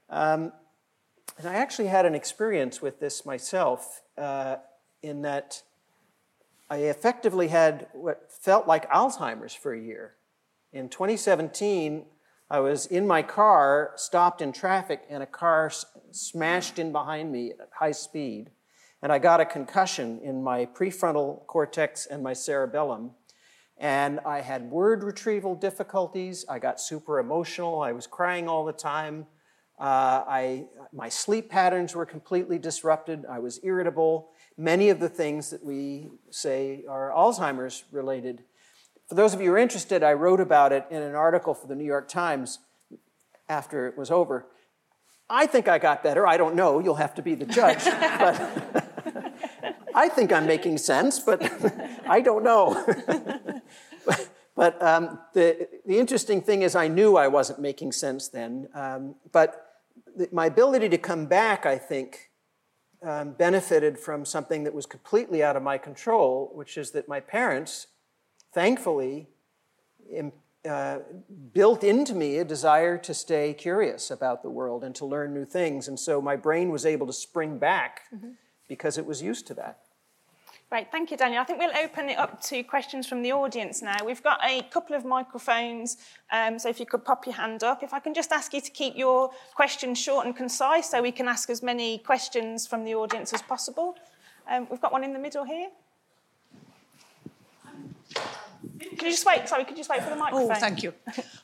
Um, 0.09 0.53
and 1.39 1.49
I 1.49 1.55
actually 1.55 1.89
had 1.89 2.07
an 2.07 2.15
experience 2.15 2.81
with 2.81 3.01
this 3.01 3.27
myself 3.27 4.03
uh, 4.17 4.57
in 5.03 5.23
that 5.23 5.63
I 6.71 6.79
effectively 6.79 7.49
had 7.49 7.89
what 7.93 8.33
felt 8.33 8.67
like 8.67 8.91
Alzheimer's 8.91 9.55
for 9.55 9.73
a 9.73 9.81
year. 9.81 10.15
In 10.73 10.89
2017, 10.89 12.07
I 12.51 12.61
was 12.61 12.87
in 12.87 13.07
my 13.07 13.23
car, 13.23 13.93
stopped 13.97 14.41
in 14.41 14.53
traffic, 14.53 15.03
and 15.09 15.23
a 15.23 15.27
car 15.27 15.67
s- 15.67 15.85
smashed 16.13 16.79
in 16.79 16.93
behind 16.93 17.33
me 17.33 17.51
at 17.53 17.71
high 17.79 17.93
speed. 17.93 18.51
And 19.03 19.13
I 19.13 19.19
got 19.19 19.41
a 19.41 19.45
concussion 19.45 20.21
in 20.23 20.43
my 20.43 20.67
prefrontal 20.67 21.47
cortex 21.47 22.07
and 22.07 22.23
my 22.23 22.33
cerebellum. 22.33 23.13
And 23.79 24.21
I 24.21 24.41
had 24.41 24.71
word 24.71 25.05
retrieval 25.05 25.55
difficulties. 25.55 26.45
I 26.49 26.59
got 26.59 26.81
super 26.81 27.19
emotional. 27.19 27.83
I 27.83 27.93
was 27.93 28.07
crying 28.07 28.49
all 28.49 28.65
the 28.65 28.73
time. 28.73 29.27
Uh, 29.79 30.25
I, 30.27 30.65
my 30.93 31.09
sleep 31.09 31.51
patterns 31.51 31.95
were 31.95 32.07
completely 32.07 32.59
disrupted. 32.59 33.27
I 33.29 33.39
was 33.39 33.61
irritable. 33.63 34.31
Many 34.57 34.89
of 34.89 35.01
the 35.01 35.09
things 35.09 35.51
that 35.51 35.63
we 35.63 36.09
say 36.31 36.85
are 36.89 37.11
Alzheimer's 37.11 37.85
related. 37.93 38.43
For 39.09 39.15
those 39.15 39.35
of 39.35 39.41
you 39.41 39.49
who 39.49 39.55
are 39.55 39.59
interested, 39.59 40.03
I 40.03 40.15
wrote 40.15 40.41
about 40.41 40.73
it 40.73 40.87
in 40.91 41.03
an 41.03 41.15
article 41.15 41.53
for 41.53 41.67
the 41.67 41.75
New 41.75 41.85
York 41.85 42.09
Times 42.09 42.59
after 43.49 43.87
it 43.87 43.99
was 43.99 44.11
over. 44.11 44.47
I 45.29 45.47
think 45.47 45.69
I 45.69 45.79
got 45.79 46.03
better. 46.03 46.27
I 46.27 46.37
don't 46.37 46.55
know. 46.55 46.79
You'll 46.79 46.95
have 46.95 47.15
to 47.17 47.23
be 47.23 47.35
the 47.35 47.47
judge. 47.47 47.85
but 47.85 48.85
I 49.95 50.09
think 50.09 50.33
I'm 50.33 50.47
making 50.47 50.79
sense, 50.79 51.19
but 51.19 51.43
I 52.09 52.21
don't 52.21 52.45
know. 52.45 52.85
but 54.55 54.83
um, 54.83 55.19
the, 55.35 55.69
the 55.85 55.99
interesting 55.99 56.41
thing 56.41 56.63
is, 56.63 56.75
I 56.75 56.89
knew 56.89 57.17
I 57.17 57.29
wasn't 57.29 57.61
making 57.61 57.93
sense 57.93 58.29
then. 58.29 58.69
Um, 58.75 59.17
but 59.33 59.66
my 60.33 60.47
ability 60.47 60.89
to 60.91 60.99
come 60.99 61.27
back, 61.27 61.67
I 61.67 61.79
think, 61.79 62.31
um, 63.03 63.33
benefited 63.33 63.99
from 63.99 64.25
something 64.25 64.65
that 64.65 64.75
was 64.75 64.87
completely 64.87 65.43
out 65.43 65.57
of 65.57 65.63
my 65.63 65.79
control, 65.79 66.51
which 66.55 66.77
is 66.79 66.93
that 66.93 67.09
my 67.09 67.21
parents, 67.21 67.89
thankfully, 68.53 69.29
uh, 70.69 70.99
built 71.53 71.85
into 71.85 72.15
me 72.15 72.39
a 72.39 72.45
desire 72.45 72.99
to 72.99 73.15
stay 73.15 73.55
curious 73.55 74.11
about 74.11 74.43
the 74.43 74.51
world 74.51 74.83
and 74.83 74.95
to 74.97 75.07
learn 75.07 75.33
new 75.33 75.45
things. 75.45 75.89
And 75.89 75.99
so 75.99 76.21
my 76.21 76.37
brain 76.37 76.71
was 76.71 76.85
able 76.85 77.07
to 77.07 77.13
spring 77.13 77.59
back 77.59 78.03
mm-hmm. 78.15 78.31
because 78.69 78.99
it 78.99 79.07
was 79.07 79.23
used 79.23 79.47
to 79.49 79.55
that. 79.55 79.86
Great, 80.69 80.91
thank 80.91 81.13
you, 81.13 81.17
Daniel. 81.17 81.41
I 81.41 81.45
think 81.45 81.61
we'll 81.61 81.77
open 81.77 82.09
it 82.09 82.19
up 82.19 82.43
to 82.43 82.61
questions 82.65 83.07
from 83.07 83.23
the 83.23 83.31
audience 83.31 83.83
now. 83.83 84.05
We've 84.05 84.23
got 84.23 84.41
a 84.45 84.63
couple 84.63 84.97
of 84.97 85.05
microphones, 85.05 85.97
um, 86.33 86.59
so 86.59 86.69
if 86.69 86.81
you 86.81 86.87
could 86.87 87.05
pop 87.05 87.25
your 87.25 87.37
hand 87.37 87.63
up. 87.63 87.85
If 87.85 87.95
I 87.95 88.01
can 88.01 88.13
just 88.13 88.33
ask 88.33 88.53
you 88.53 88.61
to 88.61 88.71
keep 88.73 88.97
your 88.97 89.31
questions 89.55 89.97
short 89.97 90.27
and 90.27 90.35
concise 90.35 90.91
so 90.91 91.01
we 91.01 91.13
can 91.13 91.29
ask 91.29 91.51
as 91.51 91.63
many 91.63 91.99
questions 91.99 92.67
from 92.67 92.83
the 92.83 92.97
audience 92.97 93.33
as 93.33 93.43
possible. 93.43 93.95
Um, 94.51 94.67
we've 94.69 94.81
got 94.81 94.91
one 94.91 95.05
in 95.05 95.13
the 95.13 95.21
middle 95.21 95.45
here. 95.45 95.69
Can 98.15 98.91
you 98.91 99.11
just 99.13 99.25
wait? 99.25 99.49
Sorry, 99.49 99.63
could 99.65 99.77
you 99.77 99.85
just 99.85 99.91
wait 99.91 100.03
for 100.03 100.11
the 100.11 100.17
microphone? 100.17 100.51
Oh, 100.51 100.55
thank 100.55 100.83
you. 100.83 100.93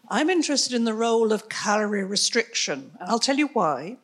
I'm 0.08 0.30
interested 0.30 0.74
in 0.74 0.82
the 0.84 0.94
role 0.94 1.32
of 1.32 1.48
calorie 1.48 2.02
restriction, 2.02 2.90
and 2.98 3.08
I'll 3.08 3.20
tell 3.20 3.36
you 3.36 3.46
why. 3.52 3.98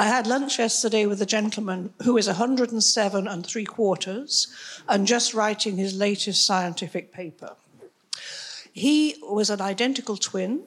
I 0.00 0.06
had 0.06 0.26
lunch 0.26 0.58
yesterday 0.58 1.04
with 1.04 1.20
a 1.20 1.26
gentleman 1.26 1.92
who 2.04 2.16
is 2.16 2.26
107 2.26 3.28
and 3.28 3.46
three 3.46 3.66
quarters 3.66 4.48
and 4.88 5.06
just 5.06 5.34
writing 5.34 5.76
his 5.76 5.94
latest 5.94 6.46
scientific 6.46 7.12
paper. 7.12 7.54
He 8.72 9.16
was 9.20 9.50
an 9.50 9.60
identical 9.60 10.16
twin. 10.16 10.62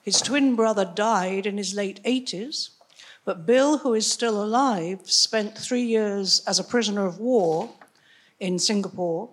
His 0.00 0.20
twin 0.20 0.54
brother 0.54 0.84
died 0.84 1.44
in 1.44 1.58
his 1.58 1.74
late 1.74 2.00
80s, 2.04 2.68
but 3.24 3.46
Bill, 3.46 3.78
who 3.78 3.94
is 3.94 4.08
still 4.08 4.40
alive, 4.40 5.10
spent 5.10 5.58
three 5.58 5.82
years 5.82 6.40
as 6.46 6.60
a 6.60 6.70
prisoner 6.72 7.04
of 7.04 7.18
war 7.18 7.68
in 8.38 8.60
Singapore, 8.60 9.28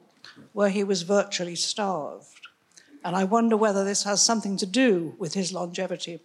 where 0.53 0.69
he 0.69 0.83
was 0.83 1.03
virtually 1.03 1.55
starved. 1.55 2.47
And 3.05 3.15
I 3.15 3.25
wonder 3.25 3.55
whether 3.55 3.85
this 3.85 4.05
has 4.05 4.23
something 4.23 4.57
to 4.57 4.65
do 4.65 5.13
with 5.19 5.35
his 5.35 5.53
longevity. 5.53 6.19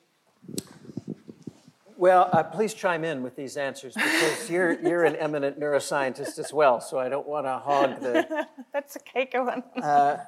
Well, 1.96 2.28
uh, 2.32 2.42
please 2.42 2.74
chime 2.74 3.04
in 3.04 3.22
with 3.22 3.36
these 3.36 3.56
answers 3.56 3.94
because 3.94 4.50
you're, 4.50 4.72
you're 4.80 5.04
an 5.04 5.14
eminent 5.16 5.60
neuroscientist 5.60 6.38
as 6.38 6.52
well, 6.52 6.80
so 6.80 6.98
I 6.98 7.08
don't 7.08 7.26
want 7.26 7.46
to 7.46 7.58
hog 7.58 8.00
the. 8.00 8.48
That's 8.72 8.96
okay, 8.96 9.28
go 9.32 9.48
on. 9.48 9.62
Uh, 9.80 10.18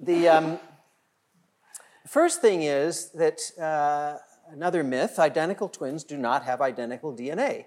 the 0.00 0.28
um, 0.28 0.58
first 2.06 2.40
thing 2.40 2.62
is 2.62 3.10
that 3.10 3.40
uh, 3.60 4.18
another 4.52 4.84
myth 4.84 5.18
identical 5.18 5.68
twins 5.68 6.04
do 6.04 6.16
not 6.16 6.44
have 6.44 6.60
identical 6.60 7.12
DNA. 7.12 7.64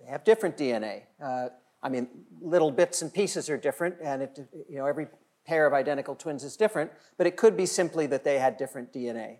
They 0.00 0.06
have 0.08 0.22
different 0.22 0.56
DNA. 0.56 1.02
Uh, 1.22 1.48
I 1.82 1.88
mean, 1.88 2.08
little 2.40 2.70
bits 2.70 3.02
and 3.02 3.12
pieces 3.12 3.50
are 3.50 3.56
different, 3.56 3.96
and 4.00 4.22
it, 4.22 4.38
you 4.68 4.78
know, 4.78 4.86
every 4.86 5.08
pair 5.44 5.66
of 5.66 5.72
identical 5.72 6.14
twins 6.14 6.44
is 6.44 6.56
different, 6.56 6.92
but 7.18 7.26
it 7.26 7.36
could 7.36 7.56
be 7.56 7.66
simply 7.66 8.06
that 8.06 8.22
they 8.22 8.38
had 8.38 8.56
different 8.56 8.92
DNA. 8.92 9.38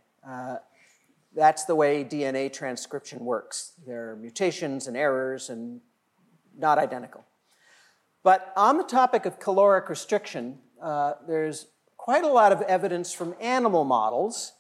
That's 1.34 1.64
the 1.64 1.74
way 1.74 2.04
DNA 2.04 2.52
transcription 2.52 3.24
works. 3.24 3.72
There 3.86 4.10
are 4.10 4.16
mutations 4.16 4.86
and 4.88 4.96
errors 4.96 5.48
and 5.48 5.80
not 6.58 6.78
identical. 6.78 7.24
But 8.22 8.52
on 8.56 8.76
the 8.76 8.84
topic 8.84 9.26
of 9.26 9.38
caloric 9.38 9.88
restriction, 9.88 10.58
uh, 10.82 11.14
there's 11.26 11.66
quite 11.96 12.24
a 12.24 12.28
lot 12.28 12.52
of 12.52 12.60
evidence 12.62 13.12
from 13.12 13.34
animal 13.40 13.84
models 13.84 14.52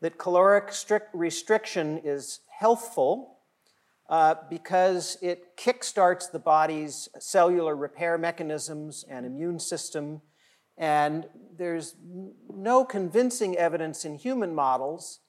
that 0.00 0.18
caloric 0.18 0.72
restriction 1.12 2.00
is 2.04 2.40
healthful 2.58 3.38
uh, 4.08 4.34
because 4.50 5.16
it 5.22 5.56
kickstarts 5.56 6.30
the 6.30 6.38
body's 6.38 7.08
cellular 7.18 7.74
repair 7.74 8.18
mechanisms 8.18 9.04
and 9.08 9.24
immune 9.24 9.58
system. 9.58 10.20
And 10.76 11.26
there's 11.56 11.94
no 12.52 12.84
convincing 12.84 13.56
evidence 13.56 14.04
in 14.04 14.16
human 14.16 14.54
models 14.54 15.20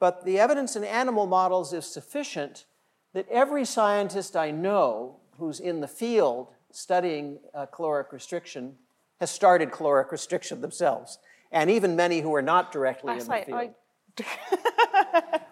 but 0.00 0.24
the 0.24 0.40
evidence 0.40 0.74
in 0.74 0.82
animal 0.82 1.26
models 1.26 1.72
is 1.72 1.86
sufficient 1.86 2.64
that 3.12 3.28
every 3.30 3.64
scientist 3.64 4.36
I 4.36 4.50
know 4.50 5.16
who's 5.38 5.60
in 5.60 5.80
the 5.80 5.88
field 5.88 6.48
studying 6.72 7.38
uh, 7.54 7.66
caloric 7.66 8.12
restriction 8.12 8.76
has 9.20 9.30
started 9.30 9.70
caloric 9.70 10.10
restriction 10.10 10.60
themselves, 10.60 11.18
and 11.52 11.70
even 11.70 11.94
many 11.94 12.20
who 12.20 12.34
are 12.34 12.42
not 12.42 12.72
directly 12.72 13.12
in 13.12 13.18
the 13.18 13.42
field. 13.46 13.52
I... 13.52 13.70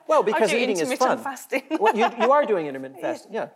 well, 0.08 0.22
because 0.22 0.52
eating 0.52 0.78
is 0.78 0.92
fun. 0.94 1.18
Fasting. 1.18 1.62
well, 1.78 1.94
you, 1.94 2.08
you, 2.20 2.32
are 2.32 2.44
doing 2.46 2.66
intermittent 2.66 3.00
fasting, 3.02 3.32
yeah. 3.32 3.48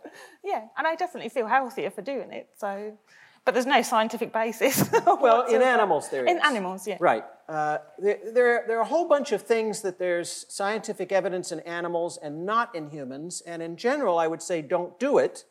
Yeah, 0.43 0.65
and 0.77 0.85
I 0.85 0.95
definitely 0.95 1.29
feel 1.29 1.47
healthier 1.47 1.89
for 1.89 2.01
doing 2.01 2.31
it. 2.31 2.49
So 2.57 2.97
but 3.45 3.53
there's 3.53 3.65
no 3.65 3.81
scientific 3.81 4.31
basis. 4.31 4.89
well, 5.05 5.45
in 5.47 5.61
animals 5.61 6.09
there 6.09 6.25
in 6.25 6.37
is. 6.37 6.43
animals, 6.45 6.87
yeah. 6.87 6.97
Right. 6.99 7.23
Uh, 7.49 7.79
there, 7.99 8.19
there, 8.23 8.63
there, 8.67 8.77
are 8.77 8.81
a 8.81 8.85
whole 8.85 9.07
bunch 9.07 9.31
of 9.31 9.41
things 9.41 9.81
that 9.81 9.99
there's 9.99 10.45
scientific 10.47 11.11
evidence 11.11 11.51
in 11.51 11.59
animals 11.61 12.17
and 12.21 12.45
not 12.45 12.73
in 12.73 12.89
humans. 12.89 13.41
And 13.45 13.61
in 13.61 13.75
general, 13.75 14.17
I 14.17 14.27
would 14.27 14.41
say 14.41 14.61
don't 14.61 14.97
do 14.99 15.17
it 15.17 15.43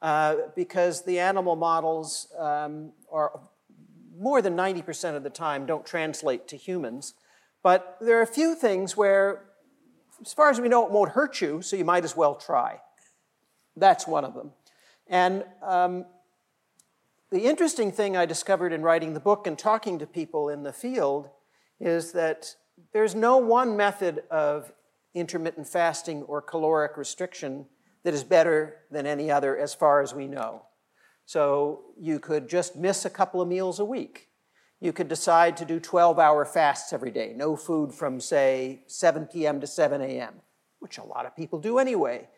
uh, 0.00 0.36
because 0.54 1.04
the 1.04 1.18
animal 1.18 1.54
models 1.54 2.28
um, 2.38 2.92
are 3.12 3.40
more 4.18 4.40
than 4.40 4.56
90% 4.56 5.14
of 5.14 5.22
the 5.22 5.30
time 5.30 5.66
don't 5.66 5.84
translate 5.84 6.48
to 6.48 6.56
humans. 6.56 7.14
But 7.62 7.98
there 8.00 8.18
are 8.18 8.22
a 8.22 8.26
few 8.26 8.54
things 8.54 8.96
where, 8.96 9.42
as 10.24 10.32
far 10.32 10.50
as 10.50 10.60
we 10.60 10.68
know, 10.68 10.86
it 10.86 10.92
won't 10.92 11.10
hurt 11.10 11.40
you, 11.40 11.60
so 11.60 11.76
you 11.76 11.84
might 11.84 12.04
as 12.04 12.16
well 12.16 12.34
try. 12.34 12.80
That's 13.76 14.06
one 14.06 14.24
of 14.24 14.34
them. 14.34 14.52
And 15.06 15.44
um, 15.62 16.06
the 17.30 17.44
interesting 17.44 17.90
thing 17.90 18.16
I 18.16 18.26
discovered 18.26 18.72
in 18.72 18.82
writing 18.82 19.14
the 19.14 19.20
book 19.20 19.46
and 19.46 19.58
talking 19.58 19.98
to 19.98 20.06
people 20.06 20.48
in 20.48 20.62
the 20.62 20.72
field 20.72 21.28
is 21.80 22.12
that 22.12 22.54
there's 22.92 23.14
no 23.14 23.38
one 23.38 23.76
method 23.76 24.22
of 24.30 24.72
intermittent 25.14 25.66
fasting 25.66 26.22
or 26.24 26.40
caloric 26.40 26.96
restriction 26.96 27.66
that 28.04 28.14
is 28.14 28.22
better 28.22 28.76
than 28.90 29.06
any 29.06 29.30
other 29.30 29.56
as 29.56 29.74
far 29.74 30.00
as 30.00 30.14
we 30.14 30.28
know. 30.28 30.62
So 31.24 31.86
you 31.98 32.20
could 32.20 32.48
just 32.48 32.76
miss 32.76 33.04
a 33.04 33.10
couple 33.10 33.40
of 33.40 33.48
meals 33.48 33.80
a 33.80 33.84
week. 33.84 34.28
You 34.78 34.92
could 34.92 35.08
decide 35.08 35.56
to 35.56 35.64
do 35.64 35.80
12 35.80 36.18
hour 36.18 36.44
fasts 36.44 36.92
every 36.92 37.10
day, 37.10 37.32
no 37.34 37.56
food 37.56 37.92
from, 37.92 38.20
say, 38.20 38.82
7 38.86 39.26
p.m. 39.26 39.60
to 39.60 39.66
7 39.66 40.00
a.m., 40.00 40.34
which 40.78 40.98
a 40.98 41.04
lot 41.04 41.26
of 41.26 41.34
people 41.34 41.58
do 41.58 41.78
anyway. 41.78 42.28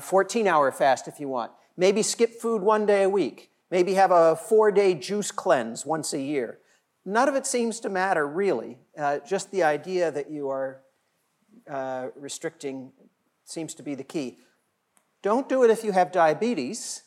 14 0.00 0.48
uh, 0.48 0.50
hour 0.50 0.72
fast 0.72 1.06
if 1.06 1.20
you 1.20 1.28
want. 1.28 1.52
Maybe 1.76 2.02
skip 2.02 2.40
food 2.40 2.62
one 2.62 2.86
day 2.86 3.04
a 3.04 3.08
week. 3.08 3.50
Maybe 3.70 3.94
have 3.94 4.10
a 4.10 4.36
four 4.36 4.70
day 4.70 4.94
juice 4.94 5.30
cleanse 5.30 5.84
once 5.86 6.12
a 6.12 6.20
year. 6.20 6.58
None 7.04 7.28
of 7.28 7.34
it 7.34 7.46
seems 7.46 7.80
to 7.80 7.88
matter, 7.88 8.26
really. 8.26 8.78
Uh, 8.96 9.18
just 9.26 9.50
the 9.50 9.62
idea 9.62 10.10
that 10.10 10.30
you 10.30 10.48
are 10.48 10.80
uh, 11.68 12.08
restricting 12.16 12.92
seems 13.44 13.74
to 13.74 13.82
be 13.82 13.94
the 13.94 14.04
key. 14.04 14.38
Don't 15.22 15.48
do 15.48 15.64
it 15.64 15.70
if 15.70 15.84
you 15.84 15.92
have 15.92 16.12
diabetes, 16.12 17.02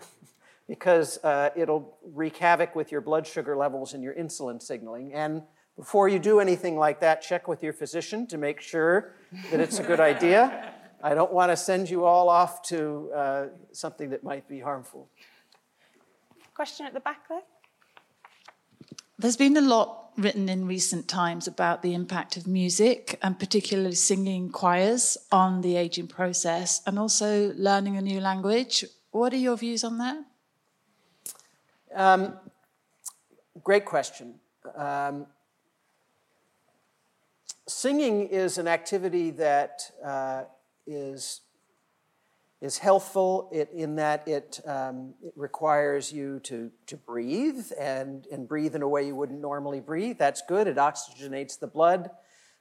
because 0.68 1.18
uh, 1.24 1.50
it'll 1.56 1.98
wreak 2.04 2.36
havoc 2.36 2.74
with 2.74 2.90
your 2.90 3.00
blood 3.00 3.26
sugar 3.26 3.56
levels 3.56 3.94
and 3.94 4.02
your 4.02 4.14
insulin 4.14 4.60
signaling. 4.60 5.12
And 5.12 5.42
before 5.76 6.08
you 6.08 6.18
do 6.18 6.40
anything 6.40 6.76
like 6.76 7.00
that, 7.00 7.22
check 7.22 7.46
with 7.46 7.62
your 7.62 7.72
physician 7.72 8.26
to 8.28 8.38
make 8.38 8.60
sure 8.60 9.14
that 9.50 9.60
it's 9.60 9.78
a 9.78 9.82
good 9.82 10.00
idea. 10.00 10.72
I 11.02 11.14
don't 11.14 11.32
want 11.32 11.52
to 11.52 11.56
send 11.56 11.90
you 11.90 12.04
all 12.04 12.28
off 12.28 12.62
to 12.68 13.10
uh, 13.14 13.46
something 13.72 14.10
that 14.10 14.24
might 14.24 14.48
be 14.48 14.58
harmful. 14.60 15.10
Question 16.56 16.86
at 16.86 16.94
the 16.94 17.00
back 17.00 17.28
there. 17.28 17.42
There's 19.18 19.36
been 19.36 19.58
a 19.58 19.60
lot 19.60 20.12
written 20.16 20.48
in 20.48 20.66
recent 20.66 21.06
times 21.06 21.46
about 21.46 21.82
the 21.82 21.92
impact 21.92 22.38
of 22.38 22.46
music 22.46 23.18
and 23.22 23.38
particularly 23.38 23.94
singing 23.94 24.48
choirs 24.48 25.18
on 25.30 25.60
the 25.60 25.76
aging 25.76 26.06
process 26.06 26.80
and 26.86 26.98
also 26.98 27.52
learning 27.58 27.98
a 27.98 28.00
new 28.00 28.20
language. 28.20 28.86
What 29.10 29.34
are 29.34 29.36
your 29.36 29.58
views 29.58 29.84
on 29.84 29.98
that? 29.98 30.16
Um, 31.94 32.38
great 33.62 33.84
question. 33.84 34.36
Um, 34.74 35.26
singing 37.68 38.28
is 38.28 38.56
an 38.56 38.66
activity 38.66 39.30
that 39.32 39.82
uh, 40.02 40.44
is 40.86 41.42
is 42.60 42.78
healthful 42.78 43.50
in 43.52 43.96
that 43.96 44.26
it, 44.26 44.60
um, 44.66 45.12
it, 45.22 45.32
requires 45.36 46.10
you 46.10 46.40
to, 46.40 46.70
to 46.86 46.96
breathe 46.96 47.66
and, 47.78 48.26
and 48.32 48.48
breathe 48.48 48.74
in 48.74 48.82
a 48.82 48.88
way 48.88 49.06
you 49.06 49.14
wouldn't 49.14 49.40
normally 49.40 49.80
breathe. 49.80 50.16
That's 50.18 50.42
good. 50.48 50.66
It 50.66 50.76
oxygenates 50.76 51.58
the 51.58 51.66
blood. 51.66 52.10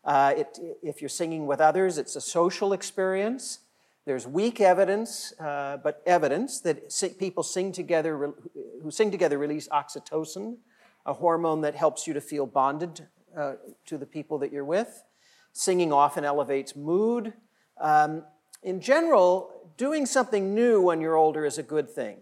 Uh, 0.03 0.33
it, 0.37 0.59
if 0.83 1.01
you're 1.01 1.09
singing 1.09 1.47
with 1.47 1.61
others, 1.61 1.97
it's 1.97 2.15
a 2.15 2.21
social 2.21 2.73
experience. 2.73 3.59
There's 4.05 4.27
weak 4.27 4.61
evidence, 4.61 5.33
uh, 5.39 5.77
but 5.77 6.03
evidence 6.05 6.59
that 6.59 6.91
people 7.17 7.41
sing 7.41 7.71
together, 7.71 8.33
who 8.83 8.91
sing 8.91 9.11
together 9.11 9.37
release 9.37 9.67
oxytocin, 9.69 10.57
a 11.05 11.13
hormone 11.13 11.61
that 11.61 11.73
helps 11.73 12.05
you 12.05 12.13
to 12.13 12.21
feel 12.21 12.45
bonded 12.45 13.07
uh, 13.35 13.53
to 13.85 13.97
the 13.97 14.05
people 14.05 14.37
that 14.39 14.51
you're 14.51 14.65
with. 14.65 15.03
Singing 15.53 15.93
often 15.93 16.25
elevates 16.25 16.75
mood. 16.75 17.33
Um, 17.79 18.23
in 18.61 18.81
general, 18.81 19.51
doing 19.77 20.05
something 20.05 20.53
new 20.53 20.81
when 20.81 21.01
you're 21.01 21.15
older 21.15 21.45
is 21.45 21.57
a 21.57 21.63
good 21.63 21.89
thing. 21.89 22.17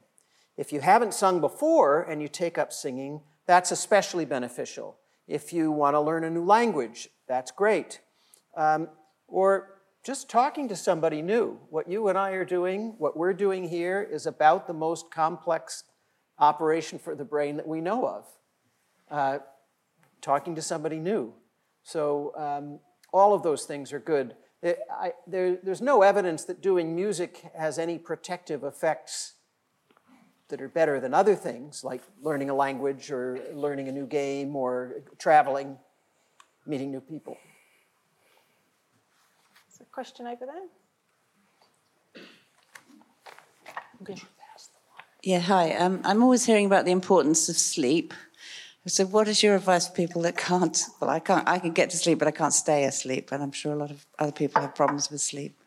If 0.57 0.71
you 0.71 0.81
haven't 0.81 1.13
sung 1.13 1.41
before 1.41 2.03
and 2.03 2.21
you 2.21 2.27
take 2.27 2.57
up 2.57 2.71
singing, 2.71 3.21
that's 3.45 3.71
especially 3.71 4.25
beneficial. 4.25 4.97
If 5.27 5.53
you 5.53 5.71
want 5.71 5.95
to 5.95 6.01
learn 6.01 6.23
a 6.23 6.29
new 6.29 6.43
language, 6.43 7.09
that's 7.27 7.51
great. 7.51 8.01
Um, 8.55 8.89
or 9.27 9.79
just 10.03 10.29
talking 10.29 10.67
to 10.67 10.75
somebody 10.75 11.21
new. 11.21 11.59
What 11.69 11.89
you 11.89 12.07
and 12.09 12.17
I 12.17 12.31
are 12.31 12.45
doing, 12.45 12.95
what 12.97 13.15
we're 13.15 13.33
doing 13.33 13.67
here, 13.67 14.01
is 14.01 14.25
about 14.25 14.67
the 14.67 14.73
most 14.73 15.09
complex 15.11 15.85
operation 16.39 16.99
for 16.99 17.15
the 17.15 17.23
brain 17.23 17.57
that 17.57 17.67
we 17.67 17.79
know 17.79 18.05
of. 18.07 18.25
Uh, 19.09 19.39
talking 20.21 20.55
to 20.55 20.61
somebody 20.61 20.99
new. 20.99 21.33
So, 21.83 22.33
um, 22.35 22.79
all 23.13 23.33
of 23.33 23.43
those 23.43 23.65
things 23.65 23.93
are 23.93 23.99
good. 23.99 24.35
I, 24.63 25.13
there, 25.27 25.57
there's 25.61 25.81
no 25.81 26.01
evidence 26.03 26.45
that 26.45 26.61
doing 26.61 26.95
music 26.95 27.43
has 27.55 27.77
any 27.77 27.97
protective 27.97 28.63
effects 28.63 29.33
that 30.47 30.61
are 30.61 30.69
better 30.69 30.99
than 30.99 31.13
other 31.13 31.35
things, 31.35 31.83
like 31.83 32.01
learning 32.21 32.49
a 32.49 32.53
language 32.53 33.11
or 33.11 33.39
learning 33.53 33.87
a 33.87 33.91
new 33.91 34.05
game 34.05 34.55
or 34.55 35.03
traveling, 35.17 35.77
meeting 36.65 36.91
new 36.91 37.01
people. 37.01 37.37
There's 39.67 39.81
a 39.81 39.91
question 39.91 40.27
over 40.27 40.45
there. 40.45 42.23
Okay. 44.01 44.21
Yeah, 45.23 45.39
hi. 45.39 45.73
Um, 45.75 46.01
I'm 46.03 46.21
always 46.21 46.45
hearing 46.45 46.65
about 46.65 46.85
the 46.85 46.91
importance 46.91 47.47
of 47.47 47.57
sleep 47.57 48.13
So, 48.85 49.05
what 49.05 49.29
is 49.29 49.41
your 49.41 49.55
advice 49.55 49.87
for 49.87 49.93
people 49.93 50.23
that 50.23 50.35
can't? 50.35 50.77
Well, 50.99 51.09
I 51.09 51.19
can't. 51.19 51.47
I 51.47 51.57
can 51.57 51.71
get 51.71 51.89
to 51.91 51.97
sleep, 51.97 52.19
but 52.19 52.27
I 52.27 52.31
can't 52.31 52.53
stay 52.53 52.83
asleep, 52.83 53.31
and 53.31 53.41
I'm 53.41 53.53
sure 53.53 53.71
a 53.71 53.77
lot 53.77 53.91
of 53.91 54.05
other 54.19 54.33
people 54.33 54.61
have 54.61 54.75
problems 54.75 55.09
with 55.09 55.21
sleep. 55.21 55.57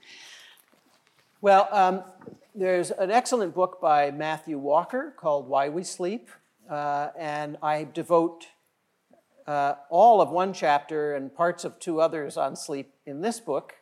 Well, 1.40 1.66
um, 1.72 2.02
there's 2.54 2.90
an 2.90 3.10
excellent 3.10 3.54
book 3.54 3.80
by 3.80 4.10
Matthew 4.10 4.58
Walker 4.58 5.14
called 5.16 5.48
Why 5.48 5.70
We 5.70 5.82
Sleep, 5.82 6.28
uh, 6.68 7.08
and 7.18 7.56
I 7.62 7.84
devote 7.84 8.48
uh, 9.46 9.76
all 9.88 10.20
of 10.20 10.28
one 10.28 10.52
chapter 10.52 11.14
and 11.14 11.34
parts 11.34 11.64
of 11.64 11.78
two 11.78 12.02
others 12.02 12.36
on 12.36 12.54
sleep 12.54 12.92
in 13.06 13.22
this 13.22 13.40
book. 13.40 13.76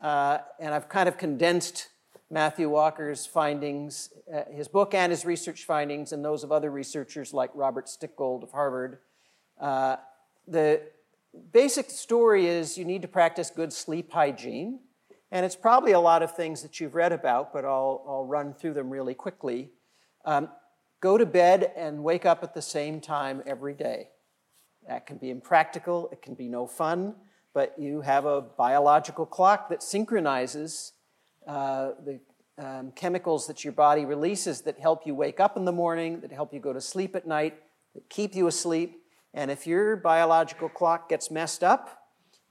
Uh, 0.00 0.38
and 0.58 0.72
I've 0.72 0.88
kind 0.88 1.06
of 1.06 1.18
condensed 1.18 1.88
Matthew 2.30 2.68
Walker's 2.68 3.26
findings, 3.26 4.10
uh, 4.32 4.42
his 4.52 4.68
book 4.68 4.94
and 4.94 5.10
his 5.10 5.24
research 5.24 5.64
findings, 5.64 6.12
and 6.12 6.24
those 6.24 6.44
of 6.44 6.52
other 6.52 6.70
researchers 6.70 7.34
like 7.34 7.50
Robert 7.54 7.86
Stickgold 7.86 8.44
of 8.44 8.52
Harvard. 8.52 8.98
Uh, 9.60 9.96
the 10.46 10.80
basic 11.52 11.90
story 11.90 12.46
is 12.46 12.78
you 12.78 12.84
need 12.84 13.02
to 13.02 13.08
practice 13.08 13.50
good 13.50 13.72
sleep 13.72 14.12
hygiene. 14.12 14.78
And 15.32 15.46
it's 15.46 15.56
probably 15.56 15.92
a 15.92 16.00
lot 16.00 16.22
of 16.22 16.34
things 16.34 16.62
that 16.62 16.80
you've 16.80 16.94
read 16.94 17.12
about, 17.12 17.52
but 17.52 17.64
I'll, 17.64 18.04
I'll 18.06 18.26
run 18.26 18.54
through 18.54 18.74
them 18.74 18.90
really 18.90 19.14
quickly. 19.14 19.70
Um, 20.24 20.48
go 21.00 21.16
to 21.18 21.26
bed 21.26 21.72
and 21.76 22.02
wake 22.02 22.26
up 22.26 22.42
at 22.42 22.54
the 22.54 22.62
same 22.62 23.00
time 23.00 23.42
every 23.46 23.74
day. 23.74 24.08
That 24.88 25.06
can 25.06 25.18
be 25.18 25.30
impractical, 25.30 26.08
it 26.10 26.22
can 26.22 26.34
be 26.34 26.48
no 26.48 26.66
fun, 26.66 27.14
but 27.54 27.74
you 27.78 28.00
have 28.00 28.24
a 28.24 28.40
biological 28.40 29.26
clock 29.26 29.68
that 29.68 29.82
synchronizes 29.82 30.92
uh, 31.50 31.94
the 32.04 32.20
um, 32.58 32.92
chemicals 32.92 33.48
that 33.48 33.64
your 33.64 33.72
body 33.72 34.04
releases 34.04 34.60
that 34.62 34.78
help 34.78 35.04
you 35.04 35.16
wake 35.16 35.40
up 35.40 35.56
in 35.56 35.64
the 35.64 35.72
morning, 35.72 36.20
that 36.20 36.30
help 36.30 36.54
you 36.54 36.60
go 36.60 36.72
to 36.72 36.80
sleep 36.80 37.16
at 37.16 37.26
night, 37.26 37.58
that 37.94 38.08
keep 38.08 38.36
you 38.36 38.46
asleep. 38.46 39.02
And 39.34 39.50
if 39.50 39.66
your 39.66 39.96
biological 39.96 40.68
clock 40.68 41.08
gets 41.08 41.28
messed 41.28 41.64
up 41.64 42.04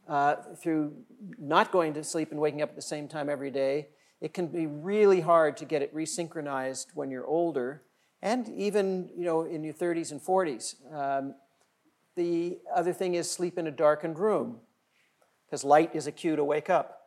uh, 0.09 0.35
through 0.61 0.95
not 1.37 1.71
going 1.71 1.93
to 1.93 2.03
sleep 2.03 2.31
and 2.31 2.41
waking 2.41 2.61
up 2.61 2.69
at 2.69 2.75
the 2.75 2.81
same 2.81 3.07
time 3.07 3.29
every 3.29 3.51
day, 3.51 3.87
it 4.19 4.33
can 4.33 4.47
be 4.47 4.67
really 4.67 5.21
hard 5.21 5.55
to 5.57 5.65
get 5.65 5.81
it 5.81 5.95
resynchronized 5.95 6.87
when 6.93 7.09
you're 7.09 7.25
older 7.25 7.83
and 8.21 8.49
even 8.49 9.09
you 9.15 9.23
know 9.23 9.43
in 9.43 9.63
your 9.63 9.73
30s 9.73 10.11
and 10.11 10.21
40s. 10.21 10.75
Um, 10.93 11.35
the 12.17 12.59
other 12.75 12.91
thing 12.91 13.15
is 13.15 13.31
sleep 13.31 13.57
in 13.57 13.65
a 13.65 13.71
darkened 13.71 14.19
room 14.19 14.57
because 15.45 15.63
light 15.63 15.95
is 15.95 16.05
a 16.05 16.11
cue 16.11 16.35
to 16.35 16.43
wake 16.43 16.69
up. 16.69 16.98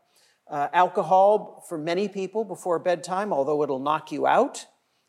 Uh, 0.52 0.68
alcohol, 0.74 1.64
for 1.66 1.78
many 1.78 2.08
people 2.08 2.44
before 2.44 2.78
bedtime, 2.78 3.32
although 3.32 3.62
it'll 3.62 3.78
knock 3.78 4.12
you 4.12 4.26
out, 4.26 4.66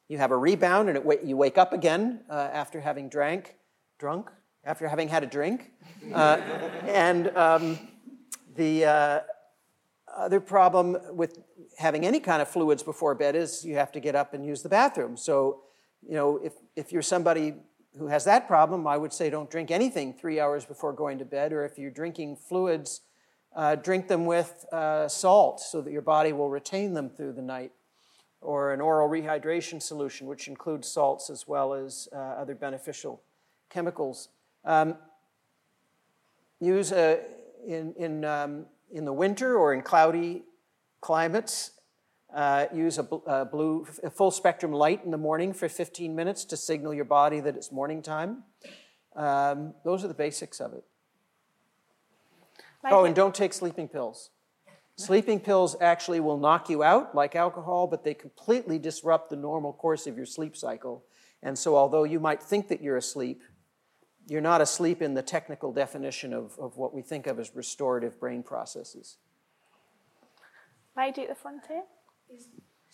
you 0.07 0.17
have 0.17 0.31
a 0.31 0.37
rebound 0.37 0.87
and 0.87 0.97
it, 0.97 1.25
you 1.25 1.35
wake 1.35 1.57
up 1.57 1.73
again 1.73 2.21
uh, 2.29 2.49
after 2.53 2.79
having 2.79 3.09
drank, 3.09 3.57
drunk, 3.99 4.29
after 4.63 4.87
having 4.87 5.09
had 5.09 5.21
a 5.21 5.25
drink. 5.25 5.73
Uh, 6.13 6.37
and 6.87 7.27
um, 7.35 7.77
the 8.55 8.85
uh, 8.85 9.19
other 10.15 10.39
problem 10.39 10.97
with 11.11 11.39
having 11.77 12.05
any 12.05 12.21
kind 12.21 12.41
of 12.41 12.47
fluids 12.47 12.81
before 12.81 13.13
bed 13.13 13.35
is 13.35 13.65
you 13.65 13.75
have 13.75 13.91
to 13.91 13.99
get 13.99 14.15
up 14.15 14.33
and 14.33 14.45
use 14.45 14.63
the 14.63 14.69
bathroom. 14.69 15.17
So, 15.17 15.63
you 16.01 16.15
know, 16.15 16.37
if, 16.37 16.53
if 16.77 16.93
you're 16.93 17.01
somebody 17.01 17.55
who 17.99 18.07
has 18.07 18.23
that 18.23 18.47
problem, 18.47 18.87
I 18.87 18.95
would 18.95 19.11
say 19.11 19.29
don't 19.29 19.51
drink 19.51 19.71
anything 19.71 20.13
three 20.13 20.39
hours 20.39 20.63
before 20.63 20.93
going 20.93 21.19
to 21.19 21.25
bed, 21.25 21.51
or 21.51 21.65
if 21.65 21.77
you're 21.77 21.91
drinking 21.91 22.37
fluids, 22.37 23.01
uh, 23.55 23.75
drink 23.75 24.07
them 24.07 24.25
with 24.25 24.65
uh, 24.71 25.07
salt 25.07 25.59
so 25.59 25.81
that 25.81 25.91
your 25.91 26.01
body 26.01 26.33
will 26.33 26.49
retain 26.49 26.93
them 26.93 27.09
through 27.09 27.33
the 27.33 27.41
night, 27.41 27.71
or 28.41 28.73
an 28.73 28.81
oral 28.81 29.09
rehydration 29.09 29.81
solution, 29.81 30.27
which 30.27 30.47
includes 30.47 30.87
salts 30.87 31.29
as 31.29 31.47
well 31.47 31.73
as 31.73 32.07
uh, 32.13 32.17
other 32.17 32.55
beneficial 32.55 33.21
chemicals. 33.69 34.29
Um, 34.65 34.95
use 36.59 36.91
a, 36.91 37.21
in, 37.65 37.93
in, 37.97 38.25
um, 38.25 38.65
in 38.91 39.05
the 39.05 39.13
winter 39.13 39.57
or 39.57 39.73
in 39.73 39.81
cloudy 39.81 40.43
climates, 41.01 41.71
uh, 42.33 42.65
use 42.73 42.97
a, 42.97 43.07
a 43.27 43.45
blue, 43.45 43.85
a 44.03 44.09
full 44.09 44.31
spectrum 44.31 44.71
light 44.71 45.03
in 45.05 45.11
the 45.11 45.17
morning 45.17 45.53
for 45.53 45.69
15 45.69 46.15
minutes 46.15 46.45
to 46.45 46.57
signal 46.57 46.93
your 46.93 47.05
body 47.05 47.39
that 47.39 47.55
it's 47.55 47.71
morning 47.71 48.01
time. 48.01 48.43
Um, 49.15 49.75
those 49.85 50.03
are 50.03 50.07
the 50.07 50.13
basics 50.13 50.59
of 50.59 50.73
it. 50.73 50.83
Like 52.83 52.93
oh, 52.93 53.05
and 53.05 53.15
don't 53.15 53.33
take 53.33 53.53
sleeping 53.53 53.87
pills. 53.87 54.29
Sleeping 54.95 55.39
pills 55.39 55.75
actually 55.81 56.19
will 56.19 56.37
knock 56.37 56.69
you 56.69 56.83
out, 56.83 57.15
like 57.15 57.35
alcohol, 57.35 57.87
but 57.87 58.03
they 58.03 58.13
completely 58.13 58.77
disrupt 58.77 59.29
the 59.29 59.35
normal 59.35 59.73
course 59.73 60.05
of 60.05 60.17
your 60.17 60.25
sleep 60.25 60.55
cycle. 60.55 61.03
And 61.41 61.57
so, 61.57 61.75
although 61.75 62.03
you 62.03 62.19
might 62.19 62.43
think 62.43 62.67
that 62.67 62.81
you're 62.81 62.97
asleep, 62.97 63.41
you're 64.27 64.41
not 64.41 64.61
asleep 64.61 65.01
in 65.01 65.13
the 65.13 65.23
technical 65.23 65.73
definition 65.73 66.33
of, 66.33 66.57
of 66.59 66.77
what 66.77 66.93
we 66.93 67.01
think 67.01 67.25
of 67.27 67.39
as 67.39 67.55
restorative 67.55 68.19
brain 68.19 68.43
processes. 68.43 69.17
Lady 70.95 71.23
at 71.23 71.29
the 71.29 71.35
front 71.35 71.63
here. 71.67 71.83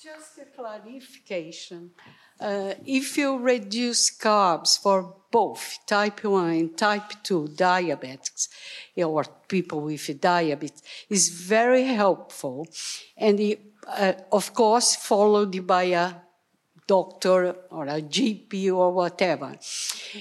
Just 0.02 0.40
a 0.40 0.46
clarification. 0.46 1.92
Uh, 2.40 2.74
if 2.86 3.18
you 3.18 3.38
reduce 3.38 4.18
carbs 4.18 4.82
for 4.82 5.18
both 5.30 5.80
type 5.86 6.24
1 6.24 6.50
and 6.52 6.78
type 6.78 7.22
2 7.22 7.50
diabetics 7.58 8.48
or 8.96 9.26
people 9.50 9.82
with 9.82 10.22
diabetes, 10.22 10.82
is 11.10 11.28
very 11.28 11.84
helpful. 11.84 12.66
And 13.18 13.58
uh, 13.86 14.14
of 14.32 14.54
course, 14.54 14.96
followed 14.96 15.68
by 15.68 15.84
a 15.84 16.14
doctor 16.90 17.56
or 17.70 17.86
a 17.86 18.02
GP 18.02 18.74
or 18.74 18.92
whatever. 18.92 19.56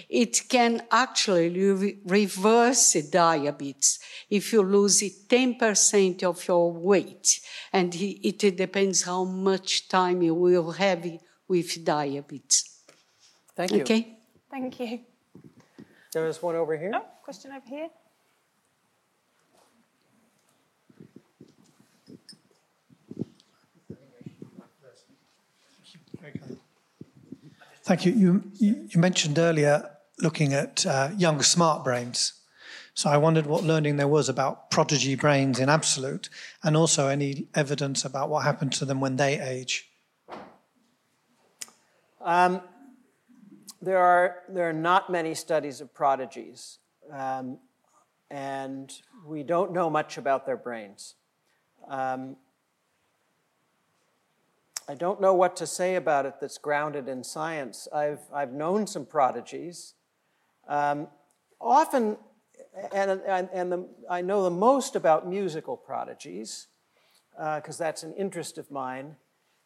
It 0.09 0.35
can 0.49 0.83
actually 0.91 1.49
re- 1.49 1.99
reverse 2.05 2.93
diabetes 3.11 3.99
if 4.29 4.53
you 4.53 4.63
lose 4.63 5.01
10% 5.01 6.23
of 6.25 6.47
your 6.47 6.71
weight. 6.71 7.41
And 7.73 7.95
it 7.95 8.57
depends 8.65 9.03
how 9.03 9.25
much 9.25 9.89
time 9.89 10.21
you 10.21 10.35
will 10.35 10.73
have 10.73 11.05
with 11.49 11.85
diabetes. 11.85 12.65
Thank 13.57 13.73
you. 13.73 13.81
Okay? 13.81 14.19
Thank 14.51 14.79
you. 14.81 15.01
There 16.13 16.27
is 16.27 16.43
one 16.43 16.57
over 16.57 16.77
here. 16.77 16.93
Oh, 16.95 17.05
question 17.25 17.53
over 17.53 17.67
here. 17.67 17.89
Thank 27.89 28.05
you. 28.05 28.13
You, 28.13 28.85
you 28.91 29.01
mentioned 29.01 29.39
earlier 29.39 29.89
looking 30.21 30.53
at 30.53 30.85
uh, 30.85 31.09
young 31.17 31.41
smart 31.41 31.85
brains. 31.85 32.35
So 32.93 33.09
I 33.09 33.17
wondered 33.17 33.47
what 33.47 33.65
learning 33.65 33.97
there 33.97 34.07
was 34.07 34.29
about 34.29 34.71
prodigy 34.71 35.15
brains 35.15 35.59
in 35.59 35.71
absolute, 35.71 36.29
and 36.63 36.77
also 36.77 37.09
any 37.09 37.49
evidence 37.55 38.05
about 38.05 38.29
what 38.29 38.45
happened 38.45 38.75
to 38.75 38.85
them 38.85 39.01
when 39.01 39.17
they 39.17 39.41
age. 39.41 39.89
Um, 42.21 42.61
there 43.81 43.97
are 43.97 44.43
there 44.51 44.69
are 44.69 44.75
not 44.75 45.09
many 45.09 45.35
studies 45.35 45.81
of 45.81 45.95
prodigies, 45.95 46.81
um, 47.11 47.57
and 48.31 48.93
we 49.25 49.43
don't 49.43 49.73
know 49.73 49.89
much 49.89 50.19
about 50.19 50.45
their 50.45 50.59
brains. 50.59 51.15
Um, 51.89 52.37
I 54.91 54.95
don't 54.95 55.21
know 55.21 55.35
what 55.35 55.55
to 55.57 55.67
say 55.67 55.97
about 55.97 56.25
it 56.25 56.37
that's 56.41 56.57
grounded 56.57 57.09
in 57.09 57.23
science. 57.23 57.89
I've, 57.93 58.21
I've 58.33 58.53
known 58.53 58.87
some 58.87 59.05
prodigies. 59.05 59.93
Um, 60.67 61.09
often, 61.61 62.17
and, 62.95 63.11
and, 63.11 63.51
and 63.53 63.71
the, 63.71 63.87
I 64.09 64.23
know 64.23 64.43
the 64.45 64.51
most 64.51 64.97
about 64.97 65.29
musical 65.29 65.77
prodigies, 65.77 66.69
because 67.33 67.79
uh, 67.79 67.85
that's 67.85 68.03
an 68.03 68.15
interest 68.15 68.57
of 68.57 68.71
mine. 68.71 69.17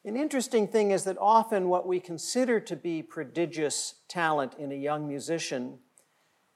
An 0.04 0.16
interesting 0.16 0.66
thing 0.66 0.90
is 0.90 1.04
that 1.04 1.16
often 1.20 1.68
what 1.68 1.86
we 1.86 2.00
consider 2.00 2.58
to 2.58 2.74
be 2.74 3.00
prodigious 3.00 3.94
talent 4.08 4.54
in 4.58 4.72
a 4.72 4.76
young 4.76 5.06
musician 5.06 5.78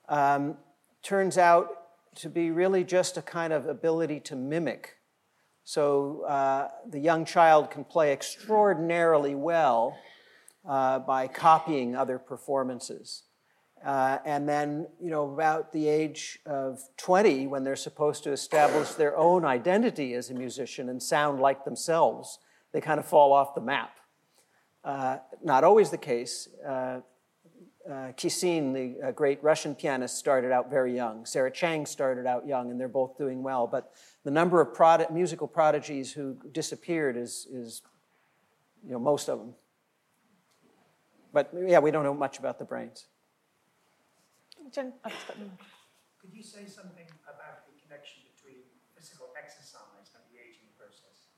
um, 0.09 0.57
turns 1.05 1.39
out 1.39 1.69
to 2.17 2.29
be 2.29 2.51
really 2.51 2.83
just 2.83 3.17
a 3.17 3.23
kind 3.23 3.53
of 3.53 3.69
ability 3.69 4.19
to 4.21 4.35
mimic 4.35 4.95
so 5.67 6.23
uh, 6.29 6.69
the 6.89 7.01
young 7.01 7.25
child 7.25 7.73
can 7.73 7.83
play 7.83 8.12
extraordinarily 8.12 9.35
well 9.35 9.99
uh, 10.64 11.01
by 11.01 11.27
copying 11.27 11.97
other 11.97 12.21
performances. 12.21 13.25
Uh, 13.85 14.19
and 14.25 14.49
then, 14.49 14.87
you 15.01 15.11
know, 15.11 15.29
about 15.29 15.73
the 15.73 15.89
age 15.89 16.39
of 16.47 16.79
20, 16.99 17.49
when 17.49 17.64
they're 17.64 17.75
supposed 17.75 18.23
to 18.23 18.31
establish 18.31 18.91
their 18.91 19.17
own 19.17 19.45
identity 19.45 20.14
as 20.14 20.31
a 20.31 20.35
musician 20.35 20.89
and 20.89 21.03
sound 21.03 21.41
like 21.41 21.64
themselves, 21.64 22.39
they 22.73 22.81
kind 22.81 23.01
of 23.01 23.05
fall 23.05 23.33
off 23.33 23.57
the 23.57 23.61
map. 23.61 23.97
Uh, 24.85 25.17
not 25.43 25.64
always 25.64 25.91
the 25.91 25.99
case. 25.99 26.49
Uh, 27.91 28.11
Kissin, 28.16 28.72
the 28.72 28.97
uh, 29.01 29.11
great 29.12 29.41
Russian 29.45 29.74
pianist, 29.74 30.16
started 30.16 30.51
out 30.51 30.68
very 30.68 30.95
young. 30.95 31.24
Sarah 31.24 31.53
Chang 31.53 31.87
started 31.87 32.26
out 32.26 32.45
young, 32.45 32.72
and 32.72 32.80
they're 32.80 32.89
both 32.89 33.16
doing 33.16 33.45
well. 33.45 33.68
But 33.68 33.93
the 34.24 34.30
number 34.30 34.61
of 34.61 34.74
prod- 34.74 35.09
musical 35.12 35.47
prodigies 35.47 36.12
who 36.12 36.37
disappeared 36.51 37.16
is, 37.16 37.47
is, 37.49 37.82
you 38.84 38.93
know, 38.93 38.99
most 38.99 39.28
of 39.28 39.39
them. 39.39 39.55
But 41.32 41.53
yeah, 41.66 41.78
we 41.78 41.93
don't 41.93 42.03
know 42.03 42.14
much 42.14 42.41
about 42.41 42.59
the 42.59 42.64
brains. 42.64 43.07
Jen, 44.72 44.93
Could 45.05 46.32
you 46.32 46.43
say 46.43 46.66
something 46.66 47.07
about 47.24 47.66
the 47.66 47.80
connection 47.80 48.22
between 48.34 48.62
physical 48.97 49.28
exercise 49.41 50.11
and 50.14 50.24
the 50.32 50.41
aging 50.43 50.66
process? 50.76 51.28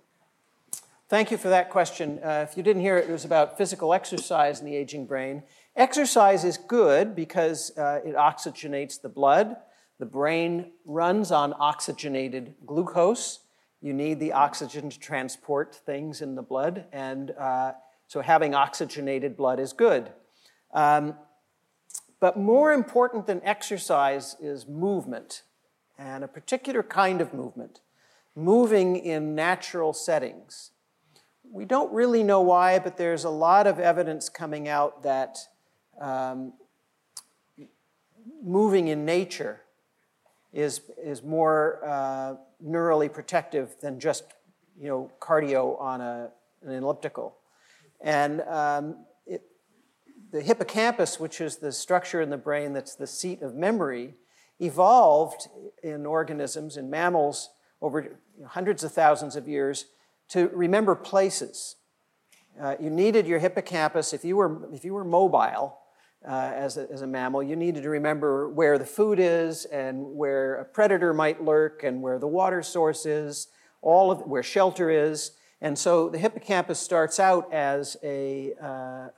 Thank 1.10 1.30
you 1.30 1.36
for 1.36 1.48
that 1.48 1.68
question. 1.68 2.20
Uh, 2.22 2.46
if 2.48 2.56
you 2.56 2.62
didn't 2.62 2.80
hear 2.80 2.96
it, 2.96 3.08
it 3.08 3.12
was 3.12 3.26
about 3.26 3.58
physical 3.58 3.92
exercise 3.92 4.60
and 4.60 4.68
the 4.68 4.76
aging 4.76 5.04
brain. 5.04 5.42
Exercise 5.78 6.42
is 6.42 6.56
good 6.56 7.14
because 7.14 7.70
uh, 7.78 8.00
it 8.04 8.16
oxygenates 8.16 9.00
the 9.00 9.08
blood. 9.08 9.56
The 10.00 10.06
brain 10.06 10.72
runs 10.84 11.30
on 11.30 11.54
oxygenated 11.56 12.56
glucose. 12.66 13.38
You 13.80 13.92
need 13.92 14.18
the 14.18 14.32
oxygen 14.32 14.90
to 14.90 14.98
transport 14.98 15.76
things 15.76 16.20
in 16.20 16.34
the 16.34 16.42
blood, 16.42 16.86
and 16.92 17.30
uh, 17.30 17.74
so 18.08 18.20
having 18.22 18.56
oxygenated 18.56 19.36
blood 19.36 19.60
is 19.60 19.72
good. 19.72 20.10
Um, 20.74 21.14
but 22.18 22.36
more 22.36 22.72
important 22.72 23.28
than 23.28 23.40
exercise 23.44 24.34
is 24.40 24.66
movement, 24.66 25.44
and 25.96 26.24
a 26.24 26.28
particular 26.28 26.82
kind 26.82 27.20
of 27.20 27.32
movement, 27.32 27.82
moving 28.34 28.96
in 28.96 29.36
natural 29.36 29.92
settings. 29.92 30.72
We 31.48 31.64
don't 31.64 31.92
really 31.92 32.24
know 32.24 32.40
why, 32.40 32.80
but 32.80 32.96
there's 32.96 33.22
a 33.22 33.30
lot 33.30 33.68
of 33.68 33.78
evidence 33.78 34.28
coming 34.28 34.66
out 34.66 35.04
that 35.04 35.38
um, 36.00 36.52
moving 38.42 38.88
in 38.88 39.04
nature 39.04 39.60
is, 40.52 40.80
is 41.02 41.22
more 41.22 41.80
uh, 41.84 42.34
neurally 42.64 43.12
protective 43.12 43.76
than 43.80 44.00
just 44.00 44.24
you 44.80 44.88
know, 44.88 45.10
cardio 45.20 45.80
on 45.80 46.00
a, 46.00 46.30
an 46.62 46.72
elliptical. 46.72 47.36
And 48.00 48.40
um, 48.42 49.04
it, 49.26 49.42
the 50.30 50.40
hippocampus, 50.40 51.18
which 51.18 51.40
is 51.40 51.56
the 51.56 51.72
structure 51.72 52.20
in 52.20 52.30
the 52.30 52.38
brain 52.38 52.72
that's 52.72 52.94
the 52.94 53.06
seat 53.06 53.42
of 53.42 53.54
memory, 53.54 54.14
evolved 54.60 55.48
in 55.82 56.06
organisms, 56.06 56.76
in 56.76 56.90
mammals, 56.90 57.50
over 57.80 58.18
hundreds 58.46 58.82
of 58.82 58.92
thousands 58.92 59.36
of 59.36 59.48
years 59.48 59.86
to 60.28 60.48
remember 60.48 60.94
places. 60.94 61.76
Uh, 62.60 62.74
you 62.80 62.90
needed 62.90 63.26
your 63.26 63.38
hippocampus, 63.38 64.12
if 64.12 64.24
you 64.24 64.36
were, 64.36 64.68
if 64.72 64.84
you 64.84 64.94
were 64.94 65.04
mobile 65.04 65.78
uh, 66.26 66.52
as, 66.54 66.76
a, 66.76 66.90
as 66.90 67.02
a 67.02 67.06
mammal, 67.06 67.42
you 67.42 67.56
needed 67.56 67.82
to 67.82 67.90
remember 67.90 68.48
where 68.48 68.78
the 68.78 68.86
food 68.86 69.18
is 69.20 69.64
and 69.66 70.16
where 70.16 70.56
a 70.56 70.64
predator 70.64 71.14
might 71.14 71.42
lurk 71.42 71.84
and 71.84 72.02
where 72.02 72.18
the 72.18 72.26
water 72.26 72.62
source 72.62 73.06
is, 73.06 73.48
all 73.82 74.10
of 74.10 74.22
where 74.22 74.42
shelter 74.42 74.90
is. 74.90 75.32
And 75.60 75.78
so 75.78 76.08
the 76.08 76.18
hippocampus 76.18 76.78
starts 76.78 77.20
out 77.20 77.52
as 77.52 77.96
a, 78.02 78.54
uh, 78.60 79.08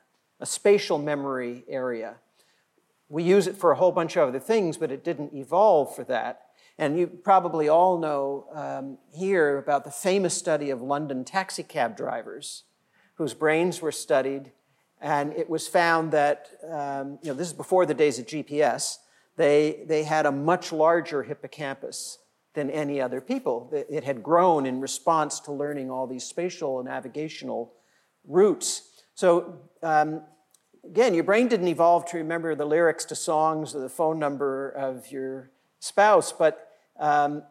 a 0.40 0.46
spatial 0.46 0.98
memory 0.98 1.64
area. 1.68 2.16
We 3.08 3.22
use 3.22 3.46
it 3.46 3.56
for 3.56 3.72
a 3.72 3.76
whole 3.76 3.92
bunch 3.92 4.16
of 4.16 4.28
other 4.28 4.38
things, 4.38 4.76
but 4.76 4.92
it 4.92 5.02
didn't 5.02 5.34
evolve 5.34 5.94
for 5.94 6.04
that. 6.04 6.42
And 6.78 6.98
you 6.98 7.06
probably 7.06 7.68
all 7.68 7.98
know 7.98 8.46
um, 8.54 8.98
here 9.12 9.58
about 9.58 9.84
the 9.84 9.90
famous 9.90 10.32
study 10.32 10.70
of 10.70 10.80
London 10.80 11.24
taxicab 11.24 11.96
drivers 11.96 12.64
whose 13.20 13.34
brains 13.34 13.82
were 13.82 13.92
studied, 13.92 14.50
and 15.00 15.32
it 15.32 15.48
was 15.48 15.66
found 15.66 16.12
that, 16.12 16.48
um, 16.70 17.18
you 17.22 17.30
know, 17.30 17.34
this 17.34 17.48
is 17.48 17.54
before 17.54 17.86
the 17.86 17.94
days 17.94 18.18
of 18.18 18.26
GPS, 18.26 18.98
they, 19.36 19.84
they 19.86 20.04
had 20.04 20.26
a 20.26 20.32
much 20.32 20.72
larger 20.72 21.22
hippocampus 21.22 22.18
than 22.54 22.68
any 22.70 23.00
other 23.00 23.20
people. 23.20 23.70
It 23.72 24.04
had 24.04 24.22
grown 24.22 24.66
in 24.66 24.80
response 24.80 25.40
to 25.40 25.52
learning 25.52 25.90
all 25.90 26.06
these 26.06 26.24
spatial 26.24 26.80
and 26.80 26.88
navigational 26.88 27.72
routes. 28.26 29.02
So, 29.14 29.60
um, 29.82 30.22
again, 30.84 31.14
your 31.14 31.24
brain 31.24 31.48
didn't 31.48 31.68
evolve 31.68 32.06
to 32.06 32.18
remember 32.18 32.54
the 32.54 32.64
lyrics 32.64 33.04
to 33.06 33.14
songs 33.14 33.74
or 33.74 33.80
the 33.80 33.88
phone 33.88 34.18
number 34.18 34.70
of 34.70 35.10
your 35.10 35.50
spouse, 35.78 36.32
but 36.32 36.68
um, 36.98 37.42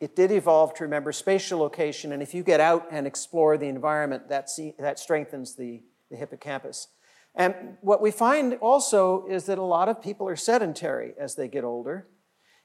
it 0.00 0.16
did 0.16 0.32
evolve 0.32 0.74
to 0.74 0.84
remember 0.84 1.12
spatial 1.12 1.58
location, 1.60 2.12
and 2.12 2.22
if 2.22 2.34
you 2.34 2.42
get 2.42 2.58
out 2.58 2.86
and 2.90 3.06
explore 3.06 3.56
the 3.56 3.66
environment, 3.66 4.28
that, 4.28 4.50
see, 4.50 4.74
that 4.78 4.98
strengthens 4.98 5.56
the, 5.56 5.82
the 6.10 6.16
hippocampus. 6.16 6.88
And 7.34 7.54
what 7.80 8.02
we 8.02 8.10
find 8.10 8.54
also 8.54 9.26
is 9.28 9.46
that 9.46 9.58
a 9.58 9.62
lot 9.62 9.88
of 9.88 10.02
people 10.02 10.28
are 10.28 10.36
sedentary 10.36 11.12
as 11.18 11.36
they 11.36 11.48
get 11.48 11.64
older. 11.64 12.08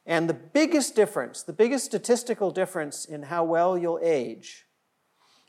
And 0.06 0.30
the 0.30 0.34
biggest 0.34 0.96
difference, 0.96 1.44
the 1.44 1.54
biggest 1.54 1.86
statistical 1.86 2.52
difference 2.52 3.06
in 3.06 3.24
how 3.24 3.44
well 3.44 3.78
you'll 3.78 4.00
age, 4.02 4.66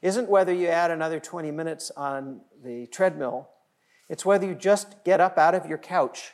isn't 0.02 0.28
whether 0.28 0.52
you 0.52 0.68
add 0.68 0.90
another 0.90 1.20
20 1.20 1.50
minutes 1.50 1.90
on 1.96 2.40
the 2.62 2.86
treadmill, 2.86 3.48
it's 4.08 4.24
whether 4.24 4.46
you 4.46 4.54
just 4.54 5.02
get 5.04 5.20
up 5.20 5.36
out 5.36 5.54
of 5.54 5.66
your 5.66 5.78
couch 5.78 6.32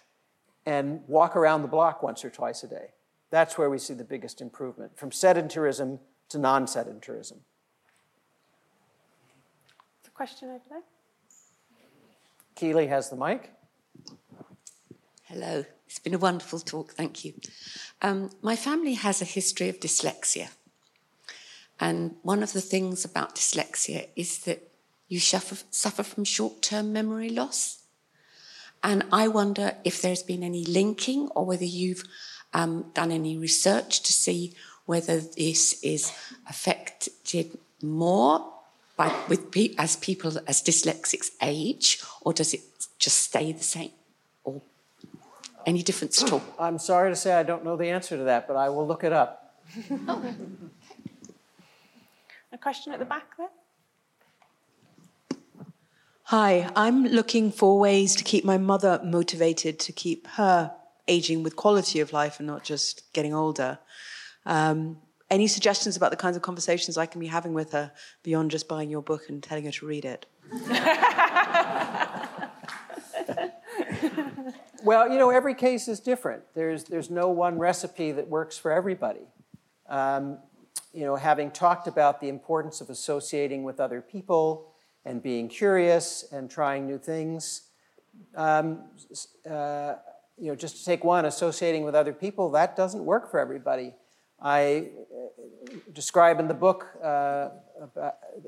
and 0.67 1.01
walk 1.07 1.37
around 1.37 1.63
the 1.63 1.69
block 1.69 2.03
once 2.03 2.25
or 2.25 2.31
twice 2.31 2.63
a 2.63 2.69
day. 2.69 2.91
That's 3.31 3.57
where 3.57 3.71
we 3.71 3.79
see 3.79 3.95
the 3.95 4.05
biggest 4.05 4.41
improvement 4.41 4.97
from 4.97 5.11
sedentarism 5.11 6.01
to 6.29 6.39
non 6.39 6.67
sedentarism. 6.67 7.39
The 10.05 10.11
question 10.11 10.51
over 10.51 10.63
there. 10.69 10.83
Keely 12.55 12.87
has 12.89 13.11
the 13.11 13.17
mic. 13.17 13.51
Hello, 15.25 15.65
it's 15.87 15.99
been 15.99 16.15
a 16.15 16.19
wonderful 16.19 16.61
talk, 16.61 16.93
thank 16.93 17.25
you. 17.25 17.35
Um, 18.03 18.31
my 18.43 18.57
family 18.57 18.95
has 18.95 19.23
a 19.23 19.25
history 19.25 19.69
of 19.69 19.81
dyslexia. 19.81 20.49
And 21.81 22.17
one 22.23 22.43
of 22.43 22.53
the 22.53 22.61
things 22.61 23.05
about 23.05 23.37
dyslexia 23.37 24.09
is 24.15 24.41
that 24.41 24.71
you 25.09 25.21
suffer, 25.21 25.57
suffer 25.71 26.03
from 26.03 26.25
short 26.25 26.63
term 26.63 26.93
memory 26.93 27.31
loss. 27.31 27.83
And 28.83 29.05
I 29.13 29.29
wonder 29.29 29.77
if 29.85 30.03
there's 30.03 30.23
been 30.23 30.43
any 30.43 30.65
linking 30.65 31.29
or 31.35 31.47
whether 31.47 31.65
you've 31.65 32.05
um, 32.53 32.91
done 32.95 33.11
any 33.11 33.39
research 33.39 34.03
to 34.03 34.13
see 34.13 34.55
whether 34.85 35.21
this 35.21 35.83
is 35.83 36.13
affected 36.49 37.59
more 37.81 38.53
by, 38.97 39.15
with 39.29 39.51
pe- 39.51 39.75
as 39.79 39.97
people 39.97 40.39
as 40.47 40.63
dyslexics 40.63 41.31
age, 41.41 42.03
or 42.21 42.33
does 42.33 42.55
it 42.55 42.61
just 42.99 43.19
stay 43.19 43.53
the 43.53 43.63
same, 43.63 43.91
or 44.45 44.63
any 45.67 45.83
difference 45.83 46.23
at 46.23 46.33
all? 46.33 46.43
I'm 46.59 46.79
sorry 46.79 47.11
to 47.11 47.17
say 47.17 47.33
I 47.33 47.43
don't 47.43 47.65
know 47.65 47.77
the 47.77 47.89
answer 47.89 48.17
to 48.17 48.25
that, 48.25 48.47
but 48.47 48.57
I 48.57 48.69
will 48.69 48.87
look 48.87 49.05
it 49.05 49.13
up. 49.13 49.57
oh. 50.09 50.35
A 52.53 52.59
question 52.59 52.93
at 52.93 52.99
the 52.99 53.07
back 53.07 53.37
there. 53.39 53.49
Hi, 56.25 56.71
I'm 56.77 57.05
looking 57.05 57.51
for 57.51 57.79
ways 57.79 58.15
to 58.17 58.25
keep 58.25 58.45
my 58.45 58.59
mother 58.59 59.01
motivated 59.05 59.79
to 59.81 59.93
keep 59.93 60.27
her 60.29 60.73
aging 61.09 61.43
with 61.43 61.57
quality 61.57 62.01
of 62.01 62.13
life 62.13 62.39
and 62.39 62.47
not 62.47 62.63
just 62.63 63.13
getting 63.13 63.35
older. 63.35 63.79
Um, 64.47 64.99
any 65.33 65.47
suggestions 65.47 65.97
about 65.97 66.11
the 66.11 66.17
kinds 66.17 66.37
of 66.37 66.43
conversations 66.43 66.99
I 66.99 67.07
can 67.07 67.19
be 67.19 67.27
having 67.27 67.55
with 67.55 67.73
her 67.73 67.91
beyond 68.23 68.51
just 68.51 68.69
buying 68.69 68.91
your 68.91 69.01
book 69.01 69.31
and 69.31 69.43
telling 69.43 69.65
her 69.65 69.71
to 69.71 69.87
read 69.87 70.05
it? 70.05 70.27
well, 74.85 75.11
you 75.11 75.17
know, 75.17 75.31
every 75.31 75.55
case 75.55 75.89
is 75.89 76.01
different. 76.01 76.43
There's, 76.55 76.85
there's 76.85 77.09
no 77.09 77.31
one 77.31 77.59
recipe 77.59 78.13
that 78.13 78.29
works 78.29 78.59
for 78.59 78.71
everybody. 78.71 79.27
Um, 79.89 80.37
you 80.93 81.07
know, 81.07 81.17
having 81.17 81.51
talked 81.51 81.89
about 81.89 82.21
the 82.21 82.29
importance 82.29 82.83
of 82.83 82.91
associating 82.91 83.65
with 83.65 83.81
other 83.81 84.03
people 84.03 84.75
and 85.07 85.23
being 85.23 85.49
curious 85.49 86.27
and 86.31 86.51
trying 86.51 86.87
new 86.87 86.99
things, 86.99 87.63
um, 88.37 88.83
uh, 89.51 89.95
you 90.37 90.49
know, 90.49 90.55
just 90.55 90.77
to 90.77 90.85
take 90.85 91.05
one, 91.05 91.25
associating 91.25 91.85
with 91.85 91.95
other 91.95 92.13
people, 92.13 92.51
that 92.51 92.77
doesn't 92.77 93.05
work 93.05 93.31
for 93.31 93.41
everybody. 93.41 93.95
I 94.43 94.89
uh, 95.13 95.77
describe 95.93 96.41
in 96.41 96.49
the 96.49 96.55
book 96.55 96.89
uh, 97.03 97.51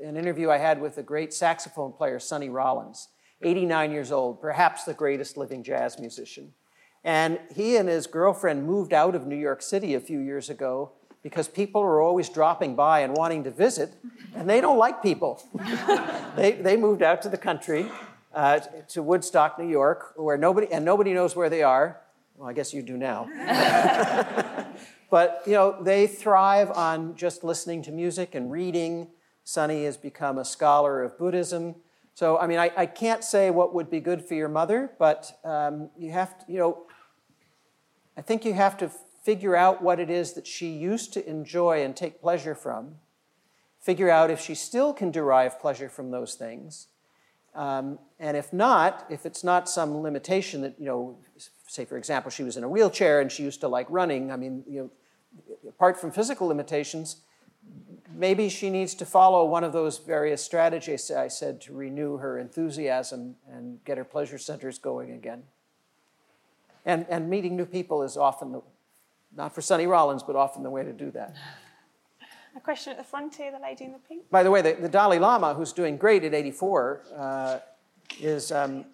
an 0.03 0.17
interview 0.17 0.49
I 0.49 0.57
had 0.57 0.81
with 0.81 0.97
a 0.97 1.03
great 1.03 1.33
saxophone 1.33 1.93
player, 1.93 2.19
Sonny 2.19 2.49
Rollins, 2.49 3.07
89 3.41 3.91
years 3.91 4.11
old, 4.11 4.41
perhaps 4.41 4.83
the 4.83 4.93
greatest 4.93 5.37
living 5.37 5.63
jazz 5.63 5.97
musician. 5.97 6.53
And 7.03 7.39
he 7.55 7.77
and 7.77 7.87
his 7.87 8.07
girlfriend 8.07 8.65
moved 8.65 8.91
out 8.91 9.15
of 9.15 9.25
New 9.25 9.35
York 9.37 9.61
City 9.61 9.93
a 9.93 9.99
few 9.99 10.19
years 10.19 10.49
ago 10.49 10.91
because 11.21 11.47
people 11.47 11.81
are 11.81 12.01
always 12.01 12.29
dropping 12.29 12.75
by 12.75 12.99
and 12.99 13.15
wanting 13.15 13.43
to 13.43 13.51
visit, 13.51 13.93
and 14.35 14.49
they 14.49 14.61
don't 14.61 14.77
like 14.77 15.01
people. 15.01 15.41
they, 16.35 16.53
they 16.53 16.77
moved 16.77 17.01
out 17.01 17.21
to 17.21 17.29
the 17.29 17.37
country 17.37 17.89
uh, 18.33 18.59
to 18.89 19.01
Woodstock, 19.01 19.57
New 19.57 19.67
York, 19.69 20.13
where 20.17 20.37
nobody 20.37 20.67
and 20.71 20.83
nobody 20.83 21.13
knows 21.13 21.35
where 21.35 21.49
they 21.49 21.63
are. 21.63 22.01
Well, 22.37 22.49
I 22.49 22.53
guess 22.53 22.73
you 22.73 22.81
do 22.81 22.97
now. 22.97 23.29
but 25.15 25.43
you 25.45 25.53
know, 25.53 25.81
they 25.81 26.07
thrive 26.07 26.69
on 26.71 27.15
just 27.15 27.41
listening 27.41 27.81
to 27.83 27.91
music 27.93 28.35
and 28.35 28.51
reading. 28.51 29.07
Sonny 29.45 29.85
has 29.85 29.95
become 29.95 30.37
a 30.37 30.43
scholar 30.43 31.03
of 31.03 31.17
Buddhism. 31.17 31.75
So, 32.15 32.37
I 32.37 32.47
mean, 32.47 32.59
I, 32.59 32.69
I 32.75 32.85
can't 32.85 33.23
say 33.23 33.49
what 33.49 33.73
would 33.73 33.89
be 33.89 34.01
good 34.01 34.25
for 34.25 34.33
your 34.33 34.49
mother, 34.49 34.91
but 34.99 35.39
um, 35.45 35.89
you 35.97 36.11
have 36.11 36.37
to, 36.39 36.51
you 36.51 36.59
know, 36.59 36.85
I 38.17 38.23
think 38.23 38.43
you 38.43 38.55
have 38.55 38.75
to 38.79 38.89
figure 39.23 39.55
out 39.55 39.81
what 39.81 40.01
it 40.01 40.09
is 40.09 40.33
that 40.33 40.45
she 40.45 40.67
used 40.67 41.13
to 41.13 41.25
enjoy 41.25 41.81
and 41.81 41.95
take 41.95 42.19
pleasure 42.19 42.53
from. 42.53 42.95
Figure 43.79 44.09
out 44.09 44.29
if 44.29 44.41
she 44.41 44.53
still 44.53 44.91
can 44.91 45.11
derive 45.11 45.61
pleasure 45.61 45.87
from 45.87 46.11
those 46.11 46.35
things 46.35 46.87
um, 47.55 47.99
and 48.19 48.35
if 48.35 48.51
not, 48.51 49.05
if 49.09 49.25
it's 49.25 49.43
not 49.43 49.69
some 49.69 50.01
limitation 50.01 50.61
that, 50.61 50.75
you 50.77 50.85
know, 50.85 51.17
say, 51.67 51.85
for 51.85 51.97
example, 51.97 52.29
she 52.29 52.43
was 52.43 52.57
in 52.57 52.65
a 52.65 52.69
wheelchair 52.69 53.21
and 53.21 53.31
she 53.31 53.43
used 53.43 53.61
to 53.61 53.69
like 53.69 53.87
running. 53.89 54.29
I 54.29 54.35
mean, 54.35 54.63
you 54.67 54.81
know, 54.81 54.91
apart 55.67 55.99
from 55.99 56.11
physical 56.11 56.47
limitations, 56.47 57.17
maybe 58.13 58.49
she 58.49 58.69
needs 58.69 58.93
to 58.95 59.05
follow 59.05 59.45
one 59.45 59.63
of 59.63 59.73
those 59.73 59.97
various 59.97 60.43
strategies 60.43 61.11
I 61.11 61.27
said 61.27 61.61
to 61.61 61.73
renew 61.73 62.17
her 62.17 62.39
enthusiasm 62.39 63.35
and 63.49 63.83
get 63.83 63.97
her 63.97 64.03
pleasure 64.03 64.37
centers 64.37 64.79
going 64.79 65.11
again. 65.11 65.43
And, 66.85 67.05
and 67.09 67.29
meeting 67.29 67.55
new 67.55 67.65
people 67.65 68.03
is 68.03 68.15
often, 68.15 68.51
the, 68.51 68.61
not 69.35 69.53
for 69.53 69.61
Sonny 69.61 69.87
Rollins, 69.87 70.23
but 70.23 70.35
often 70.35 70.63
the 70.63 70.69
way 70.69 70.83
to 70.83 70.93
do 70.93 71.11
that. 71.11 71.35
A 72.55 72.59
question 72.59 72.91
at 72.91 72.97
the 72.97 73.03
front 73.03 73.35
here, 73.35 73.51
the 73.51 73.59
lady 73.59 73.83
in 73.83 73.91
the 73.91 73.99
pink. 73.99 74.29
By 74.29 74.43
the 74.43 74.51
way, 74.51 74.61
the, 74.61 74.73
the 74.73 74.87
Dalai 74.87 75.19
Lama, 75.19 75.53
who's 75.53 75.73
doing 75.73 75.97
great 75.97 76.23
at 76.23 76.33
84, 76.33 77.01
uh, 77.17 77.59
is, 78.19 78.51
um, 78.51 78.85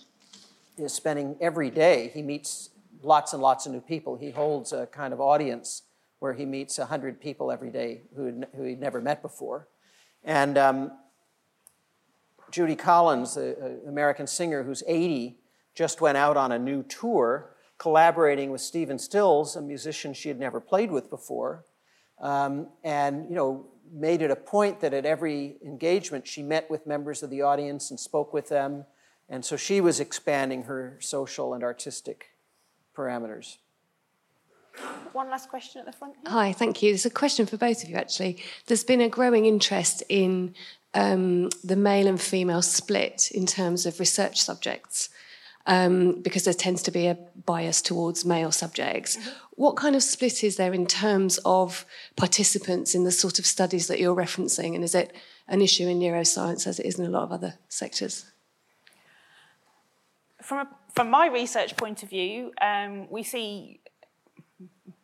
is 0.78 0.94
spending 0.94 1.36
every 1.40 1.70
day, 1.70 2.10
he 2.14 2.24
meets 2.24 2.72
lots 3.04 3.34
and 3.34 3.42
lots 3.42 3.66
of 3.66 3.74
new 3.74 3.82
people. 3.82 4.16
He 4.16 4.32
holds 4.32 4.74
a 4.74 4.88
kind 4.88 5.14
of 5.14 5.22
audience 5.22 5.84
where 6.22 6.34
he 6.34 6.46
meets 6.46 6.78
100 6.78 7.20
people 7.20 7.52
every 7.52 7.72
day 7.72 8.02
who, 8.16 8.44
who 8.56 8.64
he'd 8.64 8.80
never 8.80 9.02
met 9.02 9.24
before. 9.24 9.68
And 10.24 10.56
um, 10.56 10.92
Judy 12.52 12.76
Collins, 12.76 13.34
the 13.34 13.82
American 13.88 14.28
singer 14.28 14.62
who's 14.62 14.84
80, 14.86 15.40
just 15.74 16.00
went 16.00 16.18
out 16.18 16.38
on 16.38 16.52
a 16.52 16.60
new 16.60 16.84
tour 16.84 17.56
collaborating 17.80 18.52
with 18.52 18.62
Stephen 18.62 19.00
Stills, 19.00 19.56
a 19.56 19.64
musician 19.64 20.14
she 20.14 20.28
had 20.28 20.40
never 20.40 20.60
played 20.60 20.92
with 20.92 21.10
before. 21.10 21.66
Um, 22.20 22.68
and, 22.84 23.28
you 23.28 23.36
know, 23.36 23.66
made 23.92 24.22
it 24.22 24.30
a 24.30 24.36
point 24.36 24.80
that 24.82 24.94
at 24.94 25.08
every 25.08 25.58
engagement 25.66 26.28
she 26.28 26.44
met 26.44 26.70
with 26.70 26.86
members 26.86 27.24
of 27.24 27.32
the 27.32 27.42
audience 27.42 27.90
and 27.90 28.00
spoke 28.00 28.32
with 28.32 28.48
them. 28.48 28.86
And 29.28 29.44
so 29.44 29.58
she 29.58 29.82
was 29.82 30.00
expanding 30.00 30.66
her 30.66 31.00
social 31.02 31.56
and 31.56 31.64
artistic 31.64 32.36
parameters. 32.96 33.58
One 35.14 35.30
last 35.30 35.50
question 35.50 35.80
at 35.80 35.86
the 35.86 35.92
front. 35.92 36.16
Here. 36.16 36.32
Hi, 36.32 36.54
thank 36.54 36.82
you. 36.82 36.92
There's 36.92 37.06
a 37.06 37.10
question 37.10 37.46
for 37.46 37.58
both 37.58 37.84
of 37.84 37.90
you, 37.90 37.96
actually. 37.96 38.38
There's 38.68 38.84
been 38.84 39.02
a 39.02 39.10
growing 39.10 39.46
interest 39.46 40.04
in 40.10 40.56
um, 40.94 41.50
the 41.64 41.76
male 41.76 42.08
and 42.08 42.20
female 42.20 42.62
split 42.62 43.32
in 43.32 43.46
terms 43.46 43.86
of 43.86 44.00
research 44.00 44.42
subjects. 44.42 45.10
Um, 45.68 46.22
because 46.24 46.46
there 46.46 46.56
tends 46.56 46.82
to 46.84 46.92
be 46.92 47.06
a 47.06 47.20
bias 47.46 47.84
towards 47.84 48.26
male 48.26 48.52
subjects. 48.52 49.18
Mm-hmm. 49.18 49.30
What 49.58 49.76
kind 49.76 49.96
of 49.96 50.02
split 50.02 50.44
is 50.44 50.56
there 50.56 50.74
in 50.74 50.88
terms 50.88 51.40
of 51.46 51.86
participants 52.16 52.96
in 52.96 53.04
the 53.04 53.12
sort 53.12 53.38
of 53.38 53.46
studies 53.46 53.86
that 53.86 54.00
you're 54.00 54.16
referencing? 54.16 54.74
And 54.74 54.84
is 54.84 54.96
it 54.96 55.16
an 55.48 55.62
issue 55.62 55.88
in 55.88 56.00
neuroscience 56.00 56.66
as 56.66 56.80
it 56.80 56.88
is 56.88 56.98
in 56.98 57.06
a 57.06 57.10
lot 57.10 57.24
of 57.24 57.32
other 57.32 57.60
sectors? 57.70 58.26
From, 60.42 60.66
a, 60.66 60.70
from 60.96 61.12
my 61.12 61.28
research 61.28 61.78
point 61.78 62.02
of 62.02 62.10
view, 62.10 62.54
um, 62.60 63.08
we 63.12 63.22
see 63.22 63.81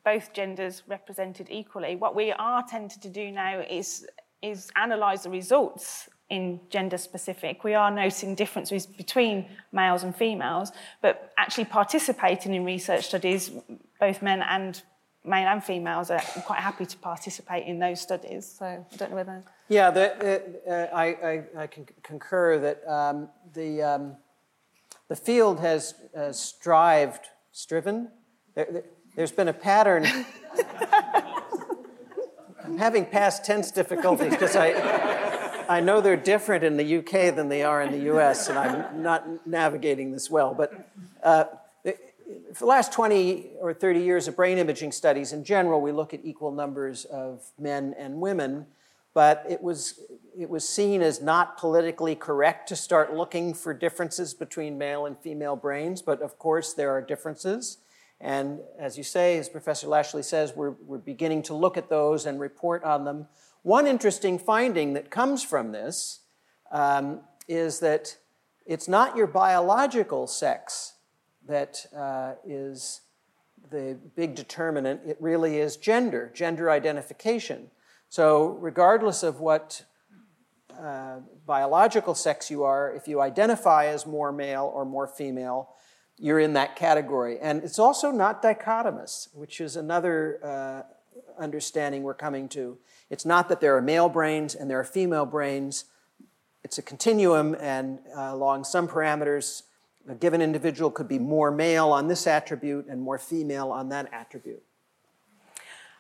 both 0.08 0.32
genders 0.32 0.84
represented 0.88 1.48
equally. 1.50 1.98
What 1.98 2.16
we 2.16 2.32
are 2.32 2.64
tending 2.64 3.02
to 3.02 3.10
do 3.10 3.30
now 3.30 3.60
is, 3.60 4.08
is 4.42 4.72
analyse 4.78 5.24
the 5.24 5.30
results 5.30 6.08
in 6.30 6.62
gender 6.70 6.98
specific. 6.98 7.66
We 7.66 7.74
are 7.74 7.92
noting 7.92 8.34
differences 8.34 8.86
between 8.86 9.50
males 9.74 10.04
and 10.04 10.16
females, 10.16 10.72
but 11.02 11.34
actually 11.38 11.66
participating 11.66 12.54
in 12.54 12.64
research 12.64 13.08
studies, 13.08 13.52
both 14.00 14.22
men 14.22 14.42
and 14.44 14.82
male 15.26 15.50
and 15.50 15.62
females 15.62 16.10
are 16.10 16.22
quite 16.46 16.62
happy 16.62 16.86
to 16.86 16.98
participate 17.00 17.68
in 17.68 17.78
those 17.80 18.00
studies. 18.00 18.46
So 18.60 18.66
I 18.66 18.96
don't 18.96 19.10
know 19.10 19.18
whether. 19.18 19.44
Yeah, 19.68 19.92
the, 19.92 20.06
uh, 20.66 20.96
I, 20.96 21.06
I, 21.06 21.64
I, 21.64 21.68
can 21.68 21.86
concur 22.02 22.60
that 22.60 22.88
um, 22.88 23.28
the, 23.54 23.84
um, 23.84 24.16
the 25.10 25.18
field 25.18 25.60
has 25.60 25.96
uh, 26.16 26.32
strived, 26.32 27.26
striven. 27.52 28.10
Has 29.22 29.32
been 29.32 29.48
a 29.48 29.54
pattern. 29.54 30.06
I'm 32.64 32.78
having 32.78 33.06
past 33.06 33.46
tense 33.46 33.72
difficulties 33.72 34.32
because 34.32 34.56
I, 34.56 35.66
I 35.70 35.80
know 35.80 36.02
they're 36.02 36.16
different 36.16 36.64
in 36.64 36.78
the 36.78 36.98
UK 36.98 37.36
than 37.36 37.50
they 37.50 37.64
are 37.64 37.82
in 37.82 37.92
the 37.92 38.14
US, 38.16 38.50
and 38.50 38.58
I'm 38.58 39.02
not 39.02 39.48
navigating 39.48 40.12
this 40.12 40.30
well. 40.30 40.54
But 40.54 40.90
uh, 41.24 41.46
for 42.54 42.60
the 42.60 42.66
last 42.66 42.92
20 42.92 43.52
or 43.60 43.74
30 43.74 44.02
years 44.02 44.28
of 44.28 44.36
brain 44.36 44.58
imaging 44.58 44.92
studies, 44.92 45.34
in 45.34 45.44
general, 45.44 45.82
we 45.82 45.92
look 45.92 46.14
at 46.14 46.20
equal 46.24 46.52
numbers 46.52 47.06
of 47.06 47.44
men 47.58 47.96
and 47.98 48.20
women, 48.20 48.68
but 49.14 49.46
it 49.50 49.62
was, 49.62 50.02
it 50.38 50.50
was 50.50 50.68
seen 50.68 51.02
as 51.02 51.22
not 51.22 51.58
politically 51.58 52.16
correct 52.16 52.70
to 52.70 52.76
start 52.76 53.14
looking 53.14 53.54
for 53.54 53.74
differences 53.74 54.34
between 54.34 54.78
male 54.78 55.06
and 55.06 55.18
female 55.18 55.56
brains, 55.56 56.02
but 56.02 56.22
of 56.22 56.38
course, 56.38 56.74
there 56.74 56.92
are 56.92 57.02
differences. 57.02 57.78
And 58.20 58.60
as 58.80 58.98
you 58.98 59.04
say, 59.04 59.38
as 59.38 59.48
Professor 59.48 59.88
Lashley 59.88 60.24
says, 60.24 60.54
we're, 60.56 60.72
we're 60.86 60.98
beginning 60.98 61.44
to 61.44 61.54
look 61.54 61.78
at 61.78 61.90
those 61.90 62.26
and 62.26 62.40
report 62.40 62.84
on 62.84 63.06
them. 63.06 63.28
One 63.62 63.86
interesting 63.86 64.40
finding 64.40 64.94
that 64.94 65.12
comes 65.12 65.44
from 65.44 65.72
this 65.72 66.22
um, 66.72 67.22
is 67.48 67.80
that 67.80 68.18
it's 68.66 68.88
not 68.88 69.16
your 69.16 69.28
biological 69.28 70.28
sex 70.28 70.94
that 71.48 71.86
uh, 71.96 72.34
is 72.46 73.02
the 73.70 73.98
big 74.16 74.36
determinant, 74.36 75.02
it 75.06 75.18
really 75.20 75.58
is 75.58 75.78
gender, 75.78 76.32
gender 76.34 76.70
identification. 76.70 77.70
So, 78.10 78.58
regardless 78.62 79.24
of 79.24 79.40
what 79.40 79.84
uh, 80.80 81.18
biological 81.46 82.16
sex 82.16 82.50
you 82.50 82.64
are, 82.64 82.94
if 82.94 83.08
you 83.08 83.20
identify 83.20 83.88
as 83.88 84.06
more 84.06 84.32
male 84.32 84.72
or 84.74 84.86
more 84.86 85.08
female, 85.08 85.70
you're 86.20 86.40
in 86.40 86.54
that 86.54 86.76
category. 86.76 87.40
And 87.40 87.64
it's 87.64 87.80
also 87.80 88.12
not 88.12 88.42
dichotomous, 88.42 89.30
which 89.34 89.62
is 89.62 89.76
another 89.76 90.40
uh, 90.44 91.42
understanding 91.42 92.04
we're 92.04 92.14
coming 92.14 92.50
to. 92.50 92.78
It's 93.10 93.26
not 93.26 93.50
that 93.50 93.62
there 93.62 93.76
are 93.78 93.82
male 93.82 94.10
brains 94.10 94.56
and 94.56 94.70
there 94.70 94.80
are 94.80 94.84
female 94.84 95.26
brains. 95.26 95.86
It's 96.64 96.78
a 96.78 96.82
continuum, 96.82 97.56
and 97.60 98.00
uh, 98.16 98.32
along 98.34 98.66
some 98.66 98.88
parameters, 98.88 99.64
a 100.10 100.16
given 100.16 100.42
individual 100.42 100.92
could 100.92 101.08
be 101.08 101.20
more 101.20 101.52
male 101.52 101.90
on 101.90 102.08
this 102.08 102.28
attribute 102.28 102.88
and 102.88 103.02
more 103.02 103.18
female 103.18 103.72
on 103.72 103.90
that 103.90 104.12
attribute. 104.12 104.64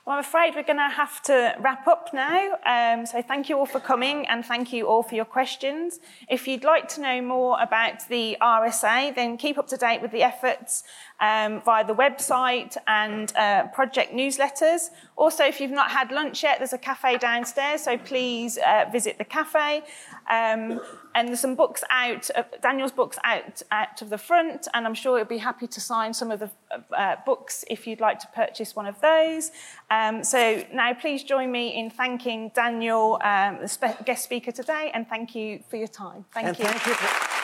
Well, 0.08 0.16
I'm 0.16 0.22
afraid 0.22 0.56
we're 0.56 0.64
going 0.64 0.78
to 0.78 0.88
have 0.88 1.22
to 1.24 1.54
wrap 1.60 1.86
up 1.86 2.12
now. 2.14 2.54
Um, 2.66 3.06
so 3.06 3.22
thank 3.22 3.50
you 3.50 3.58
all 3.58 3.66
for 3.66 3.82
coming 3.82 4.26
and 4.28 4.46
thank 4.46 4.72
you 4.72 4.88
all 4.88 5.04
for 5.04 5.16
your 5.16 5.26
questions. 5.26 6.00
If 6.30 6.48
you'd 6.48 6.64
like 6.64 6.88
to 6.96 7.02
know 7.02 7.22
more 7.22 7.62
about 7.62 8.08
the 8.08 8.38
RSA, 8.42 9.14
then 9.16 9.36
keep 9.36 9.58
up 9.58 9.68
to 9.68 9.76
date 9.76 10.02
with 10.02 10.12
the 10.12 10.24
efforts 10.24 10.86
um, 11.20 11.60
via 11.60 11.86
the 11.86 11.94
website 11.94 12.78
and 12.88 13.36
uh, 13.36 13.68
project 13.74 14.14
newsletters. 14.14 14.92
Also, 15.18 15.44
if 15.44 15.60
you've 15.60 15.72
not 15.72 15.92
had 15.92 16.10
lunch 16.10 16.42
yet, 16.42 16.60
there's 16.60 16.72
a 16.72 16.78
cafe 16.78 17.18
downstairs, 17.18 17.84
so 17.84 17.98
please 17.98 18.58
uh, 18.66 18.86
visit 18.90 19.18
the 19.18 19.26
cafe. 19.26 19.84
Um, 20.32 20.80
and 21.18 21.30
there's 21.30 21.40
some 21.40 21.56
books 21.56 21.84
out, 21.90 22.30
uh, 22.36 22.44
Daniel's 22.62 22.92
books 22.92 23.18
out, 23.24 23.64
out 23.72 24.04
of 24.04 24.12
the 24.12 24.20
front, 24.20 24.68
and 24.76 24.86
I'm 24.86 24.94
sure 24.94 25.18
he'll 25.18 25.26
be 25.26 25.40
happy 25.40 25.66
to 25.66 25.82
sign 25.82 26.14
some 26.14 26.30
of 26.30 26.40
the 26.40 26.52
uh, 26.96 27.16
books 27.26 27.66
if 27.72 27.88
you'd 27.88 28.00
like 28.00 28.20
to 28.20 28.28
purchase 28.36 28.76
one 28.76 28.86
of 28.86 29.02
those. 29.02 29.50
Um, 29.90 30.24
so 30.24 30.64
now 30.72 30.94
please 30.94 31.24
join 31.24 31.52
me 31.52 31.76
in 31.76 31.90
thanking 31.90 32.52
Daniel, 32.54 33.20
um, 33.24 33.58
the 33.62 33.68
spe- 33.68 34.06
guest 34.06 34.26
speaker 34.26 34.52
today, 34.52 34.92
and 34.94 35.10
thank 35.10 35.34
you 35.34 35.64
for 35.68 35.78
your 35.78 35.88
time. 35.88 36.24
Thank 36.32 36.50
and 36.50 36.60
you. 36.60 36.66
Thank 36.66 36.86
you 36.86 36.94
for- 36.94 37.38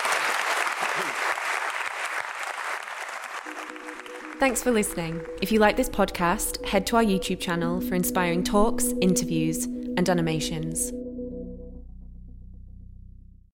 Thanks 4.39 4.61
for 4.61 4.71
listening. 4.71 5.21
If 5.41 5.51
you 5.51 5.57
like 5.59 5.78
this 5.78 5.89
podcast, 5.89 6.63
head 6.65 6.86
to 6.88 6.97
our 6.97 7.03
YouTube 7.03 7.39
channel 7.39 7.82
for 7.82 7.95
inspiring 7.95 8.43
talks, 8.43 8.93
interviews, 9.01 9.65
and 9.65 10.07
animations. 10.07 10.91